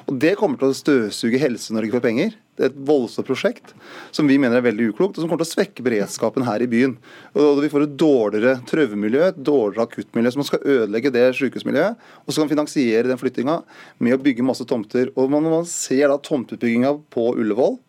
Og 0.07 0.19
Det 0.23 0.37
kommer 0.39 0.59
til 0.59 0.71
å 0.71 0.77
støvsuge 0.77 1.39
Helse-Norge 1.43 1.91
for 1.97 2.05
penger. 2.05 2.35
Det 2.57 2.63
er 2.63 2.71
et 2.71 2.83
voldsomt 2.89 3.27
prosjekt 3.27 3.73
som 4.15 4.29
vi 4.31 4.39
mener 4.41 4.61
er 4.61 4.65
veldig 4.65 4.93
uklokt, 4.93 5.17
og 5.17 5.25
som 5.25 5.29
kommer 5.29 5.43
til 5.43 5.49
å 5.49 5.55
svekke 5.57 5.85
beredskapen 5.85 6.47
her 6.47 6.63
i 6.63 6.69
byen. 6.71 6.95
Og 7.35 7.59
Vi 7.65 7.71
får 7.73 7.89
et 7.89 7.97
dårligere 7.99 8.61
trøvemiljø, 8.71 9.25
et 9.27 9.41
dårligere 9.49 9.89
akuttmiljø, 9.89 10.33
som 10.37 10.47
skal 10.47 10.63
ødelegge 10.77 11.13
det 11.15 11.27
sykehusmiljøet. 11.41 11.99
Og 12.23 12.31
så 12.31 12.43
kan 12.43 12.53
finansiere 12.55 13.11
den 13.11 13.21
flyttinga 13.21 13.59
med 13.99 14.15
å 14.15 14.23
bygge 14.23 14.47
masse 14.47 14.65
tomter. 14.65 15.11
Og 15.19 15.31
Når 15.31 15.51
man 15.51 15.67
ser 15.67 16.07
da 16.07 16.21
tomteutbygginga 16.23 16.95
på 17.11 17.33
Ullevål, 17.35 17.81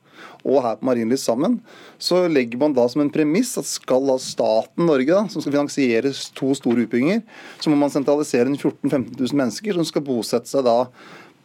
og 0.47 0.61
her 0.63 0.79
på 0.79 0.87
Marienlyst 0.87 1.27
sammen, 1.27 1.59
så 1.99 2.23
legger 2.31 2.59
man 2.61 2.75
da 2.77 2.87
som 2.91 3.03
en 3.03 3.11
premiss 3.13 3.55
at 3.59 3.67
skal 3.67 4.07
da 4.09 4.17
staten 4.21 4.87
Norge, 4.87 5.11
da, 5.11 5.25
som 5.31 5.43
skal 5.43 5.55
finansiere 5.55 6.13
to 6.37 6.53
store 6.57 6.85
utbygginger, 6.85 7.23
så 7.59 7.71
må 7.71 7.79
man 7.79 7.93
sentralisere 7.93 8.49
14 8.53 8.89
000-15 8.89 9.15
000 9.19 9.39
mennesker 9.41 9.77
som 9.77 9.87
skal 9.87 10.05
bosette 10.07 10.51
seg 10.51 10.67
da 10.67 10.83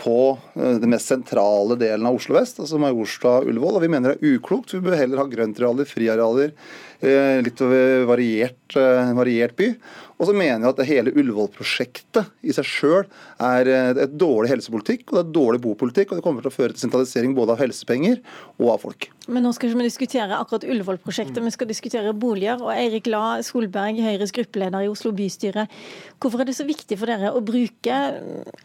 på 0.02 0.38
eh, 0.54 0.78
den 0.82 0.90
mest 0.90 1.10
sentrale 1.10 1.76
delen 1.78 2.06
av 2.08 2.18
Oslo 2.18 2.36
vest, 2.36 2.60
altså 2.62 2.80
Majorstua 2.82 3.42
Ullevål. 3.46 3.78
Og 3.78 3.84
vi 3.84 3.90
mener 3.92 4.14
det 4.14 4.18
er 4.18 4.38
uklokt. 4.38 4.74
Vi 4.74 4.82
bør 4.82 4.98
heller 4.98 5.22
ha 5.22 5.28
grøntarealer, 5.30 5.88
friarealer, 5.88 6.54
eh, 7.00 7.38
litt 7.44 7.62
variert, 8.08 8.78
eh, 8.78 9.12
variert 9.18 9.54
by. 9.58 9.70
Og 10.22 10.28
så 10.28 10.34
mener 10.36 10.62
jeg 10.62 10.70
at 10.70 10.78
det 10.78 10.86
hele 10.86 11.12
Ullevål-prosjektet 11.18 12.28
i 12.46 12.54
seg 12.54 12.66
sjøl 12.68 13.08
er 13.42 13.66
et 14.04 14.12
dårlig 14.14 14.52
helsepolitikk 14.52 15.08
og 15.08 15.16
det 15.16 15.22
er 15.24 15.32
dårlig 15.34 15.60
bopolitikk. 15.64 16.12
Og 16.12 16.20
det 16.20 16.24
kommer 16.24 16.44
til 16.44 16.52
å 16.52 16.54
føre 16.54 16.76
til 16.76 16.84
sentralisering 16.84 17.34
både 17.34 17.56
av 17.56 17.64
helsepenger 17.64 18.20
og 18.62 18.70
av 18.76 18.84
folk. 18.84 19.08
Men 19.26 19.42
nå 19.42 19.50
skal 19.56 19.72
ikke 19.72 19.80
vi 19.80 19.88
diskutere 19.88 20.38
akkurat 20.38 20.68
Ullevål-prosjektet, 20.68 21.42
vi 21.42 21.54
skal 21.56 21.70
diskutere 21.72 22.14
boliger. 22.14 22.62
Og 22.62 22.70
Eirik 22.70 23.10
La 23.10 23.40
Solberg, 23.42 23.98
Høyres 23.98 24.34
gruppeleder 24.36 24.86
i 24.86 24.90
Oslo 24.92 25.10
bystyre. 25.16 25.66
Hvorfor 26.22 26.44
er 26.44 26.52
det 26.52 26.58
så 26.60 26.68
viktig 26.70 27.00
for 27.02 27.10
dere 27.10 27.34
å 27.34 27.42
bruke 27.42 28.00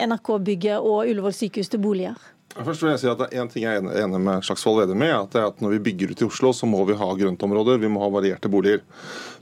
NRK-bygget 0.05 0.77
og 0.77 1.07
Ullevål 1.09 1.33
sykehus 1.41 1.73
til 1.73 1.81
boliger? 1.81 2.21
Først 2.57 2.81
vil 2.81 2.93
jeg 2.93 3.01
si 3.01 3.09
at 3.11 3.19
det 3.19 3.27
er 3.27 3.41
en 3.43 3.49
ting 3.51 3.65
jeg 3.65 3.81
er 3.81 3.99
enig 4.05 4.19
med 4.23 4.45
Slagsvold 4.45 4.79
Vedum 4.81 5.03
i, 5.05 5.11
at 5.13 5.33
det 5.33 5.41
er 5.41 5.49
at 5.51 5.59
når 5.61 5.75
vi 5.75 5.83
bygger 5.89 6.13
ut 6.13 6.23
i 6.23 6.27
Oslo, 6.29 6.53
så 6.55 6.69
må 6.69 6.79
vi 6.89 6.95
ha 6.97 7.09
grøntområder, 7.19 7.81
vi 7.81 7.91
må 7.91 8.01
ha 8.01 8.09
varierte 8.13 8.49
boliger. 8.49 8.81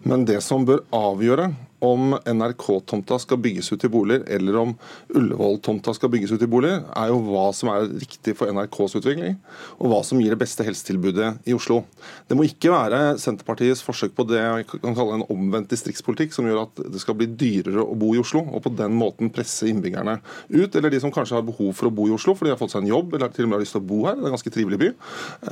Men 0.03 0.25
det 0.27 0.41
som 0.43 0.65
bør 0.67 0.83
avgjøre 0.95 1.47
om 1.85 2.15
NRK-tomta 2.17 3.19
skal 3.21 3.39
bygges 3.41 3.71
ut 3.73 3.81
til 3.81 3.91
boliger, 3.93 4.25
eller 4.35 4.59
om 4.61 4.73
Ullevål-tomta 5.15 5.93
skal 5.95 6.11
bygges 6.13 6.33
ut 6.35 6.41
til 6.41 6.51
boliger, 6.51 6.83
er 6.97 7.11
jo 7.11 7.19
hva 7.27 7.47
som 7.55 7.71
er 7.73 7.87
riktig 8.01 8.35
for 8.39 8.51
NRKs 8.51 8.97
utvikling, 8.99 9.37
og 9.79 9.91
hva 9.91 10.01
som 10.07 10.21
gir 10.21 10.33
det 10.33 10.41
beste 10.41 10.65
helsetilbudet 10.65 11.31
i 11.49 11.55
Oslo. 11.55 11.83
Det 12.29 12.37
må 12.37 12.47
ikke 12.47 12.73
være 12.73 13.01
Senterpartiets 13.21 13.83
forsøk 13.85 14.15
på 14.17 14.27
det 14.29 14.41
jeg 14.41 14.67
kan 14.71 14.97
kalle 14.97 15.19
en 15.19 15.27
omvendt 15.31 15.71
distriktspolitikk, 15.73 16.33
som 16.35 16.47
gjør 16.49 16.65
at 16.65 16.83
det 16.93 17.01
skal 17.03 17.17
bli 17.19 17.29
dyrere 17.29 17.85
å 17.85 17.97
bo 17.99 18.13
i 18.15 18.21
Oslo, 18.21 18.43
og 18.45 18.65
på 18.65 18.73
den 18.75 18.95
måten 18.97 19.31
presse 19.33 19.69
innbyggerne 19.69 20.17
ut, 20.53 20.75
eller 20.75 20.93
de 20.93 21.01
som 21.03 21.13
kanskje 21.13 21.39
har 21.39 21.45
behov 21.47 21.73
for 21.77 21.89
å 21.89 21.93
bo 21.95 22.09
i 22.09 22.15
Oslo 22.15 22.35
fordi 22.35 22.51
de 22.51 22.55
har 22.55 22.61
fått 22.61 22.75
seg 22.75 22.83
en 22.83 22.91
jobb, 22.91 23.15
eller 23.15 23.31
til 23.33 23.45
og 23.45 23.51
med 23.51 23.59
har 23.59 23.65
lyst 23.65 23.75
til 23.77 23.83
å 23.83 23.87
bo 23.87 24.01
her, 24.07 24.17
det 24.17 24.25
er 24.25 24.31
en 24.31 24.35
ganske 24.35 24.53
trivelig 24.53 24.81
by, 24.81 24.91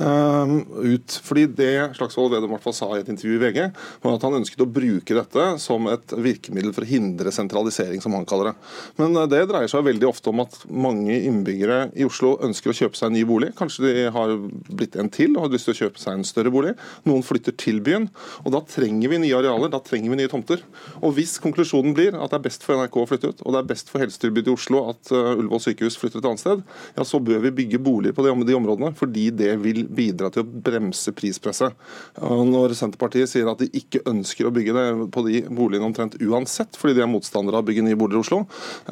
uh, 0.00 0.54
ut. 0.94 1.18
Fordi 1.28 1.46
det 1.60 1.72
Slagsvold 1.98 2.34
Vedum 2.34 2.54
i 2.54 2.74
sa 2.74 2.90
i 2.94 3.02
et 3.02 3.10
intervju 3.12 3.36
i 3.36 3.42
VG, 3.42 3.60
var 4.02 4.16
at 4.16 4.26
han 4.26 4.38
ønsket 4.40 4.64
å 4.64 4.70
bruke 4.70 5.16
dette 5.16 5.46
som 5.62 5.88
et 5.90 6.14
virkemiddel 6.24 6.74
for 6.74 6.86
å 6.86 6.88
hindre 6.88 7.32
sentralisering, 7.34 8.02
som 8.02 8.14
han 8.16 8.26
kaller 8.28 8.50
det. 8.50 8.54
Men 9.00 9.16
eh, 9.20 9.28
det 9.30 9.44
dreier 9.50 9.70
seg 9.70 9.86
veldig 9.86 10.08
ofte 10.10 10.32
om 10.32 10.42
at 10.44 10.58
mange 10.68 11.16
innbyggere 11.16 11.90
i 11.98 12.06
Oslo 12.08 12.34
ønsker 12.44 12.72
å 12.72 12.76
kjøpe 12.80 12.98
seg 12.98 13.10
en 13.10 13.18
ny 13.18 13.24
bolig. 13.28 13.52
Kanskje 13.58 13.86
de 13.86 14.06
har 14.14 14.34
blitt 14.70 14.98
en 15.00 15.12
til 15.12 15.36
og 15.36 15.46
har 15.46 15.54
lyst 15.54 15.68
til 15.70 15.76
å 15.76 15.80
kjøpe 15.84 16.02
seg 16.02 16.18
en 16.18 16.26
større 16.28 16.52
bolig. 16.54 16.74
Noen 17.08 17.24
flytter 17.26 17.56
til 17.60 17.80
byen. 17.84 18.08
og 18.44 18.54
Da 18.56 18.62
trenger 18.68 19.12
vi 19.12 19.22
nye 19.22 19.38
arealer, 19.38 19.72
da 19.72 19.82
trenger 19.84 20.12
vi 20.12 20.20
nye 20.22 20.32
tomter. 20.32 20.64
Og 21.00 21.14
Hvis 21.14 21.36
konklusjonen 21.42 21.94
blir 21.96 22.16
at 22.18 22.32
det 22.32 22.40
er 22.40 22.46
best 22.48 22.64
for 22.66 22.78
NRK 22.78 23.00
å 23.00 23.06
flytte 23.08 23.30
ut, 23.30 23.42
og 23.44 23.54
det 23.54 23.62
er 23.62 23.70
best 23.70 23.92
for 23.92 24.02
helsetilbudet 24.02 24.50
i 24.50 24.54
Oslo 24.54 24.84
at 24.90 25.12
uh, 25.14 25.34
Ullevål 25.38 25.62
sykehus 25.62 25.98
flytter 26.00 26.20
et 26.20 26.28
annet 26.28 26.42
sted, 26.42 26.64
ja, 26.96 27.06
så 27.06 27.20
bør 27.22 27.42
vi 27.46 27.54
bygge 27.62 27.80
boliger 27.82 28.16
på 28.16 28.24
de 28.26 28.56
områdene, 28.56 28.92
fordi 28.98 29.28
det 29.34 29.52
vil 29.62 29.84
bidra 29.86 30.30
til 30.34 30.44
å 30.44 30.62
bremse 30.66 31.14
prispresset. 31.16 31.76
Når 32.18 32.74
Senterpartiet 32.78 33.30
sier 33.30 33.48
at 33.50 33.62
de 33.62 33.70
ikke 33.78 34.02
ønsker 34.10 34.48
å 34.48 34.52
bygge 34.54 34.74
det 34.76 34.86
på 35.14 35.24
de 35.26 35.42
boligene 35.48 35.88
omtrent 35.88 36.03
uansett, 36.20 36.76
fordi 36.76 36.98
de 36.98 37.04
er 37.04 37.10
motstandere 37.10 37.56
av 37.56 37.64
å 37.64 37.68
bygge 37.68 37.86
nye 37.86 37.98
boliger 37.98 38.20
i 38.20 38.24
Oslo, 38.24 38.42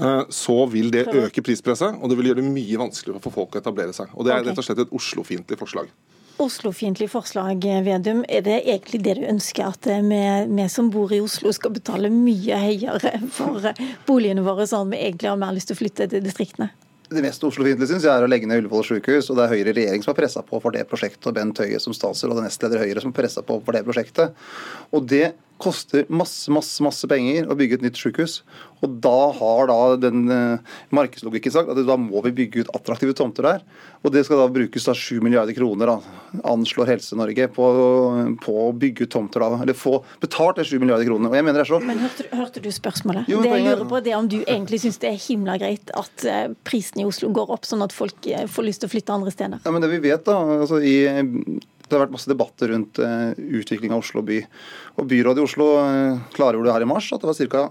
eh, 0.01 0.23
så 0.33 0.57
vil 0.73 0.91
det 0.95 1.09
øke 1.11 1.45
prispresset, 1.45 1.99
og 2.01 2.09
det 2.09 2.19
vil 2.19 2.33
gjøre 2.33 2.43
det 2.43 2.55
mye 2.55 2.81
vanskeligere 2.81 3.23
for 3.23 3.35
folk 3.35 3.57
å 3.57 3.63
etablere 3.63 3.93
seg. 3.97 4.09
Og 4.17 4.25
Det 4.25 4.33
er 4.33 4.45
rett 4.49 4.59
og 4.59 4.65
slett 4.65 4.83
et 4.87 4.97
Oslo-fiendtlig 4.97 5.59
forslag. 5.61 5.93
Oslo-fiendtlig 6.43 7.11
forslag, 7.13 7.63
Vedum. 7.85 8.25
Er 8.29 8.43
det 8.43 8.63
egentlig 8.65 9.03
det 9.05 9.19
du 9.21 9.27
ønsker, 9.29 9.69
at 9.69 9.87
vi, 9.87 10.23
vi, 10.49 10.69
som 10.73 10.89
bor 10.91 11.13
i 11.13 11.21
Oslo 11.23 11.53
skal 11.53 11.75
betale 11.75 12.11
mye 12.11 12.59
høyere 12.59 13.19
for 13.37 13.69
boligene 14.09 14.45
våre, 14.47 14.67
sånn 14.67 14.89
at 14.89 14.97
vi 14.97 15.05
egentlig 15.07 15.31
har 15.31 15.39
mer 15.41 15.53
lyst 15.55 15.71
til 15.71 15.79
å 15.79 15.83
flytte 15.83 16.09
til 16.11 16.25
distriktene? 16.25 16.73
Det 17.13 17.21
mest 17.21 17.45
Oslo-fiendtlige 17.45 17.91
synes 17.91 18.07
jeg 18.07 18.13
er 18.15 18.25
å 18.25 18.31
legge 18.31 18.49
ned 18.49 18.63
Ullevål 18.63 18.87
sykehus. 18.89 19.29
Og 19.31 19.37
det 19.37 19.45
er 19.45 19.53
Høyre 19.53 19.73
i 19.73 19.77
regjering 19.77 20.05
som 20.05 20.15
har 20.15 20.21
pressa 20.23 20.43
på 20.47 20.61
for 20.63 20.75
det 20.75 20.87
prosjektet, 20.89 21.27
og 21.29 21.37
Bent 21.37 21.61
Høie 21.61 21.81
som 21.83 21.95
statsråd 21.97 22.39
og 22.39 22.47
nestleder 22.47 22.81
Høyre 22.81 23.03
som 23.05 23.13
har 23.13 23.19
pressa 23.21 23.45
på 23.45 23.59
for 23.61 23.77
det 23.77 23.85
prosjektet. 23.85 24.33
Og 24.97 25.05
det 25.13 25.35
koster 25.63 26.07
masse, 26.11 26.51
masse 26.53 26.83
masse 26.85 27.09
penger 27.11 27.49
å 27.51 27.57
bygge 27.59 27.79
et 27.79 27.85
nytt 27.87 27.99
sykehus. 28.01 28.41
Og 28.83 28.97
da 29.03 29.31
har 29.37 29.69
da 29.71 29.79
den 30.01 30.25
eh, 30.33 30.79
markedslogikken 30.95 31.55
sagt 31.55 31.71
at 31.71 31.79
da 31.87 31.97
må 32.01 32.23
vi 32.27 32.33
bygge 32.43 32.65
ut 32.65 32.73
attraktive 32.75 33.15
tomter 33.15 33.47
der. 33.47 33.63
Og 34.03 34.11
det 34.15 34.25
skal 34.27 34.41
da 34.43 34.49
brukes 34.51 34.89
da 34.89 34.95
7 34.99 35.21
milliarder 35.23 35.55
kroner, 35.55 35.93
da, 35.93 36.41
anslår 36.51 36.91
Helse-Norge, 36.91 37.47
på, 37.55 37.69
på, 38.43 38.57
å 38.65 38.73
bygge 38.75 39.07
ut 39.07 39.13
tomter 39.15 39.45
da. 39.45 39.61
Eller 39.63 39.79
få 39.79 40.01
betalt 40.23 40.59
de 40.59 40.67
7 40.67 40.81
milliarder 40.83 41.07
kronene. 41.07 41.31
Og 41.31 41.39
jeg 41.39 41.47
mener 41.47 41.63
det 41.63 41.67
er 41.69 41.71
så... 41.71 41.83
Men 41.85 42.03
hørte, 42.03 42.27
hørte 42.35 42.65
du 42.65 42.71
spørsmålet? 42.75 43.31
Jo, 43.31 43.43
det 43.45 43.55
jeg 43.55 43.69
lurer 43.69 43.87
på 43.93 44.03
det 44.03 44.17
om 44.19 44.31
du 44.33 44.41
egentlig 44.43 44.83
syns 44.83 44.99
det 45.03 45.13
er 45.13 45.21
himla 45.29 45.59
greit 45.63 45.95
at 45.99 46.27
eh, 46.27 46.47
prisen 46.67 47.05
i 47.05 47.07
Oslo 47.07 47.31
går 47.35 47.55
opp, 47.55 47.69
sånn 47.69 47.87
at 47.87 47.95
folk 47.95 48.27
eh, 48.27 48.49
får 48.51 48.67
lyst 48.67 48.83
til 48.83 48.91
å 48.91 48.95
flytte 48.97 49.15
andre 49.15 49.35
steder? 49.35 49.63
Ja, 49.63 49.75
men 49.75 49.85
det 49.85 49.93
vi 49.95 50.03
vet 50.11 50.27
da, 50.27 50.41
altså 50.59 50.83
i 50.83 50.97
det 51.93 51.99
har 51.99 52.07
vært 52.07 52.17
masse 52.17 52.31
debatter 52.31 52.73
rundt 52.73 52.99
uh, 53.03 53.31
utvikling 53.61 53.93
av 53.95 54.03
Oslo 54.03 54.25
by. 54.27 54.41
Og 54.97 55.09
Byrådet 55.11 55.43
i 55.43 55.47
Oslo 55.47 55.69
uh, 55.79 56.21
klargjorde 56.35 56.75
her 56.75 56.85
i 56.85 56.89
mars 56.89 57.11
at 57.13 57.23
det 57.23 57.31
var 57.31 57.55
ca. 57.55 57.65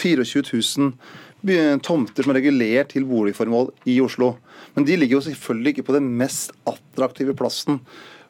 24 0.00 0.44
000 0.50 1.80
tomter 1.84 2.24
som 2.24 2.32
er 2.32 2.40
regulert 2.40 2.90
til 2.92 3.06
boligformål 3.08 3.70
i 3.88 3.98
Oslo. 4.04 4.34
Men 4.74 4.84
de 4.88 4.96
ligger 4.98 5.18
jo 5.18 5.26
selvfølgelig 5.28 5.74
ikke 5.74 5.86
på 5.88 5.96
den 5.96 6.10
mest 6.20 6.52
attraktive 6.68 7.32
plassen 7.36 7.80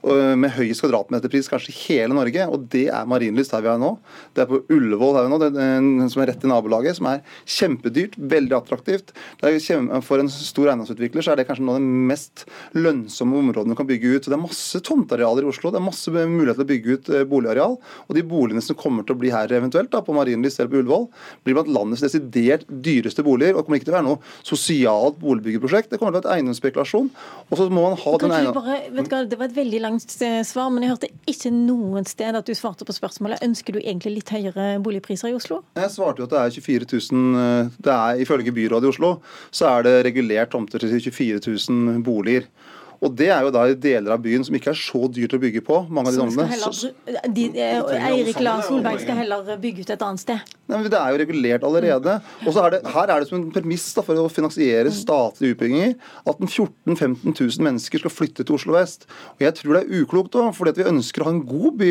med 0.00 0.54
høyest 0.56 0.80
kvadratmeterpris 0.84 1.48
kanskje 1.50 1.72
i 1.72 1.78
hele 1.84 2.14
Norge, 2.16 2.46
og 2.48 2.64
det 2.72 2.86
er 2.88 3.08
Marienlyst 3.08 3.52
her 3.52 3.64
vi 3.64 3.70
er 3.72 3.80
nå. 3.80 3.90
Det 4.34 4.44
er 4.44 4.48
på 4.48 4.62
Ullevål 4.72 5.16
her 5.18 5.26
vi 5.26 5.28
er 5.28 5.32
nå, 5.34 5.38
det, 5.42 6.10
som 6.12 6.22
er 6.22 6.30
rett 6.32 6.46
i 6.46 6.50
nabolaget, 6.50 6.96
som 6.96 7.08
er 7.10 7.20
kjempedyrt, 7.44 8.16
veldig 8.16 8.56
attraktivt. 8.56 9.12
for 10.06 10.22
en 10.22 10.30
stor 10.32 10.70
eiendomsutvikler 10.72 11.24
så 11.24 11.32
er 11.32 11.40
det 11.40 11.46
kanskje 11.48 11.66
noe 11.66 11.76
av 11.76 11.84
de 11.84 12.06
mest 12.10 12.46
lønnsomme 12.76 13.38
områdene 13.42 13.74
du 13.74 13.78
kan 13.78 13.88
bygge 13.88 14.14
ut. 14.16 14.24
Så 14.24 14.32
Det 14.32 14.38
er 14.38 14.42
masse 14.46 14.80
tomtearealer 14.80 15.44
i 15.44 15.50
Oslo, 15.50 15.70
det 15.70 15.80
er 15.80 15.88
masse 15.90 16.10
mulighet 16.10 16.60
til 16.60 16.66
å 16.66 16.70
bygge 16.72 16.96
ut 16.96 17.10
eh, 17.10 17.26
boligareal. 17.28 17.76
Og 18.08 18.16
de 18.16 18.24
boligene 18.24 18.64
som 18.64 18.78
kommer 18.78 19.04
til 19.04 19.16
å 19.16 19.20
bli 19.20 19.32
her 19.34 19.52
eventuelt, 19.52 19.90
da, 19.92 20.00
på 20.00 20.16
Marienlyst 20.16 20.60
eller 20.60 20.72
på 20.72 20.80
Ullevål, 20.80 21.08
blir 21.44 21.58
blant 21.58 21.72
landets 21.72 22.04
desidert 22.06 22.64
dyreste 22.68 23.24
boliger. 23.26 23.54
og 23.54 23.60
det 23.60 23.66
kommer 23.66 23.80
ikke 23.80 23.90
til 23.90 23.96
å 23.96 23.98
være 23.98 24.08
noe 24.08 24.22
sosialt 24.46 25.20
boligbyggeprosjekt. 25.20 25.90
Det 25.90 26.00
kommer 26.00 26.14
til 26.14 26.20
å 26.20 26.22
være 26.22 26.30
et 26.30 26.34
eiendomsspekulasjon. 26.38 27.10
Og 27.50 27.58
så 27.58 27.68
må 27.68 27.84
man 27.84 27.98
ha 28.00 28.16
den 28.22 28.36
eiendommen 28.38 29.28
Det 29.30 29.38
var 29.38 29.50
et 29.50 29.56
veldig 29.56 29.80
langt 29.82 29.89
svar, 29.98 30.70
men 30.70 30.84
jeg 30.84 30.92
hørte 30.92 31.10
ikke 31.30 31.50
noen 31.54 32.06
sted 32.08 32.36
at 32.36 32.46
du 32.46 32.54
svarte 32.54 32.86
på 32.86 32.94
spørsmålet. 32.94 33.42
Ønsker 33.42 33.74
du 33.74 33.80
egentlig 33.80 34.20
litt 34.20 34.32
høyere 34.34 34.78
boligpriser 34.84 35.32
i 35.32 35.36
Oslo? 35.36 35.62
Jeg 35.78 35.90
svarte 35.90 36.22
jo 36.22 36.28
at 36.28 36.34
det 36.36 36.42
er 36.44 36.56
24 36.60 36.90
000 37.10 37.40
eh, 37.42 37.70
det 37.80 37.94
er, 37.96 38.20
Ifølge 38.22 38.54
byrådet 38.54 38.88
i 38.88 38.92
Oslo 38.94 39.12
så 39.50 39.70
er 39.74 39.86
det 39.86 39.96
regulert 40.06 40.52
tomter 40.52 40.82
til 40.82 40.92
24 41.00 41.40
000 41.46 42.04
boliger. 42.06 42.46
Og 43.00 43.14
Det 43.16 43.30
er 43.32 43.46
jo 43.46 43.52
da 43.54 43.64
i 43.70 43.76
deler 43.80 44.12
av 44.12 44.20
byen 44.20 44.44
som 44.44 44.56
ikke 44.56 44.72
er 44.74 44.78
så 44.78 45.06
dyrt 45.08 45.32
å 45.36 45.40
bygge 45.40 45.62
på. 45.64 45.78
mange 45.88 46.10
av 46.10 46.16
de 46.16 46.20
dommene. 46.20 47.30
De, 47.32 47.46
Eirik 47.56 48.40
Lars 48.44 48.66
Solberg 48.68 49.00
skal 49.00 49.16
heller 49.22 49.56
bygge 49.60 49.86
ut 49.86 49.92
et 49.94 50.04
annet 50.04 50.20
sted? 50.20 50.52
Nei, 50.68 50.82
men 50.82 50.90
Det 50.92 50.98
er 51.00 51.14
jo 51.14 51.20
regulert 51.22 51.64
allerede. 51.66 52.18
Og 52.44 52.52
så 52.52 52.66
er 52.66 52.76
det, 52.76 52.80
Her 52.92 53.08
er 53.08 53.20
det 53.20 53.30
som 53.30 53.38
en 53.40 53.50
premiss 53.54 53.88
da, 53.96 54.04
for 54.04 54.20
å 54.20 54.28
finansiere 54.30 54.92
statlige 54.92 55.56
utbygginger 55.56 55.96
at 56.28 56.44
14 56.44 56.92
000-15 56.92 57.32
000 57.40 57.66
mennesker 57.66 58.04
skal 58.04 58.12
flytte 58.12 58.44
til 58.44 58.58
Oslo 58.58 58.76
vest. 58.76 59.08
Og 59.38 59.46
Jeg 59.46 59.56
tror 59.58 59.78
det 59.78 59.82
er 59.86 60.04
uklokt 60.04 60.36
òg, 60.36 60.52
fordi 60.56 60.76
vi 60.82 60.90
ønsker 60.92 61.24
å 61.24 61.30
ha 61.30 61.34
en 61.34 61.42
god 61.48 61.80
by, 61.80 61.90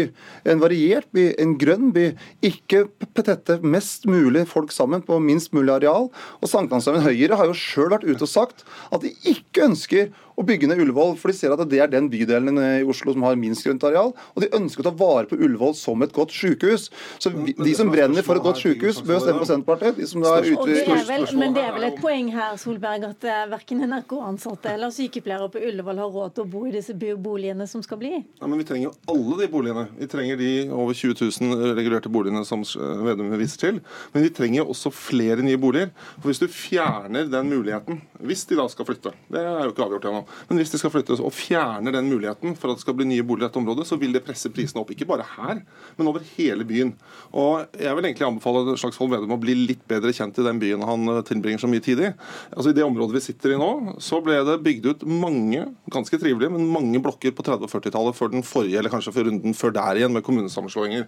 en 0.54 0.62
variert 0.62 1.10
by, 1.16 1.26
en 1.42 1.58
grønn 1.60 1.90
by. 1.96 2.08
Ikke 2.46 2.86
tette 3.20 3.60
mest 3.66 4.06
mulig 4.10 4.46
folk 4.48 4.72
sammen 4.72 5.02
på 5.06 5.18
minst 5.24 5.52
mulig 5.58 5.74
areal. 5.74 6.08
Og 6.40 6.50
Sankthanshaugen 6.52 7.04
Høyre 7.04 7.38
har 7.40 7.50
jo 7.50 7.58
sjøl 7.58 7.92
vært 7.92 8.08
ute 8.08 8.24
og 8.24 8.32
sagt 8.32 8.64
at 8.94 9.04
de 9.04 9.12
ikke 9.28 9.66
ønsker 9.68 10.14
å 10.40 10.46
bygge 10.48 10.70
ned 10.70 10.80
Ullevål, 10.80 11.16
for 11.20 11.32
de 11.32 11.36
ser 11.36 11.54
at 11.54 11.62
det 11.70 11.82
er 11.84 11.92
den 11.92 12.08
bydelen 12.12 12.60
i 12.62 12.88
Oslo 12.88 13.14
som 13.16 13.26
har 13.28 13.38
minst 13.40 13.66
grønt 13.66 13.84
areal. 13.88 14.14
Og 14.36 14.44
de 14.44 14.52
ønsker 14.56 14.84
å 14.84 14.88
ta 14.88 14.94
vare 14.96 15.28
på 15.30 15.38
Ullevål 15.40 15.76
som 15.78 16.00
et 16.06 16.14
godt 16.16 16.32
sykehus. 16.36 16.88
Så 17.20 17.32
de 17.36 17.74
som 17.76 17.92
brenner 17.92 18.26
for 18.26 18.40
et 18.40 18.46
godt 18.46 18.62
sykehus, 18.62 19.02
bør 19.06 19.20
stemme 19.24 19.44
på 19.44 19.50
Senterpartiet. 19.50 20.00
De 20.00 20.08
som 20.08 20.24
da 20.24 20.38
er 20.38 20.48
ute... 20.48 20.68
Det 20.70 20.86
er 20.86 21.08
vel, 21.10 21.26
men 21.40 21.56
det 21.58 21.66
er 21.66 21.76
vel 21.76 21.90
et 21.90 22.00
poeng 22.00 22.32
her, 22.34 22.56
Solberg, 22.62 23.08
at 23.10 23.28
uh, 23.28 23.42
verken 23.52 23.84
NRK-ansatte 23.84 24.74
eller 24.78 24.94
sykepleiere 24.96 25.50
på 25.52 25.64
Ullevål 25.70 26.02
har 26.06 26.16
råd 26.16 26.38
til 26.38 26.48
å 26.48 26.52
bo 26.56 26.64
i 26.70 26.74
disse 26.76 26.96
boligene 26.96 27.68
som 27.70 27.84
skal 27.86 28.00
bli? 28.02 28.16
Ja, 28.40 28.48
men 28.48 28.60
Vi 28.62 28.68
trenger 28.70 28.90
jo 28.90 28.96
alle 29.12 29.42
de 29.42 29.50
boligene. 29.52 29.86
Vi 30.00 30.10
trenger 30.12 30.40
de 30.40 30.52
over 30.76 30.96
20 30.96 31.20
000 31.42 31.76
regulerte 31.80 32.12
boligene 32.12 32.46
som 32.48 32.64
Vedum 33.04 33.32
viser 33.40 33.66
til. 33.66 33.84
Men 34.14 34.28
vi 34.28 34.34
trenger 34.36 34.70
også 34.70 34.92
flere 34.94 35.44
nye 35.44 35.60
boliger. 35.60 35.92
For 36.20 36.32
Hvis 36.32 36.44
du 36.44 36.48
fjerner 36.48 37.28
den 37.32 37.52
muligheten, 37.52 38.02
hvis 38.24 38.46
de 38.50 38.58
da 38.60 38.68
skal 38.72 38.88
flytte, 38.88 39.14
det 39.32 39.42
er 39.44 39.64
jo 39.66 39.74
ikke 39.74 39.86
avgjort 39.88 40.08
ennå, 40.10 40.24
men 40.50 40.60
hvis 40.60 40.74
de 40.74 40.80
skal 40.82 40.94
flyttes 40.94 41.22
og 41.24 41.34
fjerner 41.36 41.96
den 41.96 42.10
muligheten 42.10 42.56
for 42.58 42.72
at 42.72 42.80
det 42.80 42.86
skal 42.86 42.98
bli 42.98 43.08
nye 43.10 43.26
boliger 43.26 43.48
i 43.48 43.50
dette 43.50 43.62
området, 43.62 43.88
så 43.90 43.98
vil 44.00 44.16
det 44.16 44.24
presse 44.26 44.52
prisene 44.54 44.82
opp. 44.82 44.94
Ikke 44.94 45.08
bare 45.10 45.28
her, 45.36 45.62
men 45.98 46.10
over 46.12 46.24
hele 46.36 46.68
byen. 46.68 46.94
Og 47.34 47.68
Jeg 47.80 47.96
vil 47.96 48.06
egentlig 48.06 48.28
anbefale 48.28 48.76
Slagsvold 48.80 49.12
Vedum 49.14 49.36
å 49.36 49.40
bli 49.42 49.56
litt 49.58 49.82
bedre 49.90 50.12
kjent 50.16 50.38
i 50.40 50.46
den 50.46 50.60
byen 50.62 50.84
han 50.86 51.12
eh, 51.14 51.22
tilbringer 51.28 51.62
så 51.62 51.70
mye 51.70 51.84
tid 51.84 52.02
i. 52.04 52.12
Altså 52.54 52.72
I 52.72 52.78
det 52.78 52.86
området 52.86 53.18
vi 53.18 53.24
sitter 53.24 53.54
i 53.54 53.60
nå, 53.60 53.98
så 54.04 54.20
ble 54.24 54.40
det 54.48 54.58
bygd 54.66 54.90
ut 54.90 55.06
mange, 55.10 55.66
ganske 55.92 56.20
trivelige, 56.22 56.52
men 56.54 56.70
mange 56.74 57.02
blokker 57.04 57.34
på 57.36 57.46
30- 57.46 57.68
og 57.68 57.72
40-tallet 57.72 58.18
før 58.18 58.34
den 58.34 58.46
forrige, 58.46 58.80
eller 58.82 58.94
kanskje 58.94 59.14
for 59.16 59.28
runden 59.28 59.56
før 59.58 59.76
der 59.76 60.02
igjen, 60.02 60.14
med 60.16 60.26
kommunesammenslåinger. 60.26 61.08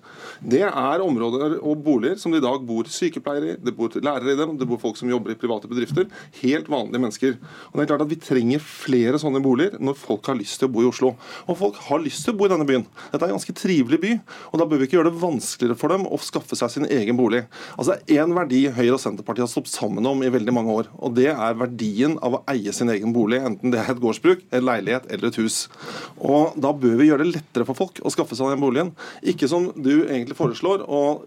Det 0.53 0.63
er 0.67 1.05
områder 1.05 1.57
og 1.59 1.83
boliger 1.85 2.17
som 2.21 2.33
det 2.33 2.41
i 2.41 2.45
dag 2.45 2.63
bor 2.67 2.89
sykepleiere 2.91 3.53
i, 3.53 3.57
det 3.61 3.75
bor 3.77 3.93
lærere 3.97 4.35
i 4.35 4.39
dem, 4.39 4.55
det 4.59 4.67
bor 4.69 4.81
folk 4.81 4.99
som 4.99 5.11
jobber 5.11 5.33
i 5.33 5.39
private 5.39 5.69
bedrifter. 5.71 6.07
Helt 6.41 6.69
vanlige 6.71 7.01
mennesker. 7.01 7.37
Og 7.71 7.77
det 7.77 7.85
er 7.85 7.91
klart 7.93 8.05
at 8.05 8.11
Vi 8.11 8.19
trenger 8.19 8.59
flere 8.59 9.10
sånne 9.19 9.41
boliger 9.43 9.75
når 9.83 9.97
folk 9.99 10.29
har 10.29 10.37
lyst 10.39 10.59
til 10.61 10.69
å 10.69 10.71
bo 10.71 10.83
i 10.85 10.87
Oslo. 10.87 11.13
Og 11.47 11.57
folk 11.59 11.79
har 11.89 11.99
lyst 12.03 12.23
til 12.25 12.35
å 12.35 12.39
bo 12.39 12.47
i 12.47 12.51
denne 12.53 12.67
byen. 12.67 12.85
Dette 13.11 13.25
er 13.25 13.31
en 13.31 13.35
ganske 13.35 13.55
trivelig 13.57 13.99
by, 14.01 14.13
og 14.51 14.61
da 14.61 14.67
bør 14.69 14.81
vi 14.81 14.87
ikke 14.87 14.99
gjøre 14.99 15.11
det 15.11 15.21
vanskeligere 15.21 15.79
for 15.79 15.93
dem 15.93 16.07
å 16.07 16.19
skaffe 16.21 16.57
seg 16.59 16.71
sin 16.73 16.87
egen 16.87 17.19
bolig. 17.19 17.43
Altså 17.75 17.97
Én 18.11 18.35
verdi 18.37 18.63
Høyre 18.71 18.95
og 18.95 19.03
Senterpartiet 19.03 19.45
har 19.47 19.51
stått 19.51 19.71
sammen 19.71 20.07
om 20.07 20.23
i 20.23 20.31
veldig 20.31 20.55
mange 20.55 20.77
år, 20.81 20.91
og 21.01 21.15
det 21.17 21.29
er 21.33 21.59
verdien 21.59 22.17
av 22.23 22.39
å 22.39 22.43
eie 22.51 22.73
sin 22.75 22.91
egen 22.93 23.15
bolig, 23.15 23.41
enten 23.41 23.73
det 23.73 23.81
er 23.81 23.91
et 23.93 24.01
gårdsbruk, 24.01 24.45
en 24.51 24.67
leilighet 24.67 25.09
eller 25.11 25.31
et 25.31 25.41
hus. 25.41 25.65
Og 26.21 26.55
Da 26.61 26.71
bør 26.75 26.97
vi 26.99 27.07
gjøre 27.07 27.25
det 27.25 27.35
lettere 27.35 27.65
for 27.65 27.77
folk 27.77 27.99
å 28.05 28.11
skaffe 28.13 28.35
seg 28.37 28.51
den 28.51 28.61
boligen. 28.61 28.91
Ikke 29.27 29.47
som 29.49 29.69
du 29.75 30.03
egentlig 30.03 30.37
foreslår, 30.37 30.83
å 30.85 31.21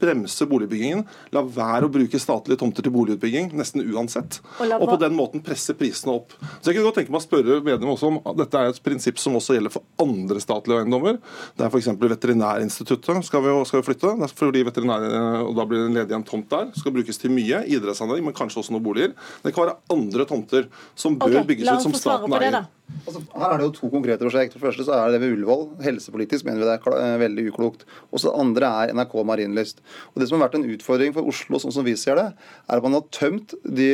bremse 0.00 0.46
boligbyggingen. 0.48 1.04
La 1.34 1.42
være 1.42 1.88
å 1.88 1.92
bruke 1.92 2.20
statlige 2.20 2.60
tomter 2.62 2.84
til 2.86 2.94
boligutbygging, 2.94 3.50
nesten 3.58 3.84
uansett. 3.84 4.40
Og, 4.58 4.72
og 4.78 4.86
på 4.94 4.98
den 5.02 5.16
måten 5.18 5.44
presse 5.44 5.74
prisene 5.78 6.14
opp. 6.16 6.34
Så 6.60 6.70
jeg 6.70 6.78
kunne 6.78 6.88
godt 6.88 7.00
tenke 7.02 7.14
meg 7.14 7.17
å 7.18 7.22
spørre 7.24 7.58
Vedum 7.66 7.92
også 7.92 8.10
om 8.10 8.18
dette 8.38 8.60
er 8.60 8.72
et 8.72 8.80
prinsipp 8.84 9.20
som 9.20 9.36
også 9.38 9.56
gjelder 9.56 9.74
for 9.74 9.84
andre 10.02 10.40
statlige 10.42 10.84
eiendommer. 10.84 11.18
Det 11.58 11.66
er 11.66 11.72
f.eks. 11.72 11.90
Veterinærinstituttet 11.98 13.26
skal 13.26 13.44
vi, 13.44 13.54
skal 13.68 13.82
vi 13.82 13.88
flytte. 13.90 14.14
Fordi 14.38 14.64
veterinær, 14.68 15.06
og 15.44 15.54
Da 15.58 15.66
blir 15.68 15.84
det 15.84 15.96
ledig 15.98 16.16
en 16.16 16.26
tomt 16.26 16.48
der. 16.52 16.70
Skal 16.78 16.94
brukes 16.94 17.20
til 17.20 17.34
mye. 17.34 17.64
Idrettsanlegg, 17.68 18.24
men 18.24 18.36
kanskje 18.36 18.62
også 18.62 18.74
noen 18.76 18.86
boliger. 18.86 19.14
Det 19.44 19.54
kan 19.54 19.66
være 19.66 19.78
andre 19.94 20.28
tomter 20.28 20.68
som 20.98 21.18
bør 21.18 21.40
okay, 21.40 21.48
bygges 21.52 21.72
ut, 21.72 21.88
som 21.88 21.96
staten 21.96 22.38
eier. 22.38 22.62
Altså, 23.08 23.20
her 23.32 23.52
er 23.52 23.60
det 23.60 23.66
jo 23.66 23.74
to 23.76 23.88
konkrete 23.92 24.24
prosjekt. 24.24 24.54
For 24.54 24.60
det 24.60 24.68
første 24.70 24.86
så 24.86 24.96
er 24.96 25.12
det 25.12 25.20
ved 25.22 25.34
Ullevål. 25.36 25.64
Helsepolitisk 25.84 26.46
mener 26.48 26.62
vi 26.62 26.68
det 26.68 26.76
er 26.76 26.96
eh, 26.96 27.16
veldig 27.22 27.44
uklokt. 27.50 27.84
Og 28.12 28.20
så 28.20 28.28
det 28.28 28.40
andre 28.42 28.70
er 28.82 28.94
NRK 28.96 29.14
Marienlyst. 29.28 29.82
Og 30.12 30.20
Det 30.20 30.28
som 30.28 30.38
har 30.38 30.48
vært 30.48 30.58
en 30.60 30.68
utfordring 30.74 31.14
for 31.16 31.28
Oslo, 31.28 31.60
sånn 31.62 31.74
som 31.74 31.86
vi 31.86 31.96
ser 32.00 32.20
det, 32.20 32.26
er 32.34 32.80
at 32.80 32.84
man 32.84 32.96
har 32.98 33.06
tømt 33.14 33.54
de, 33.64 33.90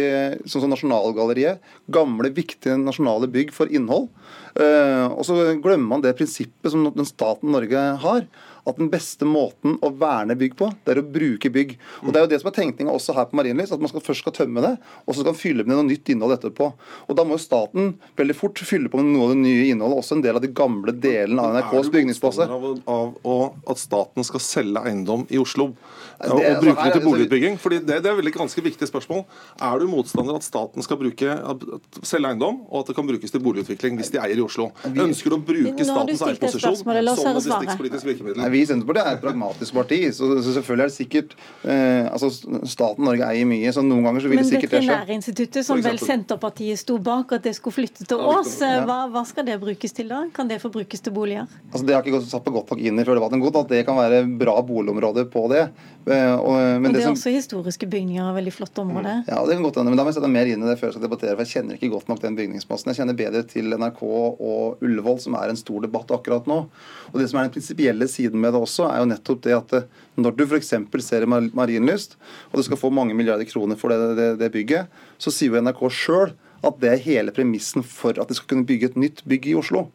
sånn 0.47 0.65
som 0.65 0.73
Nasjonalgalleriet, 0.73 1.63
gamle, 1.95 2.33
viktige 2.35 2.79
nasjonale 2.81 3.31
bygg 3.31 3.55
for 3.55 3.71
innhold. 3.71 4.11
Uh, 4.55 5.11
og 5.11 5.25
så 5.27 5.35
glemmer 5.59 5.97
man 5.97 6.03
det 6.05 6.13
prinsippet 6.15 6.71
som 6.71 6.87
staten 7.09 7.51
Norge 7.51 7.81
har 8.05 8.27
at 8.65 8.79
den 8.81 8.89
beste 8.93 9.27
måten 9.29 9.77
å 9.85 9.91
verne 10.01 10.37
bygg 10.39 10.57
på, 10.59 10.71
det 10.85 10.95
er 10.95 11.01
å 11.03 11.07
bruke 11.07 11.51
bygg. 11.53 11.75
Og 12.03 12.13
Det 12.13 12.21
er 12.21 12.25
jo 12.25 12.31
det 12.33 12.41
som 12.41 12.51
er 12.51 12.57
tenkninga 12.57 12.95
også 12.95 13.15
her 13.17 13.29
på 13.29 13.37
Marienlyst, 13.37 13.75
at 13.77 13.83
man 13.83 13.93
skal 13.93 14.05
først 14.05 14.25
skal 14.25 14.37
tømme 14.39 14.63
det, 14.65 14.73
og 15.05 15.13
så 15.13 15.21
skal 15.21 15.33
man 15.35 15.41
fylle 15.41 15.67
med 15.67 15.77
noe 15.77 15.87
nytt 15.89 16.09
innhold 16.15 16.37
etterpå. 16.39 16.71
Og 17.09 17.19
Da 17.19 17.27
må 17.27 17.37
jo 17.37 17.45
staten 17.45 17.95
veldig 18.17 18.37
fort 18.39 18.63
fylle 18.65 18.89
på 18.89 19.01
med 19.01 19.13
noe 19.13 19.29
av 19.29 19.35
det 19.35 19.43
nye 19.43 19.69
innholdet, 19.73 20.01
også 20.01 20.17
en 20.19 20.25
del 20.25 20.39
av 20.39 20.45
de 20.45 20.53
gamle 20.57 20.95
delene 20.97 21.45
av 21.45 21.59
NRKs 21.59 21.91
bygningsbase. 21.93 22.47
Er 22.47 22.53
du 22.55 22.65
motstander 22.65 22.95
av, 22.95 23.13
av 23.35 23.75
at 23.75 23.83
staten 23.83 24.27
skal 24.27 24.43
selge 24.43 24.85
eiendom 24.89 25.27
i 25.29 25.41
Oslo? 25.41 25.73
Ja, 26.15 26.31
og 26.31 26.41
altså, 26.41 26.63
bruke 26.63 26.85
det 26.87 26.95
til 26.95 27.05
boligutbygging? 27.05 27.59
Fordi 27.61 27.81
det, 27.85 28.01
det 28.05 28.11
er 28.11 28.21
et 28.23 28.35
ganske 28.35 28.65
viktig 28.65 28.89
spørsmål. 28.89 29.25
Er 29.61 29.83
du 29.83 29.87
motstander 29.91 30.39
at 30.39 30.47
staten 30.47 30.85
skal 30.87 30.99
bruke, 31.01 31.37
selge 32.07 32.33
eiendom, 32.33 32.63
og 32.71 32.83
at 32.83 32.91
det 32.91 32.97
kan 32.97 33.09
brukes 33.09 33.35
til 33.35 33.43
boligutvikling 33.45 33.99
hvis 34.01 34.13
de 34.15 34.23
eier 34.23 34.41
i 34.41 34.45
Oslo? 34.45 34.71
Ønsker 34.89 35.35
du 35.35 35.39
å 35.39 35.43
bruke 35.45 35.85
statens 35.85 36.25
eierposisjon 36.25 36.81
som 36.81 36.95
et 36.95 37.41
distriktspolitisk 37.43 38.09
virkemiddel? 38.09 38.45
Vi 38.55 38.63
i 38.63 38.69
Senterpartiet 38.71 39.11
er 39.11 39.19
et 39.19 39.23
pragmatisk 39.25 39.75
parti, 39.77 39.99
så, 40.15 40.29
så 40.45 40.55
selvfølgelig 40.57 40.87
er 40.87 40.93
det 40.93 40.97
sikkert 40.97 41.35
eh, 41.67 42.07
altså 42.15 42.31
Staten 42.71 43.05
Norge 43.07 43.27
eier 43.29 43.49
mye, 43.51 43.73
så 43.75 43.83
noen 43.85 44.07
ganger 44.07 44.25
så 44.25 44.31
vil 44.33 44.41
det 44.41 44.47
sikkert 44.49 44.77
det 44.77 44.83
skje. 44.85 44.91
Veterinærinstituttet, 44.95 45.67
som 45.67 45.83
vel 45.85 45.99
Senterpartiet 46.03 46.81
sto 46.81 46.99
bak, 47.03 47.35
at 47.37 47.45
det 47.49 47.55
skulle 47.59 47.77
flytte 47.83 48.07
til 48.09 48.23
Ås, 48.25 48.55
ja, 48.63 48.85
hva, 48.89 49.01
hva 49.13 49.25
skal 49.29 49.47
det 49.49 49.59
brukes 49.63 49.93
til 49.97 50.09
da? 50.13 50.23
Kan 50.37 50.49
det 50.51 50.61
få 50.63 50.71
brukes 50.75 51.03
til 51.05 51.15
boliger? 51.17 51.49
Altså 51.73 51.85
Det 51.87 51.97
har 51.97 52.05
ikke 52.07 52.17
gått 52.19 52.31
satt 52.31 52.45
på 52.47 52.55
godt 52.55 52.71
nok 52.75 52.81
inn 52.85 52.99
i 53.03 53.07
før 53.07 53.19
debatten 53.21 53.43
godt, 53.45 53.61
at 53.65 53.75
det 53.75 53.83
kan 53.89 53.99
være 53.99 54.23
bra 54.41 54.57
boligområder 54.65 55.29
på 55.33 55.47
det. 55.53 55.65
Eh, 56.05 56.35
og, 56.37 56.55
men 56.85 56.91
Og 56.91 56.97
det 56.99 57.01
er 57.03 57.07
som- 57.09 57.17
også 57.17 57.33
historiske 57.33 57.87
bygninger, 57.89 58.31
veldig 58.37 58.53
flott 58.53 58.79
område. 58.83 59.15
Ja, 59.29 59.41
det 59.49 59.57
kan 59.57 59.65
godt 59.65 59.79
hende, 59.81 59.91
men 59.91 59.99
da 59.99 60.05
må 60.05 60.13
jeg 60.13 60.19
sette 60.21 60.29
mer 60.31 60.47
inn 60.51 60.63
i 60.63 60.69
det 60.69 60.79
før 60.81 60.91
jeg 60.91 60.97
skal 60.99 61.07
debattere. 61.09 61.35
for 61.37 61.45
Jeg 61.45 61.53
kjenner 61.55 61.79
ikke 61.79 61.91
godt 61.95 62.09
nok 62.13 62.21
den 62.21 62.37
bygningsmassen. 62.37 62.93
Jeg 62.93 63.01
kjenner 63.01 63.17
bedre 63.17 63.43
til 63.49 63.73
NRK 63.73 64.03
og 64.05 64.83
Ullevål, 64.85 65.19
som 65.25 65.35
er 65.41 65.49
en 65.53 65.57
stor 65.61 65.81
debatt 65.87 66.13
akkurat 66.13 66.47
nå. 66.51 66.59
Og 67.13 67.17
Det 67.21 67.29
som 67.31 67.41
er 67.41 67.49
den 67.49 67.55
prinsipielle 67.57 68.09
siden 68.11 68.41
med 68.45 68.55
det 68.55 68.61
også, 68.63 68.87
er 68.93 69.03
jo 69.03 69.11
nettopp 69.11 69.43
det 69.49 69.57
at 69.57 69.75
eh, 69.81 69.89
når 70.21 70.37
du 70.39 70.45
f.eks. 70.47 70.71
ser 71.03 71.27
Mar- 71.31 71.51
Marienlyst, 71.57 72.19
og 72.53 72.61
du 72.61 72.67
skal 72.69 72.79
få 72.79 72.93
mange 72.95 73.17
milliarder 73.17 73.49
kroner 73.49 73.81
for 73.81 73.91
det, 73.91 74.15
det, 74.21 74.31
det 74.45 74.53
bygget, 74.55 74.93
så 75.19 75.33
sier 75.35 75.57
jo 75.57 75.65
NRK 75.65 75.85
sjøl 75.91 76.35
at 76.65 76.79
det 76.81 76.93
er 76.93 77.03
hele 77.05 77.35
premissen 77.35 77.85
for 77.85 78.17
at 78.21 78.31
de 78.31 78.37
skal 78.39 78.55
kunne 78.55 78.69
bygge 78.69 78.93
et 78.93 79.01
nytt 79.01 79.25
bygg 79.29 79.51
i 79.51 79.57
Oslo. 79.59 79.89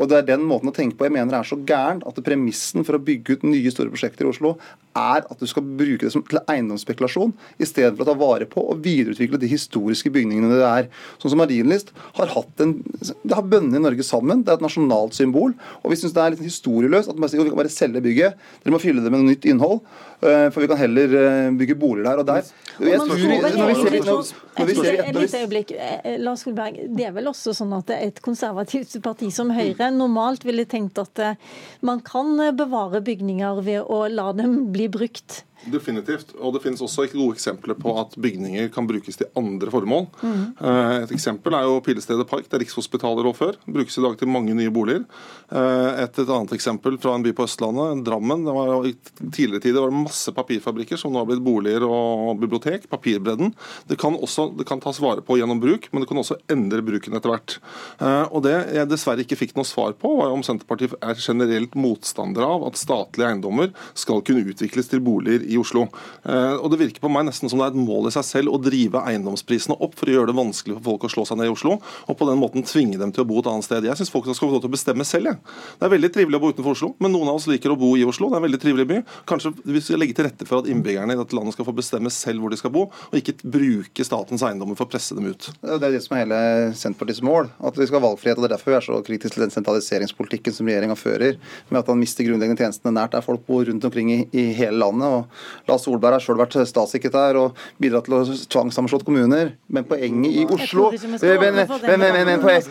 Og 0.00 0.08
det 0.08 0.16
er 0.22 0.28
den 0.32 0.46
måten 0.48 0.70
å 0.70 0.74
tenke 0.74 0.96
på 0.96 1.04
jeg 1.04 1.12
mener 1.12 1.36
er 1.36 1.44
så 1.44 1.58
gæren 1.68 2.00
at 2.08 2.16
premissen 2.24 2.86
for 2.88 2.96
å 2.96 3.02
bygge 3.04 3.36
ut 3.36 3.42
nye 3.44 3.70
store 3.72 3.92
prosjekter 3.92 4.24
i 4.24 4.30
Oslo 4.32 4.54
er 4.96 5.22
at 5.28 5.38
du 5.38 5.44
skal 5.46 5.62
bruke 5.62 6.02
det 6.06 6.10
som 6.14 6.24
til 6.26 6.40
eiendomsspekulasjon 6.50 7.34
istedenfor 7.62 8.02
å 8.02 8.08
ta 8.08 8.14
vare 8.18 8.48
på 8.50 8.64
og 8.72 8.80
videreutvikle 8.82 9.38
de 9.38 9.50
historiske 9.52 10.10
bygningene 10.10 10.48
det 10.56 10.64
er. 10.66 10.88
Sånn 11.20 11.34
som 11.34 11.38
Marienlyst 11.42 11.92
har 12.16 12.32
hatt 12.32 12.64
en 12.64 12.72
Det 12.80 13.36
har 13.36 13.44
bundet 13.46 13.80
Norge 13.84 14.02
sammen. 14.06 14.42
Det 14.42 14.50
er 14.54 14.58
et 14.58 14.64
nasjonalt 14.64 15.14
symbol. 15.14 15.52
Og 15.84 15.92
vi 15.92 15.96
syns 16.00 16.14
det 16.16 16.22
er 16.24 16.34
litt 16.34 16.42
historieløst 16.48 17.12
at 17.12 17.20
man 17.20 17.28
sier 17.30 17.44
vi 17.44 17.52
kan 17.52 17.60
bare 17.60 17.70
selge 17.72 18.02
bygget. 18.02 18.34
Dere 18.64 18.74
må 18.74 18.80
fylle 18.82 19.04
det 19.04 19.12
med 19.12 19.20
noe 19.22 19.30
nytt 19.34 19.46
innhold. 19.52 19.80
eh, 20.22 20.48
For 20.50 20.60
vi 20.64 20.66
kan 20.72 20.80
heller 20.80 21.14
eh, 21.20 21.50
bygge 21.60 21.76
boliger 21.78 22.04
der. 22.10 22.18
Og 22.18 22.26
der 22.26 22.42
Og 22.42 22.98
man 22.98 23.08
tror- 23.08 23.20
får 23.20 23.42
vel 23.42 23.58
når 23.60 23.68
vi 23.68 23.74
ser- 23.74 23.90
egentlig- 24.00 24.34
Et 24.58 24.66
lite 25.14 25.42
øyeblikk. 25.42 25.72
Eh, 25.72 26.16
Lars 26.20 26.42
Solberg, 26.44 26.78
det 26.96 27.06
er 27.06 27.14
vel 27.14 27.30
også 27.30 27.54
sånn 27.56 27.72
at 27.76 27.92
et 27.94 28.18
konservativt 28.24 28.96
parti 29.04 29.30
som 29.34 29.52
Høyre 29.54 29.90
normalt 29.94 30.44
ville 30.46 30.66
tenkt 30.68 30.98
at 31.00 31.22
eh, 31.22 31.38
man 31.86 32.02
kan 32.06 32.34
eh, 32.40 32.54
bevare 32.56 33.02
bygninger 33.06 33.62
ved 33.66 33.86
å 33.86 34.02
la 34.10 34.30
dem 34.36 34.72
bli 34.74 34.88
brukt. 34.92 35.44
Definitivt. 35.68 36.30
Og 36.40 36.54
det 36.54 36.62
finnes 36.64 36.80
også 36.80 37.04
gode 37.12 37.34
eksempler 37.36 37.76
på 37.76 37.92
at 38.00 38.14
bygninger 38.16 38.70
kan 38.72 38.86
brukes 38.88 39.18
til 39.20 39.28
andre 39.36 39.68
formål. 39.72 40.06
Eh, 40.24 41.02
Et 41.02 41.12
eksempel 41.12 41.52
er 41.54 41.66
jo 41.68 41.80
Pilestedet 41.84 42.26
Park, 42.30 42.48
der 42.48 42.62
Rikshospitalet 42.62 43.24
lå 43.26 43.32
før. 43.36 43.58
Brukes 43.68 43.98
i 43.98 44.04
dag 44.04 44.16
til 44.18 44.28
mange 44.32 44.54
nye 44.56 44.70
boliger. 44.72 45.04
Eh, 45.52 46.00
Et, 46.04 46.18
et 46.18 46.28
annet 46.32 46.54
eksempel 46.56 46.96
fra 46.98 47.14
en 47.14 47.22
by 47.22 47.32
på 47.36 47.44
Østlandet, 47.44 48.04
Drammen. 48.06 48.44
Det 48.46 48.54
var, 48.56 48.86
I 48.88 48.94
tidligere 49.30 49.60
tider 49.60 49.80
var 49.84 49.90
det 49.92 50.00
masse 50.06 50.32
papirfabrikker 50.32 50.96
som 50.96 51.12
nå 51.12 51.20
har 51.20 51.28
blitt 51.28 51.44
boliger 51.44 51.84
og 51.84 52.40
bibliotek. 52.40 52.88
Papirbredden. 52.88 53.52
Det 53.86 53.98
kan, 54.00 54.16
også, 54.16 54.48
det 54.56 54.66
kan 54.66 54.80
tas 54.80 55.00
vare 55.00 55.20
på 55.20 55.36
gjennom 55.36 55.60
bruk, 55.60 55.90
men 55.92 56.00
det 56.02 56.08
kan 56.08 56.22
også 56.22 56.38
endre 56.48 56.80
bruken 56.82 57.14
etter 57.20 57.34
hvert. 57.34 57.58
Eh, 58.00 58.24
Og 58.32 58.42
Det 58.42 58.56
jeg 58.72 58.88
dessverre 58.88 59.20
ikke 59.26 59.36
fikk 59.36 59.54
noe 59.56 59.68
svar 59.68 59.92
på, 59.92 60.16
var 60.16 60.32
om 60.32 60.42
Senterpartiet 60.42 60.94
er 61.02 61.14
generelt 61.20 61.74
motstander 61.76 62.42
av 62.46 62.64
at 62.70 62.80
statlige 62.80 63.28
eiendommer 63.28 63.74
skal 63.94 64.22
kunne 64.24 64.46
utvikles 64.48 64.88
til 64.88 65.00
boliger 65.04 65.44
i 65.50 65.58
Oslo. 65.60 65.86
Eh, 66.24 66.56
og 66.56 66.70
Det 66.72 66.80
virker 66.80 67.02
på 67.02 67.10
meg 67.12 67.26
nesten 67.28 67.50
som 67.50 67.60
det 67.60 67.68
er 67.68 67.74
et 67.74 67.80
mål 67.80 68.08
i 68.08 68.14
seg 68.14 68.26
selv 68.26 68.54
å 68.54 68.60
drive 68.62 69.02
eiendomsprisene 69.10 69.76
opp 69.82 69.96
for 69.98 70.10
å 70.10 70.16
gjøre 70.16 70.30
det 70.30 70.38
vanskelig 70.38 70.76
for 70.78 70.86
folk 70.92 71.06
å 71.08 71.12
slå 71.14 71.26
seg 71.28 71.40
ned 71.40 71.50
i 71.50 71.54
Oslo, 71.54 71.78
og 71.80 72.18
på 72.18 72.28
den 72.28 72.40
måten 72.40 72.66
tvinge 72.66 73.00
dem 73.00 73.12
til 73.14 73.24
å 73.24 73.28
bo 73.28 73.40
et 73.42 73.50
annet 73.50 73.66
sted. 73.66 73.86
Jeg 73.88 73.98
syns 73.98 74.12
folk 74.12 74.28
skal 74.28 74.48
få 74.48 74.54
lov 74.54 74.64
til 74.64 74.70
å 74.72 74.76
bestemme 74.76 75.06
selv. 75.08 75.30
Jeg. 75.30 75.40
Det 75.80 75.86
er 75.86 75.94
veldig 75.94 76.12
trivelig 76.14 76.38
å 76.38 76.42
bo 76.42 76.52
utenfor 76.54 76.76
Oslo, 76.76 76.92
men 77.02 77.12
noen 77.14 77.28
av 77.32 77.40
oss 77.40 77.48
liker 77.50 77.74
å 77.74 77.78
bo 77.80 77.92
i 77.98 78.06
Oslo. 78.08 78.30
Det 78.30 78.38
er 78.38 78.42
en 78.42 78.46
veldig 78.48 78.62
trivelig 78.62 78.86
by. 78.90 79.00
Kanskje 79.28 79.52
vi 79.64 79.82
skal 79.84 80.00
legge 80.02 80.16
til 80.16 80.28
rette 80.28 80.46
for 80.48 80.62
at 80.62 80.70
innbyggerne 80.70 81.16
i 81.16 81.20
dette 81.20 81.36
landet 81.36 81.56
skal 81.56 81.68
få 81.68 81.74
bestemme 81.76 82.12
selv 82.14 82.44
hvor 82.44 82.52
de 82.52 82.60
skal 82.60 82.72
bo, 82.74 82.86
og 82.88 83.18
ikke 83.18 83.36
bruke 83.42 84.06
statens 84.06 84.44
eiendommer 84.46 84.78
for 84.78 84.88
å 84.88 84.92
presse 84.92 85.16
dem 85.16 85.28
ut. 85.32 85.50
Det 85.60 85.76
er 85.76 85.96
det 85.96 86.02
som 86.04 86.16
er 86.16 86.24
hele 86.24 86.40
Senterpartiets 86.78 87.22
mål. 87.26 87.50
At 87.66 87.78
vi 87.78 87.88
skal 87.88 88.00
ha 88.00 88.08
valgfrihet. 88.08 88.38
og 88.38 88.44
Det 88.44 88.50
er 88.50 88.56
derfor 88.56 88.72
vi 88.72 88.78
er 88.78 88.86
så 88.86 89.00
kritiske 89.06 89.36
til 89.36 89.44
den 89.44 89.54
sentraliseringspolitikken 89.54 90.56
som 90.56 90.68
regjeringa 90.68 90.96
fører, 90.98 91.38
med 91.70 91.80
at 91.80 91.90
man 91.90 92.00
mister 92.00 92.26
grunnleggende 92.26 92.60
tjenestene 92.60 92.94
nært 92.96 93.16
der 93.16 93.24
folk 93.24 93.44
bor 93.48 93.64
rundt 93.66 93.86
omkring 93.86 94.12
i, 94.14 94.20
i 94.32 94.46
hele 94.56 94.78
landet. 94.80 95.06
og 95.08 95.39
Lars 95.68 95.84
Solberg 95.86 96.18
har 96.18 96.24
sjøl 96.24 96.38
vært 96.40 96.56
statssekretær 96.68 97.38
og 97.40 97.58
bidratt 97.82 98.08
til 98.08 98.16
å 98.18 98.22
tvangssammenslått 98.54 99.06
kommuner. 99.06 99.54
Men 99.68 99.86
poenget 99.88 100.38
i 100.42 100.46
Oslo 100.46 100.90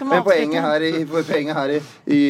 men 0.09 0.24
poenget 0.26 0.63
her, 0.65 0.88
i, 0.88 1.05
poenget 1.05 1.55
her 1.57 1.76
i, 1.76 1.82
i, 2.07 2.22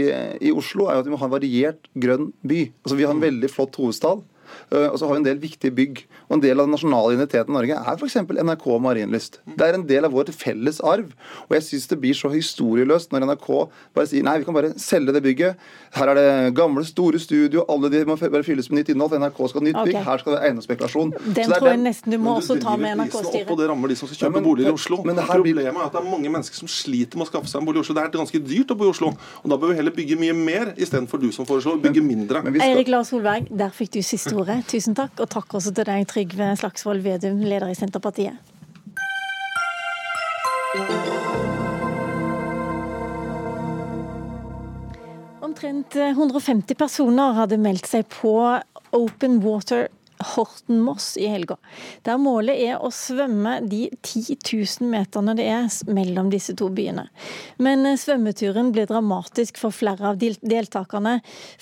i 0.50 0.54
Oslo 0.56 0.90
er 0.90 0.98
jo 0.98 1.04
at 1.04 1.10
vi 1.10 1.14
må 1.14 1.22
ha 1.22 1.30
en 1.30 1.36
variert 1.38 1.90
grønn 1.94 2.30
by. 2.42 2.66
Altså 2.84 3.00
Vi 3.00 3.08
har 3.08 3.16
en 3.16 3.24
veldig 3.24 3.50
flott 3.52 3.80
hovedstad. 3.80 4.24
Øh, 4.72 4.90
Og 4.92 5.00
så 5.00 5.08
har 5.08 5.14
vi 5.16 5.20
en 5.22 5.26
del 5.26 5.40
viktige 5.40 5.72
bygg. 5.76 6.06
Og 6.30 6.36
En 6.38 6.42
del 6.42 6.60
av 6.60 6.66
den 6.68 6.72
nasjonale 6.76 7.14
identiteten 7.16 7.50
i 7.50 7.58
Norge 7.58 7.76
er 7.80 7.98
f.eks. 7.98 8.16
NRK 8.30 8.68
og 8.68 8.82
Marienlyst. 8.82 9.40
Det 9.58 9.66
er 9.68 9.74
en 9.80 9.86
del 9.88 10.06
av 10.06 10.12
vår 10.12 10.32
felles 10.32 10.80
arv. 10.82 11.12
Og 11.50 11.56
jeg 11.58 11.64
syns 11.64 11.88
det 11.90 12.00
blir 12.02 12.14
så 12.14 12.30
historieløst 12.34 13.12
når 13.12 13.26
NRK 13.30 13.48
bare 13.96 14.08
sier 14.08 14.24
nei, 14.24 14.38
vi 14.40 14.46
kan 14.46 14.54
bare 14.54 14.74
selge 14.80 15.14
det 15.16 15.24
bygget. 15.26 15.56
Her 15.96 16.12
er 16.14 16.16
det 16.20 16.54
gamle, 16.56 16.84
store 16.86 17.20
studio, 17.20 17.66
alle 17.70 17.90
de 17.90 18.04
må 18.06 18.16
bare 18.20 18.44
fylles 18.46 18.70
med 18.70 18.82
nytt 18.84 18.94
innhold. 18.94 19.18
NRK 19.20 19.40
skal 19.50 19.62
ha 19.62 19.66
nytt 19.70 19.80
bygg, 19.90 20.00
her 20.06 20.18
skal 20.22 20.34
det 20.34 20.38
være 20.40 20.50
eiendomsspekulasjon. 20.52 21.12
Den 21.18 21.34
Så 21.34 21.34
det 21.34 21.46
er 21.50 21.60
tror 21.60 21.72
jeg 21.74 21.82
nesten 21.84 22.12
du 22.14 22.18
må 22.22 22.36
også 22.40 22.60
ta 22.62 22.76
med 22.78 22.98
NRK-styret. 23.00 23.50
og 23.50 23.58
det 23.58 23.70
rammer 23.70 23.88
de 23.90 23.96
som 23.96 24.08
skal 24.08 24.18
kjøpe 24.18 24.30
Ja, 24.30 24.40
men- 24.40 24.44
boliger 24.50 24.70
i 24.70 24.74
Oslo. 24.74 25.02
men 25.04 25.16
det 25.16 25.26
her 25.26 25.42
blir- 25.42 25.56
Problemet 25.60 25.82
er 25.82 25.86
at 25.86 25.92
det 25.94 26.02
er 26.02 26.10
mange 26.12 26.30
mennesker 26.30 26.56
som 26.56 26.68
sliter 26.68 27.18
med 27.18 27.28
å 27.28 27.32
skaffe 27.32 27.48
seg 27.50 27.60
en 27.62 27.66
bolig 27.66 27.78
i 27.78 27.80
Oslo. 27.82 27.94
Det 27.96 28.04
er 28.04 28.10
ganske 28.20 28.40
dyrt 28.46 28.68
å 28.70 28.78
bo 28.78 28.86
i 28.86 28.90
Oslo. 28.90 29.08
Og 29.44 29.50
Da 29.50 29.58
bør 29.58 29.70
vi 29.70 29.76
heller 29.76 29.92
bygge 29.92 30.16
mye 30.20 30.34
mer, 30.36 30.74
istedenfor 30.78 31.20
du 31.20 31.32
som 31.32 31.46
foreslår 31.46 31.82
bygge 31.82 32.02
mindre. 32.06 32.42
Skal, 32.42 32.62
Eirik 32.62 32.88
Lars 32.88 33.08
Solberg, 33.10 33.48
der 33.56 33.70
fikk 33.70 33.92
du 33.92 34.00
siste 34.02 34.34
ordet. 34.36 34.59
Tusen 34.68 34.96
takk. 34.98 35.16
Og 35.24 35.30
takk 35.32 35.56
også 35.60 35.72
til 35.76 35.88
deg, 35.88 36.08
Trygve 36.10 36.54
Slagsvold 36.60 37.04
Vedum, 37.06 37.40
leder 37.46 37.72
i 37.72 37.78
Senterpartiet. 37.78 38.36
Omtrent 45.46 45.96
150 45.96 46.78
personer 46.78 47.38
hadde 47.40 47.58
meldt 47.62 47.88
seg 47.90 48.06
på 48.12 48.36
Open 48.96 49.40
Water 49.44 49.88
Horten-Moss 50.20 51.18
i 51.18 51.28
helga. 51.32 51.56
Der 52.04 52.20
målet 52.20 52.60
er 52.60 52.82
å 52.84 52.92
svømme 52.92 53.60
de 53.72 53.86
10 54.02 54.36
000 54.44 54.90
meterne 54.92 55.36
det 55.38 55.46
er 55.48 55.70
mellom 55.88 56.32
disse 56.34 56.56
to 56.60 56.68
byene. 56.76 57.08
Men 57.58 57.86
eh, 57.88 57.98
svømmeturen 58.00 58.74
ble 58.76 58.86
dramatisk 58.90 59.60
for 59.62 59.76
flere 59.76 60.12
av 60.12 60.20
deltakerne. 60.20 61.20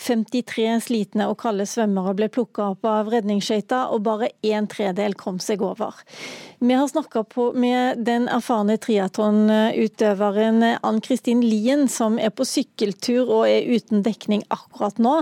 53 0.07 0.67
slitne 0.87 1.29
og 1.29 1.37
kalde 1.43 1.67
svømmere 1.69 2.15
ble 2.17 2.31
plukka 2.33 2.71
opp 2.73 2.87
av 2.89 3.11
redningsskøyta, 3.13 3.87
og 3.93 4.05
bare 4.07 4.31
en 4.49 4.69
tredel 4.71 5.17
kom 5.19 5.37
seg 5.43 5.61
over. 5.61 6.01
Vi 6.59 6.73
har 6.73 6.87
snakka 6.87 7.23
med 7.53 7.99
den 8.01 8.23
erfarne 8.33 8.79
triatlonutøveren 8.81 10.63
Ann-Kristin 10.81 11.43
Lien, 11.45 11.83
som 11.85 12.15
er 12.17 12.31
på 12.33 12.47
sykkeltur 12.49 13.29
og 13.29 13.43
er 13.45 13.67
uten 13.69 14.01
dekning 14.01 14.41
akkurat 14.49 14.97
nå. 14.97 15.19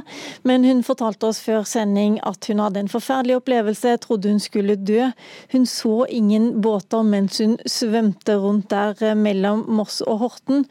Men 0.48 0.64
hun 0.64 0.80
fortalte 0.88 1.28
oss 1.28 1.42
før 1.44 1.68
sending 1.68 2.22
at 2.24 2.48
hun 2.48 2.62
hadde 2.64 2.86
en 2.86 2.92
forferdelig 2.92 3.42
opplevelse, 3.42 3.98
trodde 4.06 4.32
hun 4.32 4.40
skulle 4.40 4.78
dø. 4.80 5.10
Hun 5.52 5.68
så 5.68 6.06
ingen 6.08 6.62
båter 6.64 7.04
mens 7.04 7.42
hun 7.44 7.58
svømte 7.68 8.40
rundt 8.40 8.72
der 8.72 8.96
eh, 9.04 9.20
mellom 9.20 9.66
Moss 9.68 10.00
og 10.08 10.24
Horten. 10.24 10.64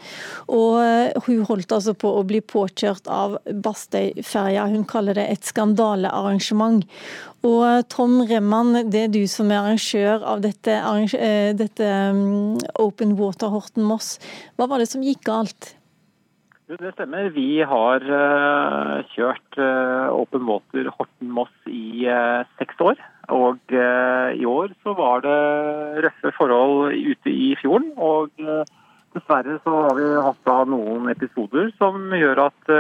Og 0.48 0.80
eh, 0.80 1.12
hun 1.28 1.44
holdt 1.44 1.76
altså 1.76 1.92
på 1.92 2.08
å 2.08 2.24
bli 2.24 2.40
påkjørt 2.40 3.12
av 3.12 3.36
Bastøyferja. 3.44 4.64
Hun 4.72 4.88
kaller 4.88 5.20
det 5.20 5.28
et 5.28 5.52
skandalearrangement. 5.52 6.88
Og 7.44 7.84
Tom 7.92 8.22
Remman, 8.24 8.72
det 8.88 9.00
er 9.04 9.10
du 9.12 9.22
som 9.28 9.50
er 9.52 9.60
arrangør 9.60 10.22
av 10.24 10.40
dette, 10.44 10.78
eh, 11.18 11.52
dette 11.52 11.88
mm, 12.16 12.60
Open 12.80 13.18
Water 13.18 13.52
Horten-Moss. 13.52 14.16
Hva 14.56 14.68
var 14.70 14.80
det 14.80 14.88
som 14.88 15.04
gikk 15.04 15.26
galt? 15.28 15.74
Det 16.64 16.94
stemmer. 16.94 17.28
Vi 17.34 17.60
har 17.60 18.00
eh, 18.00 19.02
kjørt 19.12 19.58
eh, 19.60 20.06
Open 20.08 20.46
Water 20.48 20.88
Horten-Moss 20.96 21.52
i 21.68 22.06
eh, 22.08 22.46
seks 22.56 22.80
år. 22.80 22.96
Og 23.28 23.72
i 23.72 24.44
år 24.44 24.72
så 24.84 24.92
var 24.96 25.22
det 25.24 25.36
røffe 26.04 26.32
forhold 26.36 26.92
ute 26.92 27.32
i 27.32 27.54
fjorden. 27.56 27.86
Og 27.96 28.28
dessverre 29.16 29.56
så 29.64 29.78
har 29.86 29.96
vi 29.96 30.08
hatt 30.26 30.50
noen 30.68 31.08
episoder 31.08 31.70
som 31.78 32.12
gjør 32.12 32.42
at 32.42 32.74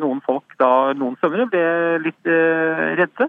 noen 0.00 0.22
folk, 0.24 0.56
da, 0.56 0.94
noen 0.96 1.18
svømmere, 1.20 1.50
ble 1.52 1.66
litt 2.06 2.32
redde. 2.96 3.28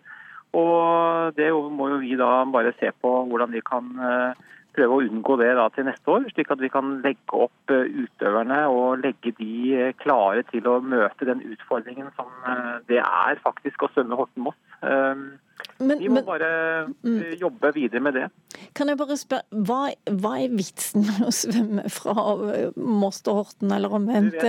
Og 0.58 1.36
det 1.38 1.48
må 1.54 1.88
jo 1.94 2.00
vi 2.02 2.16
da 2.20 2.44
bare 2.52 2.74
se 2.80 2.92
på 3.02 3.12
hvordan 3.30 3.54
vi 3.56 3.62
kan 3.64 3.92
eh, 3.96 4.40
prøve 4.76 4.98
å 4.98 5.04
unngå 5.06 5.38
det 5.42 5.52
da 5.58 5.68
til 5.76 5.88
neste 5.88 6.14
år, 6.14 6.28
slik 6.32 6.52
at 6.54 6.62
vi 6.64 6.72
kan 6.72 6.98
legge 7.06 7.44
opp 7.46 7.72
utøverne 7.72 8.64
og 8.72 9.04
legge 9.04 9.34
de 9.38 9.92
klare 10.02 10.46
til 10.52 10.68
å 10.70 10.80
møte 10.84 11.28
den 11.28 11.44
utfordringen 11.52 12.12
som 12.18 12.30
det 12.90 13.02
er 13.04 13.42
faktisk 13.44 13.84
å 13.86 13.92
svømme 13.94 14.20
Horten-Moss. 14.20 14.60
Men, 15.82 16.00
vi 16.00 16.10
må 16.10 16.20
men, 16.20 16.26
bare 16.26 16.50
mm. 17.02 17.38
jobbe 17.42 17.72
videre 17.76 18.02
med 18.04 18.18
det. 18.18 18.28
Kan 18.78 18.90
jeg 18.90 19.00
bare 19.00 19.18
spørre, 19.18 19.62
hva, 19.66 19.80
hva 20.22 20.34
er 20.42 20.54
vitsen 20.54 21.06
med 21.08 21.26
å 21.26 21.34
svømme 21.34 21.86
fra 21.94 22.26
Moss 22.78 23.22
til 23.26 23.40
Horten, 23.40 23.74
eller 23.74 23.94
omvendt? 23.98 24.40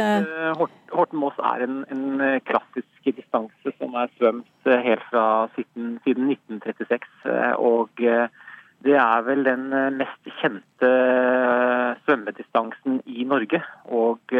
Horten-Moss 0.92 1.40
er 1.52 1.66
en, 1.66 1.82
en, 1.92 2.06
klassisk 2.48 3.10
distanse 3.16 3.74
som 3.78 3.96
er 3.98 4.12
svømt 4.18 4.72
helt 4.86 5.04
fra 5.10 5.26
siden, 5.56 5.96
siden 6.06 6.32
1936. 6.36 7.08
og 7.58 8.04
det 8.82 8.96
er 8.98 9.26
vel 9.26 9.44
den 9.46 9.68
mest 9.98 10.30
kjente 10.40 10.90
svømmedistansen 12.04 13.00
i 13.06 13.26
Norge. 13.28 13.62
Og 13.94 14.34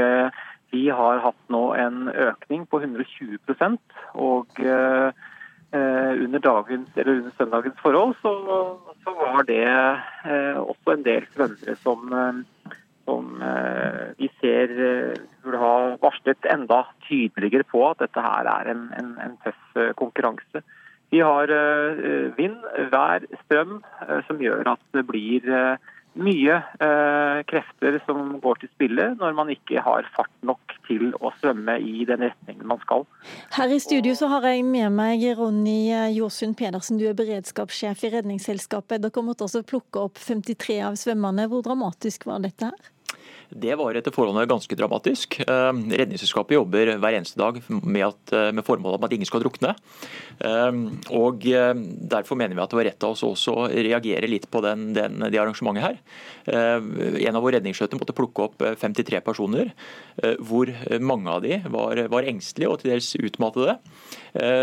vi 0.72 0.86
har 0.90 1.22
hatt 1.22 1.52
nå 1.52 1.62
en 1.78 2.08
økning 2.10 2.64
på 2.70 2.80
120% 2.82 3.78
og 4.18 4.62
Eh, 5.74 6.24
under, 6.24 6.38
dagens, 6.38 6.88
under, 6.96 7.30
søndagens 7.36 7.78
forhold, 7.80 8.14
så, 8.20 8.32
så 9.04 9.12
var 9.16 9.46
det 9.48 9.64
eh, 9.64 10.58
også 10.60 10.92
en 10.92 11.04
del 11.06 11.24
svømmere 11.32 11.76
som, 11.80 12.12
eh, 12.12 12.74
som 13.08 13.30
vi 14.18 14.28
ser 14.42 14.74
burde 15.40 15.62
ha 15.62 15.72
varslet 16.02 16.50
enda 16.52 16.82
tydeligere 17.06 17.64
på 17.72 17.86
at 17.88 18.04
dette 18.04 18.20
her 18.20 18.50
er 18.52 18.68
en, 18.74 18.84
en, 19.00 19.14
en 19.24 19.32
tøff 19.46 19.80
konkurranse. 19.96 20.60
Vi 21.12 21.20
har 21.20 21.50
vind, 22.38 22.56
vær, 22.92 23.24
strøm 23.44 23.82
som 24.26 24.38
gjør 24.40 24.72
at 24.72 24.84
det 24.96 25.02
blir 25.10 25.44
mye 26.18 26.56
eh, 26.60 27.40
krefter 27.48 27.96
som 28.06 28.36
går 28.42 28.60
til 28.60 28.70
spille 28.74 29.06
når 29.16 29.36
man 29.36 29.50
ikke 29.52 29.80
har 29.84 30.08
fart 30.16 30.32
nok 30.44 30.74
til 30.88 31.12
å 31.24 31.32
svømme 31.40 31.78
i 31.80 32.04
den 32.08 32.24
retningen 32.26 32.68
man 32.68 32.80
skal. 32.84 33.06
Her 33.56 33.72
i 33.72 33.80
studio 33.80 34.14
så 34.18 34.28
har 34.34 34.46
jeg 34.50 34.66
med 34.68 34.92
meg 34.92 35.24
Ronny 35.38 35.92
Jåsund 36.16 36.56
Pedersen, 36.58 37.00
du 37.00 37.06
er 37.08 37.16
beredskapssjef 37.18 38.04
i 38.04 38.12
Redningsselskapet. 38.16 39.00
Dere 39.04 39.24
måtte 39.24 39.48
også 39.48 39.64
plukke 39.64 40.04
opp 40.08 40.20
53 40.20 40.82
av 40.90 40.98
svømmerne. 41.00 41.48
Hvor 41.48 41.64
dramatisk 41.64 42.28
var 42.28 42.44
dette 42.44 42.72
her? 42.72 42.92
Det 43.52 43.74
var 43.76 43.96
etter 43.96 44.14
forholdene 44.14 44.48
ganske 44.48 44.76
dramatisk. 44.78 45.36
Eh, 45.44 45.72
Redningsselskapet 45.92 46.56
jobber 46.56 46.94
hver 47.02 47.16
eneste 47.18 47.40
dag 47.40 47.58
med, 47.68 48.04
at, 48.06 48.32
eh, 48.32 48.50
med 48.52 48.64
formålet 48.64 48.98
om 48.98 49.04
at 49.04 49.12
ingen 49.12 49.28
skal 49.28 49.42
drukne. 49.44 49.74
Eh, 50.40 50.72
og 51.12 51.42
Derfor 51.42 52.36
mener 52.36 52.54
vi 52.54 52.62
at 52.62 52.70
det 52.70 52.78
var 52.78 52.86
rett 52.86 53.04
av 53.04 53.12
oss 53.12 53.22
også 53.26 53.52
å 53.56 53.68
reagere 53.68 54.28
litt 54.28 54.48
på 54.50 54.62
den, 54.62 54.92
den, 54.94 55.18
det 55.30 55.38
arrangementet 55.40 55.82
her. 55.82 55.96
En 56.46 57.36
av 57.36 57.42
våre 57.42 57.58
redningsskøyter 57.58 57.98
måtte 57.98 58.14
plukke 58.14 58.44
opp 58.44 58.62
53 58.80 59.20
personer, 59.24 59.72
hvor 60.38 60.70
mange 61.00 61.30
av 61.30 61.42
de 61.42 61.58
var, 61.72 62.02
var 62.12 62.28
engstelige 62.28 62.70
og 62.70 62.80
til 62.80 62.92
dels 62.92 63.12
utmattede. 63.16 63.78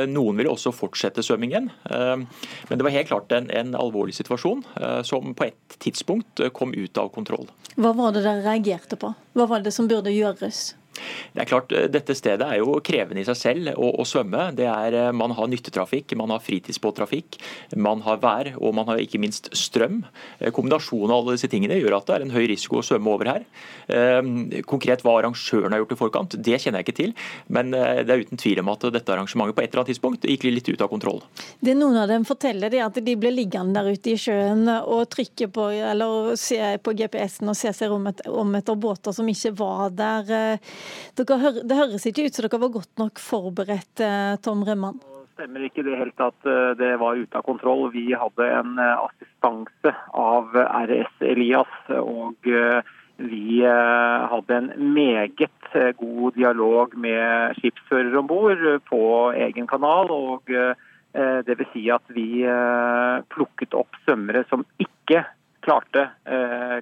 Noen 0.09 0.39
ville 0.39 0.51
også 0.51 0.73
fortsette 0.75 1.23
svømmingen. 1.25 1.69
Men 1.89 2.27
det 2.75 2.85
var 2.85 2.95
helt 2.95 3.11
klart 3.11 3.35
en, 3.35 3.49
en 3.51 3.75
alvorlig 3.79 4.15
situasjon 4.17 4.63
som 5.07 5.33
på 5.35 5.49
et 5.49 5.79
tidspunkt 5.79 6.43
kom 6.55 6.73
ut 6.75 7.01
av 7.01 7.11
kontroll. 7.15 7.49
Hva 7.79 7.93
var 7.95 8.15
det 8.15 8.25
dere 8.25 8.43
reagerte 8.43 8.78
på? 8.87 9.13
Hva 9.33 9.45
var 9.49 9.59
det 9.65 9.73
som 9.75 9.87
burde 9.87 10.11
gjøres? 10.13 10.75
Det 11.33 11.43
er 11.43 11.49
klart, 11.49 11.71
eh, 11.71 11.87
Dette 11.91 12.15
stedet 12.17 12.45
er 12.45 12.59
jo 12.61 12.77
krevende 12.85 13.21
i 13.21 13.27
seg 13.27 13.37
selv 13.37 13.71
å, 13.75 13.91
å 14.01 14.05
svømme. 14.07 14.49
Det 14.57 14.67
er, 14.69 14.97
eh, 14.97 15.11
man 15.15 15.33
har 15.37 15.49
nyttetrafikk, 15.51 16.15
man 16.19 16.33
har 16.33 16.43
fritidsbåttrafikk, 16.43 17.39
man 17.77 18.03
har 18.05 18.19
vær 18.23 18.51
og 18.57 18.75
man 18.77 18.89
har 18.89 19.01
ikke 19.01 19.21
minst 19.21 19.51
strøm. 19.57 20.03
Eh, 20.39 20.51
kombinasjonen 20.55 21.13
av 21.13 21.23
alle 21.23 21.37
disse 21.37 21.49
tingene 21.51 21.79
gjør 21.79 21.97
at 21.99 22.09
det 22.09 22.17
er 22.17 22.25
en 22.27 22.35
høy 22.35 22.45
risiko 22.51 22.81
å 22.81 22.85
svømme 22.85 23.13
over 23.13 23.29
her. 23.29 23.45
Konkret 24.69 25.01
hva 25.01 25.15
arrangøren 25.17 25.73
har 25.73 25.81
gjort 25.81 25.93
i 25.95 25.97
forkant, 25.97 26.35
det 26.37 26.59
kjenner 26.61 26.81
jeg 26.81 26.87
ikke 26.87 26.97
til. 26.99 27.13
Men 27.49 27.71
det 27.73 28.13
er 28.13 28.21
uten 28.21 28.39
tvil 28.39 28.61
om 28.61 28.69
at 28.73 28.85
dette 28.93 29.13
arrangementet 29.13 29.57
på 29.57 29.63
et 29.63 29.71
eller 29.71 29.81
annet 29.81 29.91
tidspunkt 29.93 30.27
gikk 30.29 30.45
litt 30.49 30.69
ut 30.69 30.83
av 30.85 30.91
kontroll. 30.91 31.23
Det 31.59 31.73
Noen 31.79 31.97
av 32.01 32.09
dem 32.11 32.25
forteller 32.27 32.73
er 32.75 32.85
at 32.85 32.99
de 33.01 33.15
ble 33.19 33.31
liggende 33.33 33.79
der 33.79 33.95
ute 33.95 34.13
i 34.13 34.19
sjøen 34.19 34.67
og 34.69 35.07
trykke 35.13 35.49
på 35.53 35.69
eller 35.73 36.35
se 36.39 36.59
på 36.83 36.93
GPS-en 36.99 37.53
og 37.53 37.57
se 37.57 37.73
seg 37.75 37.93
om, 37.93 38.09
om 38.29 38.57
etter 38.59 38.79
båter 38.79 39.15
som 39.15 39.29
ikke 39.31 39.53
var 39.59 39.93
der. 39.95 40.59
Det 41.15 41.77
høres 41.77 42.05
ikke 42.09 42.27
ut 42.27 42.35
som 42.35 42.47
dere 42.47 42.61
var 42.61 42.75
godt 42.79 43.01
nok 43.01 43.21
forberedt, 43.23 43.95
Tom 43.99 44.59
Tom 44.59 44.67
Remman? 44.67 44.99
stemmer 45.39 45.63
ikke 45.63 45.85
det 45.87 45.95
helt 45.95 46.19
at 46.19 46.47
eh, 46.47 46.75
det 46.79 46.97
var 46.99 47.19
ute 47.19 47.39
av 47.39 47.45
kontroll. 47.47 47.87
Vi 47.93 48.09
hadde 48.11 48.47
en 48.59 48.75
eh, 48.81 49.05
assistanse 49.07 49.93
av 50.11 50.51
RS 50.57 51.23
Elias. 51.23 51.75
og 51.99 52.49
vi 53.19 53.59
hadde 53.67 54.55
en 54.55 54.69
meget 54.95 55.73
god 55.99 56.37
dialog 56.37 56.93
med 56.95 57.57
skipsfører 57.57 58.15
om 58.15 58.29
bord 58.29 58.61
på 58.87 59.01
egen 59.35 59.67
kanal. 59.67 60.07
og 60.07 60.47
det 60.47 61.57
vil 61.59 61.67
si 61.73 61.83
at 61.91 62.05
vi 62.15 62.47
plukket 63.33 63.75
opp 63.75 63.99
svømmere 64.05 64.45
som 64.47 64.63
ikke 64.79 65.25
klarte 65.67 66.05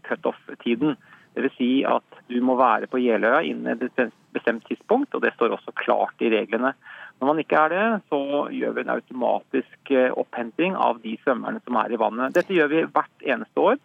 cutoff-tiden. 0.05 0.93
Dvs. 1.37 1.57
Si 1.57 1.71
at 1.87 2.21
du 2.27 2.37
må 2.43 2.57
være 2.59 2.89
på 2.91 2.99
Jeløya 3.01 3.43
innen 3.45 3.77
et 3.77 4.13
bestemt 4.35 4.65
tidspunkt, 4.67 5.13
og 5.15 5.23
det 5.23 5.33
står 5.35 5.55
også 5.55 5.73
klart 5.77 6.21
i 6.21 6.31
reglene. 6.33 6.73
Når 7.19 7.31
man 7.31 7.41
ikke 7.41 7.57
er 7.57 7.73
det, 7.73 7.85
så 8.11 8.21
gjør 8.53 8.75
vi 8.75 8.83
en 8.83 8.93
automatisk 8.93 9.91
eh, 9.91 10.11
opphenting 10.13 10.75
av 10.77 10.99
de 11.01 11.15
svømmerne 11.23 11.61
som 11.65 11.79
er 11.81 11.93
i 11.93 11.99
vannet. 11.99 12.35
Dette 12.37 12.53
gjør 12.53 12.73
vi 12.73 12.83
hvert 12.85 13.25
eneste 13.25 13.63
år. 13.71 13.79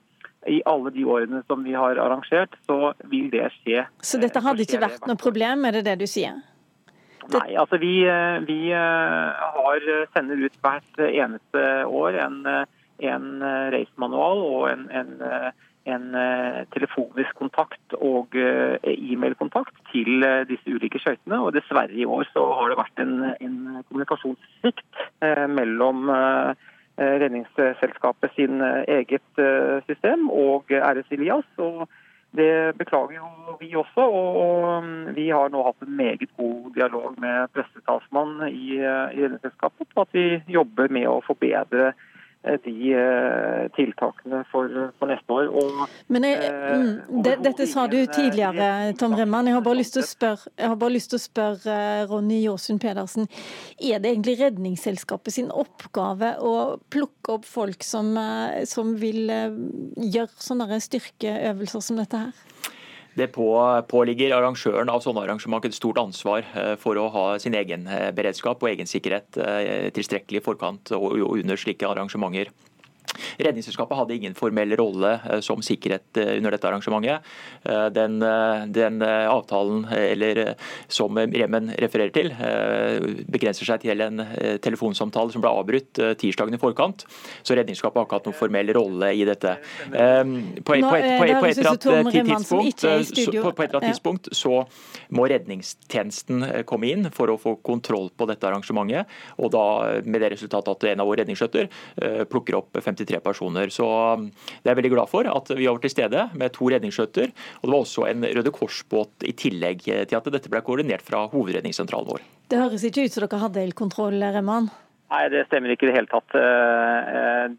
I 0.50 0.58
alle 0.66 0.90
de 0.90 1.04
årene 1.06 1.40
som 1.46 1.62
vi 1.64 1.72
har 1.78 2.00
arrangert, 2.02 2.56
så 2.66 2.92
vil 3.08 3.30
det 3.32 3.46
skje. 3.60 3.86
Så 4.04 4.20
dette 4.20 4.42
eh, 4.42 4.44
hadde 4.44 4.66
ikke 4.66 4.82
vært 4.82 5.08
noe 5.08 5.20
problem, 5.20 5.64
er 5.64 5.78
det 5.78 5.86
det 5.88 6.00
du 6.02 6.08
sier? 6.10 6.42
Nei, 7.32 7.52
altså 7.54 7.78
vi, 7.80 8.02
eh, 8.10 8.42
vi 8.44 8.60
har, 8.74 9.90
sender 10.12 10.42
ut 10.42 10.60
hvert 10.60 11.04
eneste 11.08 11.66
år 11.86 12.18
en, 12.26 12.40
en 13.12 13.28
racemanual 13.72 14.42
og 14.44 14.66
en, 14.74 14.88
en 14.90 15.12
en 15.84 16.14
eh, 16.14 16.62
telefonisk 16.74 17.38
kontakt 17.38 17.96
og 17.98 18.36
eh, 18.38 18.76
e-mailkontakt 18.86 19.74
til 19.90 20.22
eh, 20.26 20.42
disse 20.48 20.70
ulike 20.70 21.00
skøytene. 21.02 21.40
Og 21.42 21.54
dessverre 21.56 21.94
i 21.94 22.06
år 22.06 22.28
så 22.30 22.44
har 22.58 22.70
det 22.70 22.78
vært 22.78 23.02
en, 23.02 23.16
en 23.40 23.56
kommunikasjonssvikt 23.88 25.02
mellom 25.50 26.06
Redningsselskapet 26.98 28.34
sin 28.36 28.60
eget 28.60 29.40
system 29.86 30.26
og 30.30 30.68
RS 30.68 31.14
Elias. 31.14 31.46
og 31.56 31.88
det 32.36 32.76
beklager 32.76 33.16
jo 33.16 33.56
vi 33.60 33.70
også. 33.76 34.04
og 34.04 34.84
Vi 35.16 35.28
har 35.30 35.48
nå 35.48 35.62
hatt 35.64 35.86
en 35.86 35.96
meget 35.96 36.28
god 36.36 36.74
dialog 36.74 37.16
med 37.20 37.48
pressetalsmannen 37.54 38.48
i, 38.48 38.76
i 38.76 39.22
Redningsselskapet 39.22 39.88
på 39.94 40.04
at 40.04 40.12
vi 40.12 40.42
jobber 40.52 40.92
med 40.92 41.08
å 41.08 41.22
forbedre 41.26 41.92
de 42.42 42.92
eh, 42.98 43.68
tiltakene 43.76 44.42
for, 44.50 44.70
for 44.98 45.10
neste 45.10 45.30
år. 45.30 45.50
Og, 45.54 45.84
Men 46.10 46.26
jeg, 46.26 46.40
eh, 46.48 46.80
mm, 46.80 47.22
det, 47.22 47.36
Dette 47.44 47.66
sa 47.70 47.86
du 47.90 47.98
tidligere, 48.10 48.92
Tom 48.98 49.14
Remman. 49.18 49.46
Jeg 49.46 49.58
har 49.58 49.64
bare 49.64 49.78
lyst 49.78 49.94
til 49.94 50.02
å 50.02 50.08
spørre, 50.08 50.90
lyst 50.90 51.12
til 51.12 51.20
å 51.20 51.22
spørre 51.22 51.76
Ronny 52.10 52.42
Jåsund 52.42 52.82
Pedersen. 52.82 53.30
Er 53.78 54.02
det 54.02 54.10
egentlig 54.14 54.38
Redningsselskapet 54.42 55.38
sin 55.38 55.52
oppgave 55.54 56.34
å 56.42 56.54
plukke 56.90 57.38
opp 57.38 57.46
folk 57.46 57.86
som, 57.86 58.14
som 58.68 58.96
vil 58.98 59.30
gjøre 59.30 60.42
sånne 60.42 60.82
styrkeøvelser 60.82 61.84
som 61.84 62.02
dette 62.02 62.26
her? 62.26 62.48
Det 63.18 63.28
påligger 63.34 64.32
arrangøren 64.32 64.88
av 64.88 65.02
sånne 65.04 65.26
arrangement 65.26 65.64
et 65.68 65.76
stort 65.76 66.00
ansvar 66.00 66.46
eh, 66.56 66.74
for 66.80 66.96
å 66.96 67.10
ha 67.12 67.24
sin 67.42 67.56
egen 67.58 67.84
eh, 67.84 68.08
beredskap 68.16 68.62
og 68.64 68.70
egen 68.70 68.88
sikkerhet 68.88 69.36
eh, 69.36 69.90
tilstrekkelig 69.92 70.40
i 70.40 70.44
forkant 70.44 70.94
og 70.96 71.18
under 71.36 71.60
slike 71.60 71.88
arrangementer. 71.88 72.48
Redningsselskapet 73.36 73.96
hadde 73.96 74.16
ingen 74.16 74.34
formell 74.34 74.76
rolle 74.76 75.12
eh, 75.30 75.40
som 75.44 75.62
sikkerhet 75.64 76.16
eh, 76.20 76.36
under 76.38 76.54
dette 76.54 76.68
arrangementet. 76.68 77.28
Eh, 77.62 77.86
den, 77.94 78.18
den 78.72 79.02
avtalen 79.02 79.84
eller, 79.92 80.42
som 80.92 81.18
Remen 81.18 81.70
refererer 81.80 82.12
til, 82.14 82.30
begrenser 83.30 83.66
seg 83.66 83.82
til 83.84 84.00
en 84.04 84.22
telefonsamtale 84.62 85.32
som 85.34 85.42
ble 85.42 85.50
avbrutt 85.50 86.00
tirsdagen 86.20 86.54
i 86.56 86.60
forkant. 86.60 87.04
Så 87.42 87.56
Redningsselskapet 87.56 88.00
har 88.00 88.06
ikke 88.06 88.18
hatt 88.20 88.28
noen 88.28 88.38
formell 88.38 88.72
rolle 88.76 89.12
i 89.16 89.24
dette. 89.28 89.54
På, 89.92 90.76
et 90.76 90.82
eller 90.82 91.70
annet 93.72 93.88
tidspunkt 93.88 94.32
så 94.36 94.62
må 95.14 95.26
redningstjenesten 95.30 96.46
komme 96.68 96.90
inn 96.92 97.10
for 97.14 97.32
å 97.32 97.38
få 97.40 97.56
kontroll 97.64 98.10
på 98.16 98.28
dette 98.30 98.48
arrangementet. 98.48 99.10
Og 99.42 99.52
da 99.54 99.64
med 100.04 100.22
det 100.24 100.32
resultatet 100.36 100.72
at 100.74 100.88
en 100.92 101.04
av 101.04 101.10
våre 101.10 101.22
redningsskøyter 101.22 101.70
plukker 102.32 102.60
opp 102.60 102.82
53 102.92 103.20
personer. 103.24 103.72
Så 103.72 103.86
um, 103.86 104.28
det 104.28 104.68
er 104.68 104.74
jeg 104.74 104.80
veldig 104.82 104.94
glad 104.94 105.10
for 105.10 105.28
at 105.28 105.50
vi 105.56 105.66
har 105.66 105.76
vært 105.76 105.88
til 105.88 105.94
stede 105.96 106.28
med 106.38 106.54
to 106.56 106.70
redningsskøyter. 106.72 107.32
Og 107.60 107.66
det 107.66 107.74
var 107.74 107.80
også 107.80 108.06
en 108.10 108.28
Røde 108.38 108.54
Kors-båt 108.54 109.26
i 109.28 109.34
tillegg 109.38 109.84
til 109.88 110.18
at 110.18 110.30
dette 110.34 110.52
ble 110.52 110.62
koordinert 110.64 111.04
fra 111.06 111.24
hovedredningssentralen 111.32 112.12
vår. 112.12 112.24
Det 112.52 112.60
høres 112.60 112.86
ikke 112.86 113.06
ut 113.06 113.14
som 113.14 113.26
dere 113.26 113.42
hadde 113.42 113.62
elkontroll, 113.62 114.18
Remman? 114.34 114.70
Nei, 115.12 115.26
det 115.28 115.44
stemmer 115.44 115.72
ikke 115.72 115.86
i 115.86 115.90
det 115.90 115.96
hele 115.98 116.08
tatt. 116.08 116.34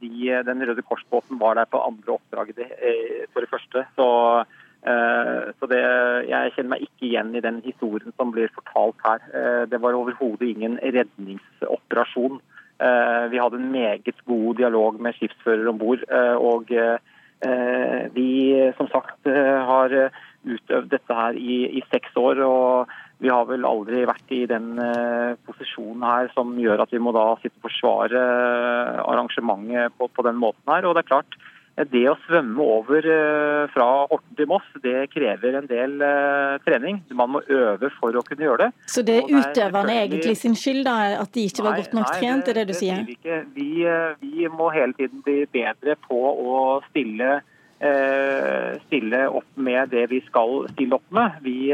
De, 0.01 0.11
den 0.47 0.65
Røde 0.65 0.86
Kors-båten 0.88 1.38
var 1.41 1.59
der 1.59 1.69
på 1.69 1.81
andre 1.86 2.15
oppdrag 2.15 2.53
for 2.55 3.45
det 3.45 3.49
første. 3.51 3.84
Så, 3.93 4.07
så 5.59 5.69
det, 5.69 5.84
jeg 6.31 6.55
kjenner 6.55 6.71
meg 6.73 6.88
ikke 6.88 7.05
igjen 7.11 7.29
i 7.38 7.43
den 7.45 7.59
historien 7.65 8.15
som 8.17 8.34
blir 8.34 8.49
fortalt 8.55 9.05
her. 9.05 9.21
Det 9.69 9.81
var 9.86 9.99
overhodet 9.99 10.49
ingen 10.49 10.79
redningsoperasjon. 10.81 12.41
Vi 12.80 13.39
hadde 13.39 13.59
en 13.59 13.71
meget 13.71 14.17
god 14.26 14.55
dialog 14.59 14.99
med 15.01 15.15
skipsfører 15.17 15.69
om 15.69 15.78
bord. 15.78 16.03
Og 16.39 16.71
vi 18.15 18.30
som 18.78 18.88
sagt 18.91 19.30
har 19.30 19.95
utøvd 20.43 20.89
dette 20.91 21.15
her 21.15 21.38
i, 21.38 21.57
i 21.80 21.84
seks 21.91 22.15
år. 22.17 22.41
og 22.43 22.93
vi 23.24 23.32
har 23.32 23.45
vel 23.47 23.63
aldri 23.63 24.01
vært 24.07 24.32
i 24.36 24.41
den 24.49 24.74
posisjonen 25.47 26.03
her 26.03 26.32
som 26.34 26.55
gjør 26.59 26.84
at 26.84 26.91
vi 26.91 26.99
må 26.99 27.13
da 27.15 27.30
sitte 27.39 27.55
og 27.61 27.69
forsvare 27.69 28.24
arrangementet 29.05 29.95
på, 29.95 30.09
på, 30.11 30.26
den 30.28 30.39
måten 30.41 30.74
her. 30.74 30.88
Og 30.89 30.97
det 30.97 31.05
er 31.05 31.11
klart, 31.13 31.38
det 31.89 32.03
å 32.05 32.15
svømme 32.28 32.61
over 32.61 33.05
uh, 33.07 33.63
fra 33.74 33.88
Horten 34.11 34.38
til 34.38 34.49
Moss, 34.51 34.67
det 34.84 35.07
krever 35.13 35.57
en 35.57 35.69
del 35.69 35.95
trening. 36.65 37.01
Man 37.17 37.34
må 37.34 37.41
øve 37.49 37.89
for 37.97 38.13
å 38.13 38.24
kunne 38.28 38.45
gjøre 38.45 38.67
det. 38.67 38.88
Så 38.93 39.05
det 39.05 39.19
er 39.21 39.32
utøverne 39.32 39.95
egentlig 40.03 40.36
sin 40.39 40.57
skyld, 40.59 40.84
da, 40.86 40.97
at 41.24 41.34
de 41.34 41.47
ikke 41.49 41.65
var 41.65 41.78
nei, 41.78 41.84
godt 41.84 41.97
nok 41.97 42.09
nei, 42.09 42.19
trent? 42.19 42.51
Er 42.51 42.59
det 42.59 42.67
du 42.67 42.74
det 42.74 42.80
sier? 42.80 43.05
Vi, 43.07 43.17
vi, 43.57 43.71
vi, 44.21 44.49
må 44.53 44.69
hele 44.76 44.93
tiden 44.99 45.24
bli 45.26 45.43
bedre 45.53 45.97
på 46.07 46.19
å 46.45 46.57
stille, 46.91 47.39
stille 48.86 49.24
opp 49.28 49.57
med 49.59 49.89
det 49.91 50.05
vi 50.13 50.21
skal 50.30 50.67
stille 50.71 51.01
opp 51.01 51.15
med. 51.15 51.41
Vi 51.43 51.74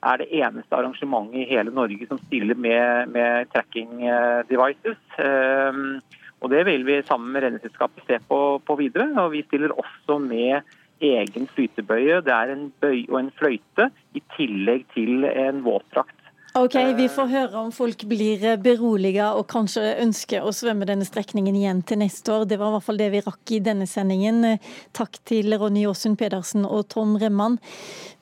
er 0.00 0.20
det 0.20 0.28
eneste 0.32 0.76
arrangementet 0.76 1.42
i 1.42 1.48
hele 1.50 1.72
Norge 1.74 2.08
som 2.08 2.20
stiller 2.26 2.56
med, 2.56 3.12
med 3.12 3.50
tracking 3.52 4.04
eh, 4.06 4.40
devices. 4.48 5.00
Og 6.40 6.50
Det 6.50 6.64
vil 6.66 6.86
vi 6.86 7.00
sammen 7.04 7.32
med 7.32 7.44
Redningsselskapet 7.44 8.06
se 8.06 8.18
på, 8.28 8.60
på, 8.64 8.76
videre. 8.80 9.10
og 9.20 9.32
Vi 9.32 9.42
stiller 9.46 9.74
også 9.76 10.18
med 10.18 10.62
egen 11.00 11.48
flytebøye. 11.54 12.22
Det 12.24 12.32
er 12.32 12.52
en 12.52 12.70
bøy 12.80 13.04
og 13.08 13.20
en 13.20 13.32
fløyte, 13.36 13.90
i 14.14 14.22
tillegg 14.36 14.86
til 14.94 15.24
en 15.28 15.62
våtdrakt. 15.64 16.16
Ok, 16.54 16.74
Vi 16.96 17.04
får 17.08 17.26
høre 17.30 17.58
om 17.60 17.68
folk 17.70 18.00
blir 18.10 18.40
beroliget 18.58 19.36
og 19.38 19.44
kanskje 19.52 19.84
ønsker 20.02 20.42
å 20.42 20.50
svømme 20.50 20.88
denne 20.88 21.06
strekningen 21.06 21.54
igjen 21.54 21.84
til 21.86 22.00
neste 22.02 22.32
år. 22.34 22.48
Det 22.50 22.58
var 22.58 22.72
i 22.72 22.74
hvert 22.74 22.86
fall 22.88 22.98
det 22.98 23.06
vi 23.12 23.20
rakk 23.22 23.52
i 23.54 23.60
denne 23.62 23.86
sendingen. 23.86 24.58
Takk 24.90 25.20
til 25.30 25.54
Ronny 25.54 25.86
Åsund 25.86 26.18
Pedersen 26.18 26.66
og 26.66 26.88
Tom 26.90 27.14
Remman. 27.22 27.60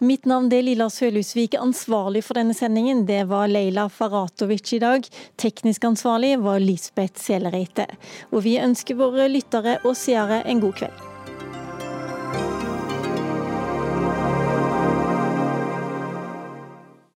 Mitt 0.04 0.28
navn 0.28 0.52
er 0.52 0.66
Lilla 0.66 0.90
Sølhusvik. 0.92 1.56
Ansvarlig 1.56 2.26
for 2.26 2.36
denne 2.36 2.52
sendingen 2.52 3.06
det 3.08 3.22
var 3.32 3.48
Leila 3.48 3.88
Faratovic 3.88 4.76
i 4.76 4.84
dag. 4.84 5.08
Teknisk 5.40 5.88
ansvarlig 5.88 6.36
var 6.44 6.60
Lisbeth 6.60 7.16
Selereite. 7.24 7.88
Og 8.28 8.44
vi 8.44 8.58
ønsker 8.60 9.00
våre 9.00 9.32
lyttere 9.32 9.80
og 9.86 9.96
seere 9.96 10.44
en 10.44 10.60
god 10.60 10.82
kveld. 10.82 11.07